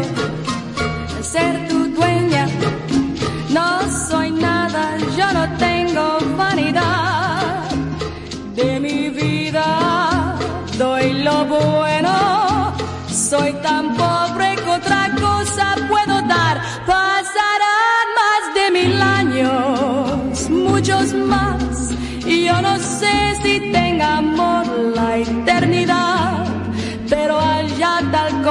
ser 1.21 1.69
tu 1.69 1.88
dueña, 1.97 2.45
no 3.49 3.67
soy 4.09 4.30
nada, 4.31 4.59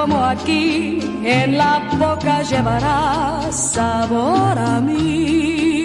como 0.00 0.24
aquí, 0.24 1.00
en 1.24 1.58
la 1.58 1.80
boca 1.98 2.42
llevará 2.42 3.50
sabor 3.50 4.56
a 4.56 4.80
mí. 4.80 5.77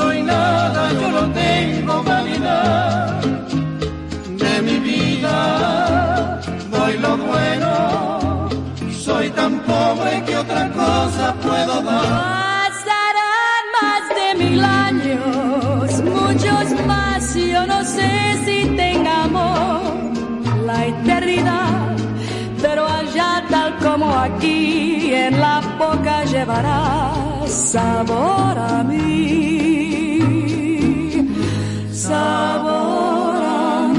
Soy 0.00 0.22
nada, 0.22 0.82
yo 1.00 1.08
no 1.16 1.24
tengo 1.44 2.02
vanidad 2.02 3.20
de 4.42 4.54
mi 4.66 4.76
vida, 4.90 6.40
doy 6.74 6.94
lo 7.04 7.12
bueno, 7.30 7.72
soy 9.06 9.26
tan 9.30 9.52
pobre 9.70 10.12
que 10.26 10.34
otra 10.44 10.64
cosa 10.80 11.24
puedo 11.46 11.74
dar. 11.88 12.08
Pasarán 12.64 13.64
más 13.78 14.02
de 14.18 14.28
mil 14.42 14.60
años, 14.86 15.86
muchos 16.16 16.66
más, 16.86 17.34
yo 17.34 17.66
no 17.72 17.84
sé 17.96 18.10
si 18.44 18.58
tengamos 18.84 19.82
la 20.68 20.78
eternidad, 20.92 21.96
pero 22.62 22.82
allá 23.00 23.44
tal 23.50 23.70
como 23.86 24.06
aquí, 24.26 25.12
en 25.26 25.40
la 25.40 25.56
boca 25.78 26.24
llevará 26.24 27.19
sabor 27.50 28.58
a 28.58 28.84
mí, 28.84 30.18
sabor 31.92 33.36
a 33.36 33.90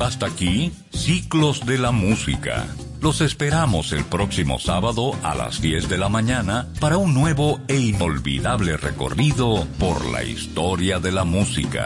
Hasta 0.00 0.26
aquí, 0.26 0.72
Ciclos 0.92 1.66
de 1.66 1.78
la 1.78 1.90
Música. 1.90 2.66
Los 3.02 3.20
esperamos 3.20 3.92
el 3.92 4.04
próximo 4.04 4.58
sábado 4.58 5.12
a 5.22 5.34
las 5.34 5.60
10 5.60 5.88
de 5.88 5.98
la 5.98 6.08
mañana 6.08 6.68
para 6.80 6.96
un 6.96 7.12
nuevo 7.12 7.60
e 7.68 7.76
inolvidable 7.76 8.76
recorrido 8.76 9.66
por 9.78 10.06
la 10.06 10.22
historia 10.22 10.98
de 11.00 11.12
la 11.12 11.24
música. 11.24 11.84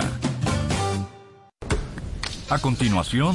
A 2.48 2.58
continuación, 2.58 3.34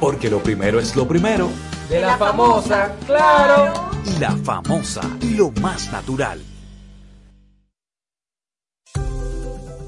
Porque 0.00 0.30
lo 0.30 0.38
primero 0.42 0.78
es 0.78 0.96
lo 0.96 1.06
primero. 1.06 1.48
De 1.88 2.00
la 2.00 2.16
famosa, 2.16 2.94
claro. 3.06 3.72
Y 4.04 4.18
la 4.18 4.36
famosa 4.36 5.02
y 5.20 5.34
lo 5.34 5.50
más 5.60 5.90
natural. 5.92 6.40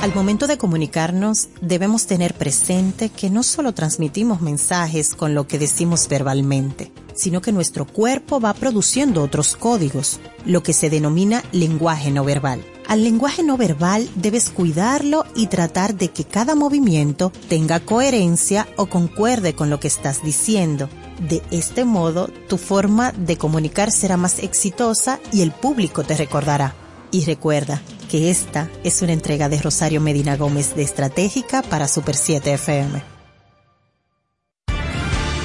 Al 0.00 0.14
momento 0.14 0.46
de 0.46 0.56
comunicarnos, 0.56 1.50
debemos 1.60 2.06
tener 2.06 2.32
presente 2.32 3.10
que 3.10 3.28
no 3.28 3.42
solo 3.42 3.74
transmitimos 3.74 4.40
mensajes 4.40 5.14
con 5.14 5.34
lo 5.34 5.46
que 5.46 5.58
decimos 5.58 6.08
verbalmente, 6.08 6.90
sino 7.14 7.42
que 7.42 7.52
nuestro 7.52 7.86
cuerpo 7.86 8.40
va 8.40 8.54
produciendo 8.54 9.22
otros 9.22 9.56
códigos, 9.56 10.18
lo 10.46 10.62
que 10.62 10.72
se 10.72 10.88
denomina 10.88 11.44
lenguaje 11.52 12.10
no 12.10 12.24
verbal. 12.24 12.64
Al 12.88 13.04
lenguaje 13.04 13.42
no 13.42 13.58
verbal 13.58 14.08
debes 14.14 14.48
cuidarlo 14.48 15.26
y 15.36 15.48
tratar 15.48 15.94
de 15.94 16.08
que 16.08 16.24
cada 16.24 16.54
movimiento 16.54 17.30
tenga 17.50 17.78
coherencia 17.78 18.66
o 18.78 18.86
concuerde 18.86 19.54
con 19.54 19.68
lo 19.68 19.80
que 19.80 19.88
estás 19.88 20.22
diciendo. 20.22 20.88
De 21.28 21.42
este 21.50 21.84
modo, 21.84 22.28
tu 22.48 22.56
forma 22.56 23.12
de 23.12 23.36
comunicar 23.36 23.90
será 23.90 24.16
más 24.16 24.38
exitosa 24.38 25.20
y 25.30 25.42
el 25.42 25.50
público 25.50 26.04
te 26.04 26.16
recordará. 26.16 26.74
Y 27.10 27.24
recuerda, 27.24 27.82
que 28.10 28.30
esta 28.30 28.68
es 28.82 29.02
una 29.02 29.12
entrega 29.12 29.48
de 29.48 29.62
Rosario 29.62 30.00
Medina 30.00 30.36
Gómez 30.36 30.74
de 30.74 30.82
Estratégica 30.82 31.62
para 31.62 31.86
Super 31.86 32.16
7 32.16 32.54
FM. 32.54 33.20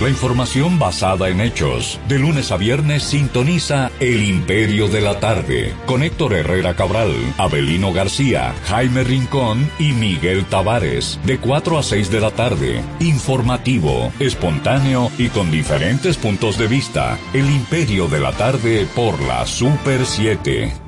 La 0.01 0.09
información 0.09 0.77
basada 0.77 1.29
en 1.29 1.39
hechos. 1.39 2.01
De 2.09 2.19
lunes 2.19 2.51
a 2.51 2.57
viernes 2.57 3.01
sintoniza 3.01 3.91
El 4.01 4.23
Imperio 4.23 4.89
de 4.89 4.99
la 4.99 5.21
Tarde 5.21 5.73
con 5.85 6.03
Héctor 6.03 6.33
Herrera 6.33 6.75
Cabral, 6.75 7.13
Abelino 7.37 7.93
García, 7.93 8.53
Jaime 8.65 9.05
Rincón 9.05 9.69
y 9.79 9.93
Miguel 9.93 10.45
Tavares. 10.45 11.17
De 11.23 11.37
4 11.37 11.77
a 11.77 11.83
6 11.83 12.11
de 12.11 12.19
la 12.19 12.31
tarde. 12.31 12.83
Informativo, 12.99 14.11
espontáneo 14.19 15.11
y 15.17 15.29
con 15.29 15.49
diferentes 15.49 16.17
puntos 16.17 16.57
de 16.57 16.67
vista. 16.67 17.17
El 17.33 17.49
Imperio 17.49 18.09
de 18.09 18.19
la 18.19 18.33
Tarde 18.33 18.85
por 18.95 19.21
la 19.21 19.45
Super 19.45 20.05
7. 20.05 20.84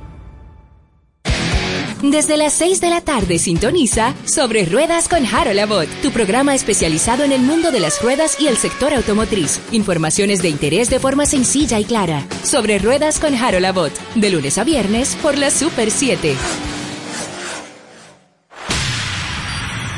Desde 2.02 2.38
las 2.38 2.54
6 2.54 2.80
de 2.80 2.92
la 2.92 3.02
tarde 3.02 3.40
sintoniza 3.40 4.14
Sobre 4.26 4.66
Ruedas 4.66 5.08
con 5.08 5.26
Harold 5.26 5.60
Abbott, 5.60 5.90
tu 6.04 6.12
programa 6.12 6.54
especializado 6.54 7.24
en 7.24 7.32
el 7.32 7.42
mundo 7.42 7.72
de 7.72 7.80
las 7.80 8.04
ruedas 8.04 8.40
y 8.40 8.48
el 8.48 8.58
sector 8.58 8.94
automotriz. 8.94 9.60
Informaciones 9.72 10.44
de 10.44 10.50
interés 10.50 10.92
de 10.92 11.00
forma 11.00 11.26
sencilla 11.26 11.80
y 11.80 11.86
clara. 11.86 12.24
Sobre 12.44 12.78
Ruedas 12.78 13.20
con 13.20 13.34
Harold 13.34 13.66
Abbott, 13.66 13.94
de 14.14 14.30
lunes 14.30 14.60
a 14.60 14.64
viernes 14.64 15.16
por 15.24 15.40
la 15.40 15.50
Super 15.50 15.90
7. 15.90 16.36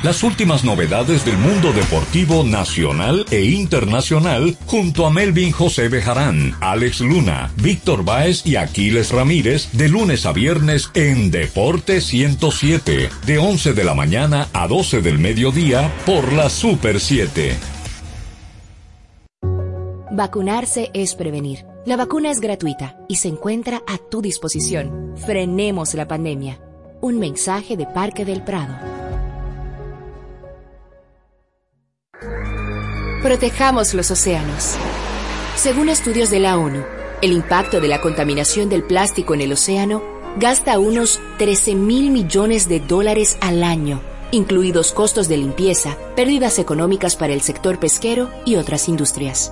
Las 0.01 0.23
últimas 0.23 0.63
novedades 0.63 1.26
del 1.26 1.38
mundo 1.38 1.73
deportivo 1.73 2.45
nacional 2.45 3.26
e 3.31 3.41
internacional 3.41 4.55
junto 4.65 5.05
a 5.05 5.09
Melvin 5.09 5.51
José 5.51 5.89
Bejarán, 5.89 6.55
Alex 6.61 7.01
Luna, 7.01 7.51
Víctor 7.57 8.05
Báez 8.05 8.45
y 8.45 8.55
Aquiles 8.55 9.11
Ramírez 9.11 9.69
de 9.73 9.89
lunes 9.89 10.26
a 10.26 10.31
viernes 10.31 10.89
en 10.93 11.31
Deporte 11.31 11.99
107, 11.99 13.09
de 13.26 13.38
11 13.39 13.73
de 13.73 13.84
la 13.84 13.93
mañana 13.93 14.47
a 14.53 14.69
12 14.69 15.01
del 15.01 15.19
mediodía 15.19 15.91
por 16.05 16.31
la 16.31 16.49
Super 16.49 17.01
7. 17.01 17.57
Vacunarse 20.11 20.91
es 20.93 21.13
prevenir. 21.13 21.65
La 21.85 21.97
vacuna 21.97 22.31
es 22.31 22.39
gratuita 22.39 22.97
y 23.09 23.17
se 23.17 23.27
encuentra 23.27 23.81
a 23.85 23.97
tu 23.97 24.21
disposición. 24.21 25.15
Frenemos 25.26 25.93
la 25.93 26.07
pandemia. 26.07 26.57
Un 27.01 27.19
mensaje 27.19 27.76
de 27.76 27.85
Parque 27.85 28.23
del 28.23 28.43
Prado. 28.43 28.98
Protejamos 33.22 33.94
los 33.94 34.12
océanos. 34.12 34.76
Según 35.58 35.90
estudios 35.90 36.30
de 36.30 36.40
la 36.40 36.58
ONU, 36.58 36.86
el 37.22 37.34
impacto 37.34 37.82
de 37.82 37.90
la 37.90 38.00
contaminación 38.00 38.70
del 38.70 38.82
plástico 38.82 39.34
en 39.34 39.41
el 39.41 39.52
océano 39.52 40.02
gasta 40.38 40.80
unos 40.80 41.20
13 41.38 41.76
mil 41.76 42.12
millones 42.12 42.70
de 42.70 42.80
dólares 42.80 43.38
al 43.41 43.64
año, 43.64 44.00
incluidos 44.32 44.94
costos 44.94 45.28
de 45.28 45.36
limpieza, 45.36 45.98
pérdidas 46.16 46.60
económicas 46.60 47.18
para 47.18 47.34
el 47.34 47.41
sector 47.41 47.78
pesquero 47.78 48.30
y 48.46 48.56
otras 48.56 48.88
industrias. 48.88 49.52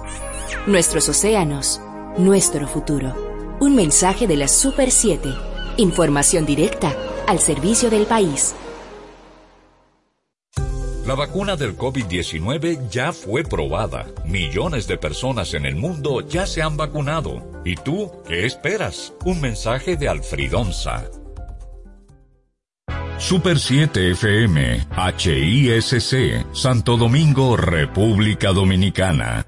Nuestros 0.65 1.10
océanos, 1.10 1.81
nuestro 2.18 2.69
futuro. 2.69 3.57
Un 3.60 3.76
mensaje 3.76 4.27
de 4.27 4.38
la 4.38 4.48
Super 4.48 4.91
7. 4.91 5.27
Información 5.76 6.45
directa 6.45 6.95
al 7.27 7.39
servicio 7.39 7.89
del 7.89 8.06
país. 8.06 8.56
La 11.07 11.15
vacuna 11.15 11.55
del 11.55 11.77
COVID-19 11.77 12.89
ya 12.89 13.13
fue 13.13 13.43
probada. 13.43 14.07
Millones 14.25 14.88
de 14.88 14.97
personas 14.97 15.53
en 15.53 15.65
el 15.65 15.77
mundo 15.77 16.19
ya 16.19 16.45
se 16.45 16.61
han 16.61 16.75
vacunado. 16.75 17.61
¿Y 17.63 17.77
tú 17.77 18.11
qué 18.27 18.45
esperas? 18.45 19.13
Un 19.23 19.39
mensaje 19.39 19.95
de 19.95 20.09
Alfridonza. 20.09 21.09
Super 23.17 23.57
7 23.57 24.11
FM, 24.11 24.85
HISC, 25.17 26.45
Santo 26.51 26.97
Domingo, 26.97 27.55
República 27.55 28.51
Dominicana. 28.51 29.47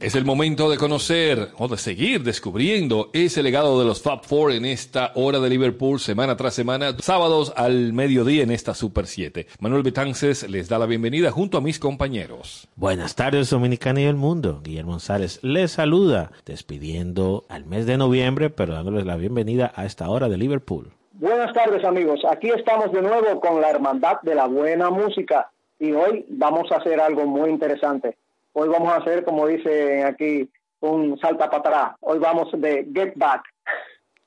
Es 0.00 0.14
el 0.14 0.24
momento 0.24 0.70
de 0.70 0.78
conocer 0.78 1.48
o 1.58 1.68
de 1.68 1.76
seguir 1.76 2.22
descubriendo 2.22 3.10
ese 3.12 3.42
legado 3.42 3.78
de 3.78 3.84
los 3.84 4.02
Fab 4.02 4.24
Four 4.24 4.52
en 4.52 4.64
esta 4.64 5.12
hora 5.14 5.40
de 5.40 5.50
Liverpool 5.50 6.00
semana 6.00 6.38
tras 6.38 6.54
semana, 6.54 6.96
sábados 7.00 7.52
al 7.54 7.92
mediodía 7.92 8.42
en 8.42 8.50
esta 8.50 8.72
Super 8.72 9.06
7. 9.06 9.46
Manuel 9.58 9.82
Betances 9.82 10.48
les 10.48 10.70
da 10.70 10.78
la 10.78 10.86
bienvenida 10.86 11.30
junto 11.30 11.58
a 11.58 11.60
mis 11.60 11.78
compañeros. 11.78 12.66
Buenas 12.76 13.14
tardes 13.14 13.50
Dominicana 13.50 14.00
y 14.00 14.04
el 14.04 14.16
mundo. 14.16 14.62
Guillermo 14.64 14.92
González 14.92 15.38
les 15.42 15.72
saluda 15.72 16.30
despidiendo 16.46 17.44
al 17.50 17.66
mes 17.66 17.84
de 17.84 17.98
noviembre 17.98 18.48
pero 18.48 18.72
dándoles 18.72 19.04
la 19.04 19.16
bienvenida 19.16 19.70
a 19.76 19.84
esta 19.84 20.08
hora 20.08 20.30
de 20.30 20.38
Liverpool. 20.38 20.92
Buenas 21.12 21.52
tardes 21.52 21.84
amigos, 21.84 22.20
aquí 22.26 22.48
estamos 22.48 22.90
de 22.90 23.02
nuevo 23.02 23.38
con 23.38 23.60
la 23.60 23.68
Hermandad 23.68 24.22
de 24.22 24.34
la 24.34 24.46
Buena 24.46 24.88
Música 24.88 25.50
y 25.78 25.92
hoy 25.92 26.24
vamos 26.30 26.72
a 26.72 26.76
hacer 26.76 26.98
algo 27.00 27.26
muy 27.26 27.50
interesante. 27.50 28.16
Hoy 28.52 28.68
vamos 28.68 28.92
a 28.92 28.96
hacer, 28.96 29.24
como 29.24 29.46
dice 29.46 30.04
aquí, 30.04 30.50
un 30.80 31.18
salta 31.18 31.48
para 31.48 31.58
atrás. 31.58 31.96
Hoy 32.00 32.18
vamos 32.18 32.48
de 32.52 32.88
Get 32.92 33.14
Back. 33.16 33.42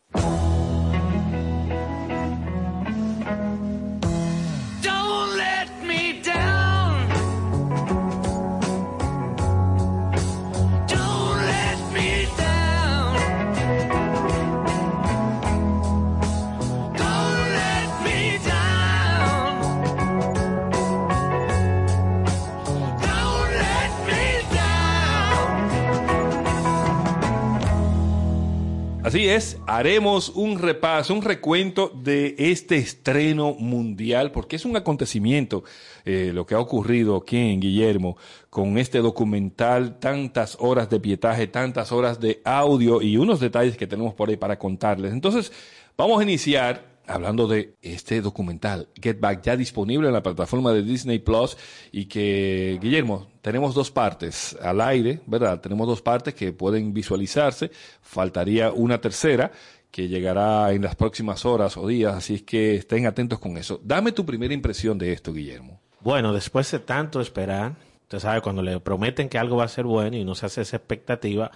Así 29.05 29.29
es, 29.29 29.59
haremos 29.67 30.31
un 30.31 30.59
repaso, 30.59 31.13
un 31.13 31.21
recuento 31.21 31.93
de 31.95 32.35
este 32.39 32.77
estreno 32.79 33.53
mundial, 33.53 34.33
porque 34.33 34.57
es 34.57 34.65
un 34.65 34.79
acontecimiento 34.79 35.63
eh, 36.07 36.31
lo 36.33 36.47
que 36.47 36.55
ha 36.55 36.59
ocurrido 36.59 37.15
aquí 37.15 37.37
en 37.37 37.61
Guillermo 37.61 38.17
con 38.49 38.79
este 38.79 39.01
documental, 39.01 39.99
tantas 39.99 40.57
horas 40.59 40.89
de 40.89 41.01
pietaje, 41.01 41.47
tantas 41.49 41.93
horas 41.93 42.19
de 42.19 42.41
audio 42.47 43.03
y 43.03 43.19
unos 43.19 43.41
detalles 43.41 43.77
que 43.77 43.87
tenemos 43.87 44.15
por 44.15 44.31
ahí 44.31 44.39
para 44.39 44.59
contarles. 44.59 45.13
Entonces, 45.13 45.53
vamos 45.99 46.19
a 46.19 46.23
iniciar 46.23 46.94
hablando 47.07 47.47
de 47.47 47.75
este 47.83 48.21
documental, 48.21 48.89
Get 49.01 49.21
Back, 49.21 49.43
ya 49.43 49.57
disponible 49.57 50.09
en 50.09 50.15
la 50.15 50.23
plataforma 50.23 50.73
de 50.73 50.83
Disney 50.83 51.19
Plus 51.19 51.57
y 51.93 52.07
que, 52.07 52.79
Guillermo, 52.81 53.29
tenemos 53.43 53.75
dos 53.75 53.91
partes 53.91 54.57
al 54.61 54.81
aire, 54.81 55.21
¿verdad? 55.27 55.61
Tenemos 55.61 55.87
dos 55.87 56.03
partes 56.03 56.35
que 56.35 56.53
pueden 56.53 56.93
visualizarse, 56.95 57.71
faltaría 58.01 58.73
una 58.73 59.01
tercera 59.01 59.53
que 59.91 60.09
llegará 60.09 60.73
en 60.73 60.83
las 60.83 60.97
próximas 60.97 61.45
horas 61.45 61.77
o 61.77 61.87
días, 61.87 62.15
así 62.15 62.35
es 62.35 62.43
que 62.43 62.77
estén 62.77 63.07
atentos 63.07 63.39
con 63.39 63.57
eso. 63.57 63.81
Dame 63.85 64.13
tu 64.13 64.27
primera 64.27 64.53
impresión 64.53 64.99
de 64.99 65.13
esto, 65.13 65.33
Guillermo. 65.33 65.81
Bueno, 66.01 66.33
después 66.33 66.71
de 66.73 66.81
tanto 66.81 67.21
esperar, 67.21 67.77
usted 68.03 68.19
sabe, 68.19 68.41
cuando 68.41 68.63
le 68.63 68.81
prometen 68.81 69.29
que 69.29 69.39
algo 69.39 69.57
va 69.57 69.65
a 69.65 69.69
ser 69.69 69.85
bueno 69.85 70.17
y 70.17 70.25
no 70.25 70.35
se 70.35 70.47
hace 70.47 70.63
esa 70.63 70.79
expectativa, 70.79 71.51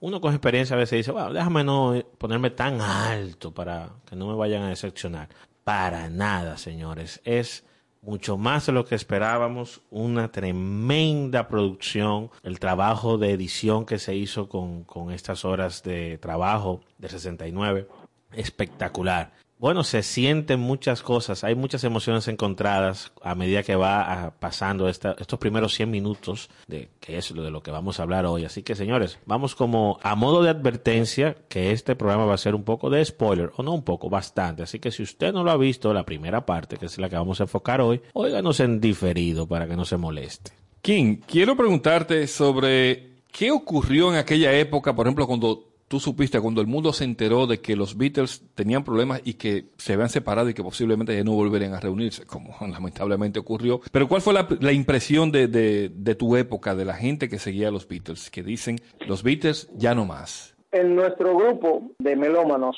uno 0.00 0.20
con 0.20 0.32
experiencia 0.32 0.74
a 0.74 0.78
veces 0.78 0.98
dice, 0.98 1.12
bueno, 1.12 1.32
déjame 1.32 1.62
no 1.62 1.94
ponerme 2.18 2.50
tan 2.50 2.80
alto 2.80 3.52
para 3.52 3.90
que 4.06 4.16
no 4.16 4.26
me 4.26 4.34
vayan 4.34 4.62
a 4.62 4.70
decepcionar. 4.70 5.28
Para 5.62 6.08
nada, 6.08 6.56
señores. 6.56 7.20
Es 7.24 7.64
mucho 8.02 8.38
más 8.38 8.64
de 8.66 8.72
lo 8.72 8.86
que 8.86 8.94
esperábamos, 8.94 9.82
una 9.90 10.32
tremenda 10.32 11.48
producción, 11.48 12.30
el 12.42 12.58
trabajo 12.58 13.18
de 13.18 13.32
edición 13.32 13.84
que 13.84 13.98
se 13.98 14.16
hizo 14.16 14.48
con, 14.48 14.84
con 14.84 15.10
estas 15.10 15.44
horas 15.44 15.82
de 15.82 16.16
trabajo 16.16 16.80
de 16.96 17.10
69, 17.10 17.88
espectacular 18.32 19.32
bueno, 19.60 19.84
se 19.84 20.02
sienten 20.02 20.58
muchas 20.58 21.02
cosas, 21.02 21.44
hay 21.44 21.54
muchas 21.54 21.84
emociones 21.84 22.26
encontradas 22.28 23.12
a 23.22 23.34
medida 23.34 23.62
que 23.62 23.76
va 23.76 24.32
pasando 24.40 24.88
estos 24.88 25.38
primeros 25.38 25.74
100 25.74 25.90
minutos, 25.90 26.48
de 26.66 26.88
que 26.98 27.18
es 27.18 27.30
lo 27.30 27.42
de 27.42 27.50
lo 27.50 27.62
que 27.62 27.70
vamos 27.70 28.00
a 28.00 28.04
hablar 28.04 28.24
hoy. 28.24 28.46
Así 28.46 28.62
que, 28.62 28.74
señores, 28.74 29.18
vamos 29.26 29.54
como 29.54 29.98
a 30.02 30.14
modo 30.14 30.42
de 30.42 30.48
advertencia 30.48 31.36
que 31.50 31.72
este 31.72 31.94
programa 31.94 32.24
va 32.24 32.32
a 32.34 32.38
ser 32.38 32.54
un 32.54 32.64
poco 32.64 32.88
de 32.88 33.04
spoiler, 33.04 33.52
o 33.54 33.62
no 33.62 33.72
un 33.72 33.82
poco, 33.82 34.08
bastante. 34.08 34.62
Así 34.62 34.78
que 34.78 34.90
si 34.90 35.02
usted 35.02 35.34
no 35.34 35.44
lo 35.44 35.50
ha 35.50 35.58
visto, 35.58 35.92
la 35.92 36.06
primera 36.06 36.46
parte, 36.46 36.78
que 36.78 36.86
es 36.86 36.96
la 36.96 37.10
que 37.10 37.16
vamos 37.16 37.40
a 37.40 37.44
enfocar 37.44 37.82
hoy, 37.82 38.00
óiganos 38.14 38.60
en 38.60 38.80
diferido 38.80 39.46
para 39.46 39.68
que 39.68 39.76
no 39.76 39.84
se 39.84 39.98
moleste. 39.98 40.52
King, 40.80 41.18
quiero 41.26 41.54
preguntarte 41.54 42.26
sobre 42.28 43.10
qué 43.30 43.50
ocurrió 43.50 44.10
en 44.10 44.16
aquella 44.16 44.54
época, 44.54 44.96
por 44.96 45.06
ejemplo, 45.06 45.26
cuando 45.26 45.69
tú 45.90 45.98
supiste 45.98 46.40
cuando 46.40 46.60
el 46.60 46.68
mundo 46.68 46.92
se 46.92 47.02
enteró 47.02 47.48
de 47.48 47.60
que 47.60 47.74
los 47.74 47.98
Beatles 47.98 48.44
tenían 48.54 48.84
problemas 48.84 49.22
y 49.24 49.34
que 49.34 49.64
se 49.76 49.94
habían 49.94 50.08
separado 50.08 50.48
y 50.48 50.54
que 50.54 50.62
posiblemente 50.62 51.16
ya 51.16 51.24
no 51.24 51.32
volverían 51.32 51.74
a 51.74 51.80
reunirse, 51.80 52.24
como 52.26 52.54
lamentablemente 52.60 53.40
ocurrió. 53.40 53.80
Pero 53.90 54.06
¿cuál 54.06 54.22
fue 54.22 54.32
la, 54.32 54.72
impresión 54.72 55.32
de, 55.32 55.48
de, 55.48 56.14
tu 56.14 56.36
época, 56.36 56.76
de 56.76 56.84
la 56.84 56.94
gente 56.94 57.28
que 57.28 57.40
seguía 57.40 57.68
a 57.68 57.70
los 57.72 57.88
Beatles, 57.88 58.30
que 58.30 58.44
dicen, 58.44 58.76
los 59.08 59.24
Beatles 59.24 59.68
ya 59.74 59.92
no 59.96 60.06
más? 60.06 60.54
En 60.70 60.94
nuestro 60.94 61.36
grupo 61.36 61.90
de 61.98 62.14
melómanos 62.14 62.76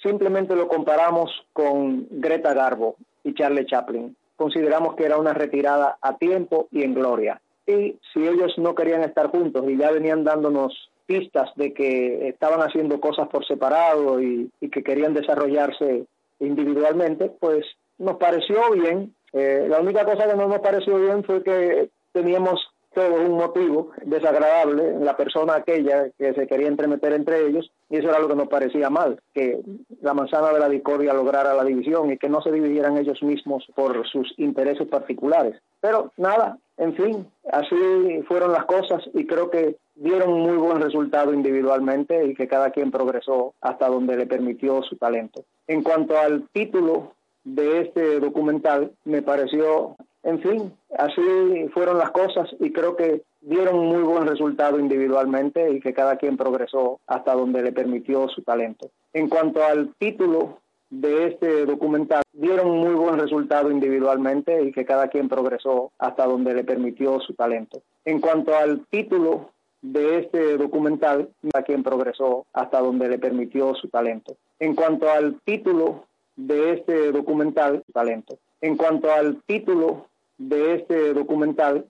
simplemente 0.00 0.54
lo 0.54 0.68
comparamos 0.68 1.32
con 1.52 2.06
Greta 2.08 2.54
Garbo 2.54 2.94
y 3.24 3.34
Charlie 3.34 3.66
Chaplin. 3.66 4.16
Consideramos 4.36 4.94
que 4.94 5.06
era 5.06 5.18
una 5.18 5.34
retirada 5.34 5.98
a 6.00 6.18
tiempo 6.18 6.68
y 6.70 6.84
en 6.84 6.94
gloria. 6.94 7.40
Y 7.66 7.96
si 8.12 8.20
ellos 8.20 8.54
no 8.58 8.76
querían 8.76 9.02
estar 9.02 9.26
juntos 9.26 9.64
y 9.68 9.76
ya 9.76 9.90
venían 9.90 10.22
dándonos 10.22 10.90
pistas 11.06 11.50
de 11.56 11.72
que 11.72 12.28
estaban 12.28 12.60
haciendo 12.60 13.00
cosas 13.00 13.28
por 13.28 13.46
separado 13.46 14.20
y, 14.20 14.50
que 14.72 14.82
querían 14.82 15.14
desarrollarse 15.14 16.06
individualmente, 16.40 17.30
pues 17.38 17.64
nos 17.98 18.16
pareció 18.16 18.70
bien. 18.72 19.14
Eh, 19.32 19.66
la 19.68 19.80
única 19.80 20.04
cosa 20.04 20.26
que 20.26 20.36
no 20.36 20.48
nos 20.48 20.60
pareció 20.60 20.96
bien 20.98 21.24
fue 21.24 21.42
que 21.42 21.90
teníamos 22.12 22.60
todo 22.94 23.14
un 23.14 23.36
motivo 23.36 23.90
desagradable 24.04 24.90
en 24.90 25.04
la 25.04 25.16
persona 25.16 25.56
aquella 25.56 26.08
que 26.16 26.32
se 26.34 26.46
quería 26.46 26.68
entremeter 26.68 27.12
entre 27.12 27.46
ellos 27.46 27.70
y 27.90 27.98
eso 27.98 28.08
era 28.08 28.18
lo 28.18 28.28
que 28.28 28.36
nos 28.36 28.48
parecía 28.48 28.90
mal, 28.90 29.20
que 29.32 29.60
la 30.00 30.14
manzana 30.14 30.52
de 30.52 30.60
la 30.60 30.68
discordia 30.68 31.12
lograra 31.12 31.54
la 31.54 31.64
división 31.64 32.10
y 32.10 32.18
que 32.18 32.28
no 32.28 32.40
se 32.42 32.52
dividieran 32.52 32.96
ellos 32.96 33.22
mismos 33.22 33.66
por 33.74 34.06
sus 34.06 34.32
intereses 34.38 34.88
particulares. 34.88 35.60
Pero 35.80 36.12
nada, 36.16 36.58
en 36.76 36.94
fin, 36.94 37.26
así 37.52 38.22
fueron 38.26 38.52
las 38.52 38.64
cosas 38.64 39.02
y 39.12 39.26
creo 39.26 39.50
que 39.50 39.76
dieron 39.94 40.40
muy 40.40 40.56
buen 40.56 40.80
resultado 40.80 41.32
individualmente 41.32 42.26
y 42.26 42.34
que 42.34 42.48
cada 42.48 42.70
quien 42.70 42.90
progresó 42.90 43.54
hasta 43.60 43.88
donde 43.88 44.16
le 44.16 44.26
permitió 44.26 44.82
su 44.82 44.96
talento. 44.96 45.44
En 45.66 45.82
cuanto 45.82 46.18
al 46.18 46.48
título 46.52 47.12
de 47.44 47.82
este 47.82 48.20
documental, 48.20 48.92
me 49.04 49.22
pareció, 49.22 49.96
en 50.24 50.40
fin, 50.40 50.72
así 50.98 51.68
fueron 51.72 51.98
las 51.98 52.10
cosas 52.10 52.48
y 52.58 52.72
creo 52.72 52.96
que 52.96 53.22
dieron 53.42 53.78
muy 53.86 54.02
buen 54.02 54.26
resultado 54.26 54.78
individualmente 54.80 55.70
y 55.72 55.80
que 55.80 55.92
cada 55.92 56.16
quien 56.16 56.36
progresó 56.36 57.00
hasta 57.06 57.34
donde 57.34 57.62
le 57.62 57.72
permitió 57.72 58.28
su 58.28 58.42
talento. 58.42 58.90
En 59.12 59.28
cuanto 59.28 59.62
al 59.62 59.94
título 59.98 60.58
de 60.88 61.26
este 61.28 61.66
documental 61.66 62.22
dieron 62.32 62.70
muy 62.70 62.94
buen 62.94 63.18
resultado 63.18 63.70
individualmente 63.70 64.62
y 64.62 64.72
que 64.72 64.84
cada 64.84 65.08
quien 65.08 65.28
progresó 65.28 65.92
hasta 65.98 66.26
donde 66.26 66.54
le 66.54 66.64
permitió 66.64 67.20
su 67.20 67.34
talento. 67.34 67.82
En 68.04 68.20
cuanto 68.20 68.56
al 68.56 68.86
título 68.88 69.50
de 69.82 70.20
este 70.20 70.56
documental, 70.56 71.28
cada 71.52 71.64
quien 71.64 71.82
progresó 71.82 72.46
hasta 72.54 72.80
donde 72.80 73.08
le 73.08 73.18
permitió 73.18 73.74
su 73.74 73.88
talento. 73.88 74.36
En 74.58 74.74
cuanto 74.74 75.10
al 75.10 75.38
título 75.44 76.06
de 76.36 76.72
este 76.72 77.12
documental, 77.12 77.82
talento. 77.92 78.38
En 78.62 78.76
cuanto 78.76 79.12
al 79.12 79.42
título 79.46 80.06
de 80.38 80.74
este 80.74 81.12
documental, 81.12 81.86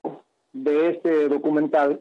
de 0.52 0.90
este 0.90 1.28
documental, 1.28 2.00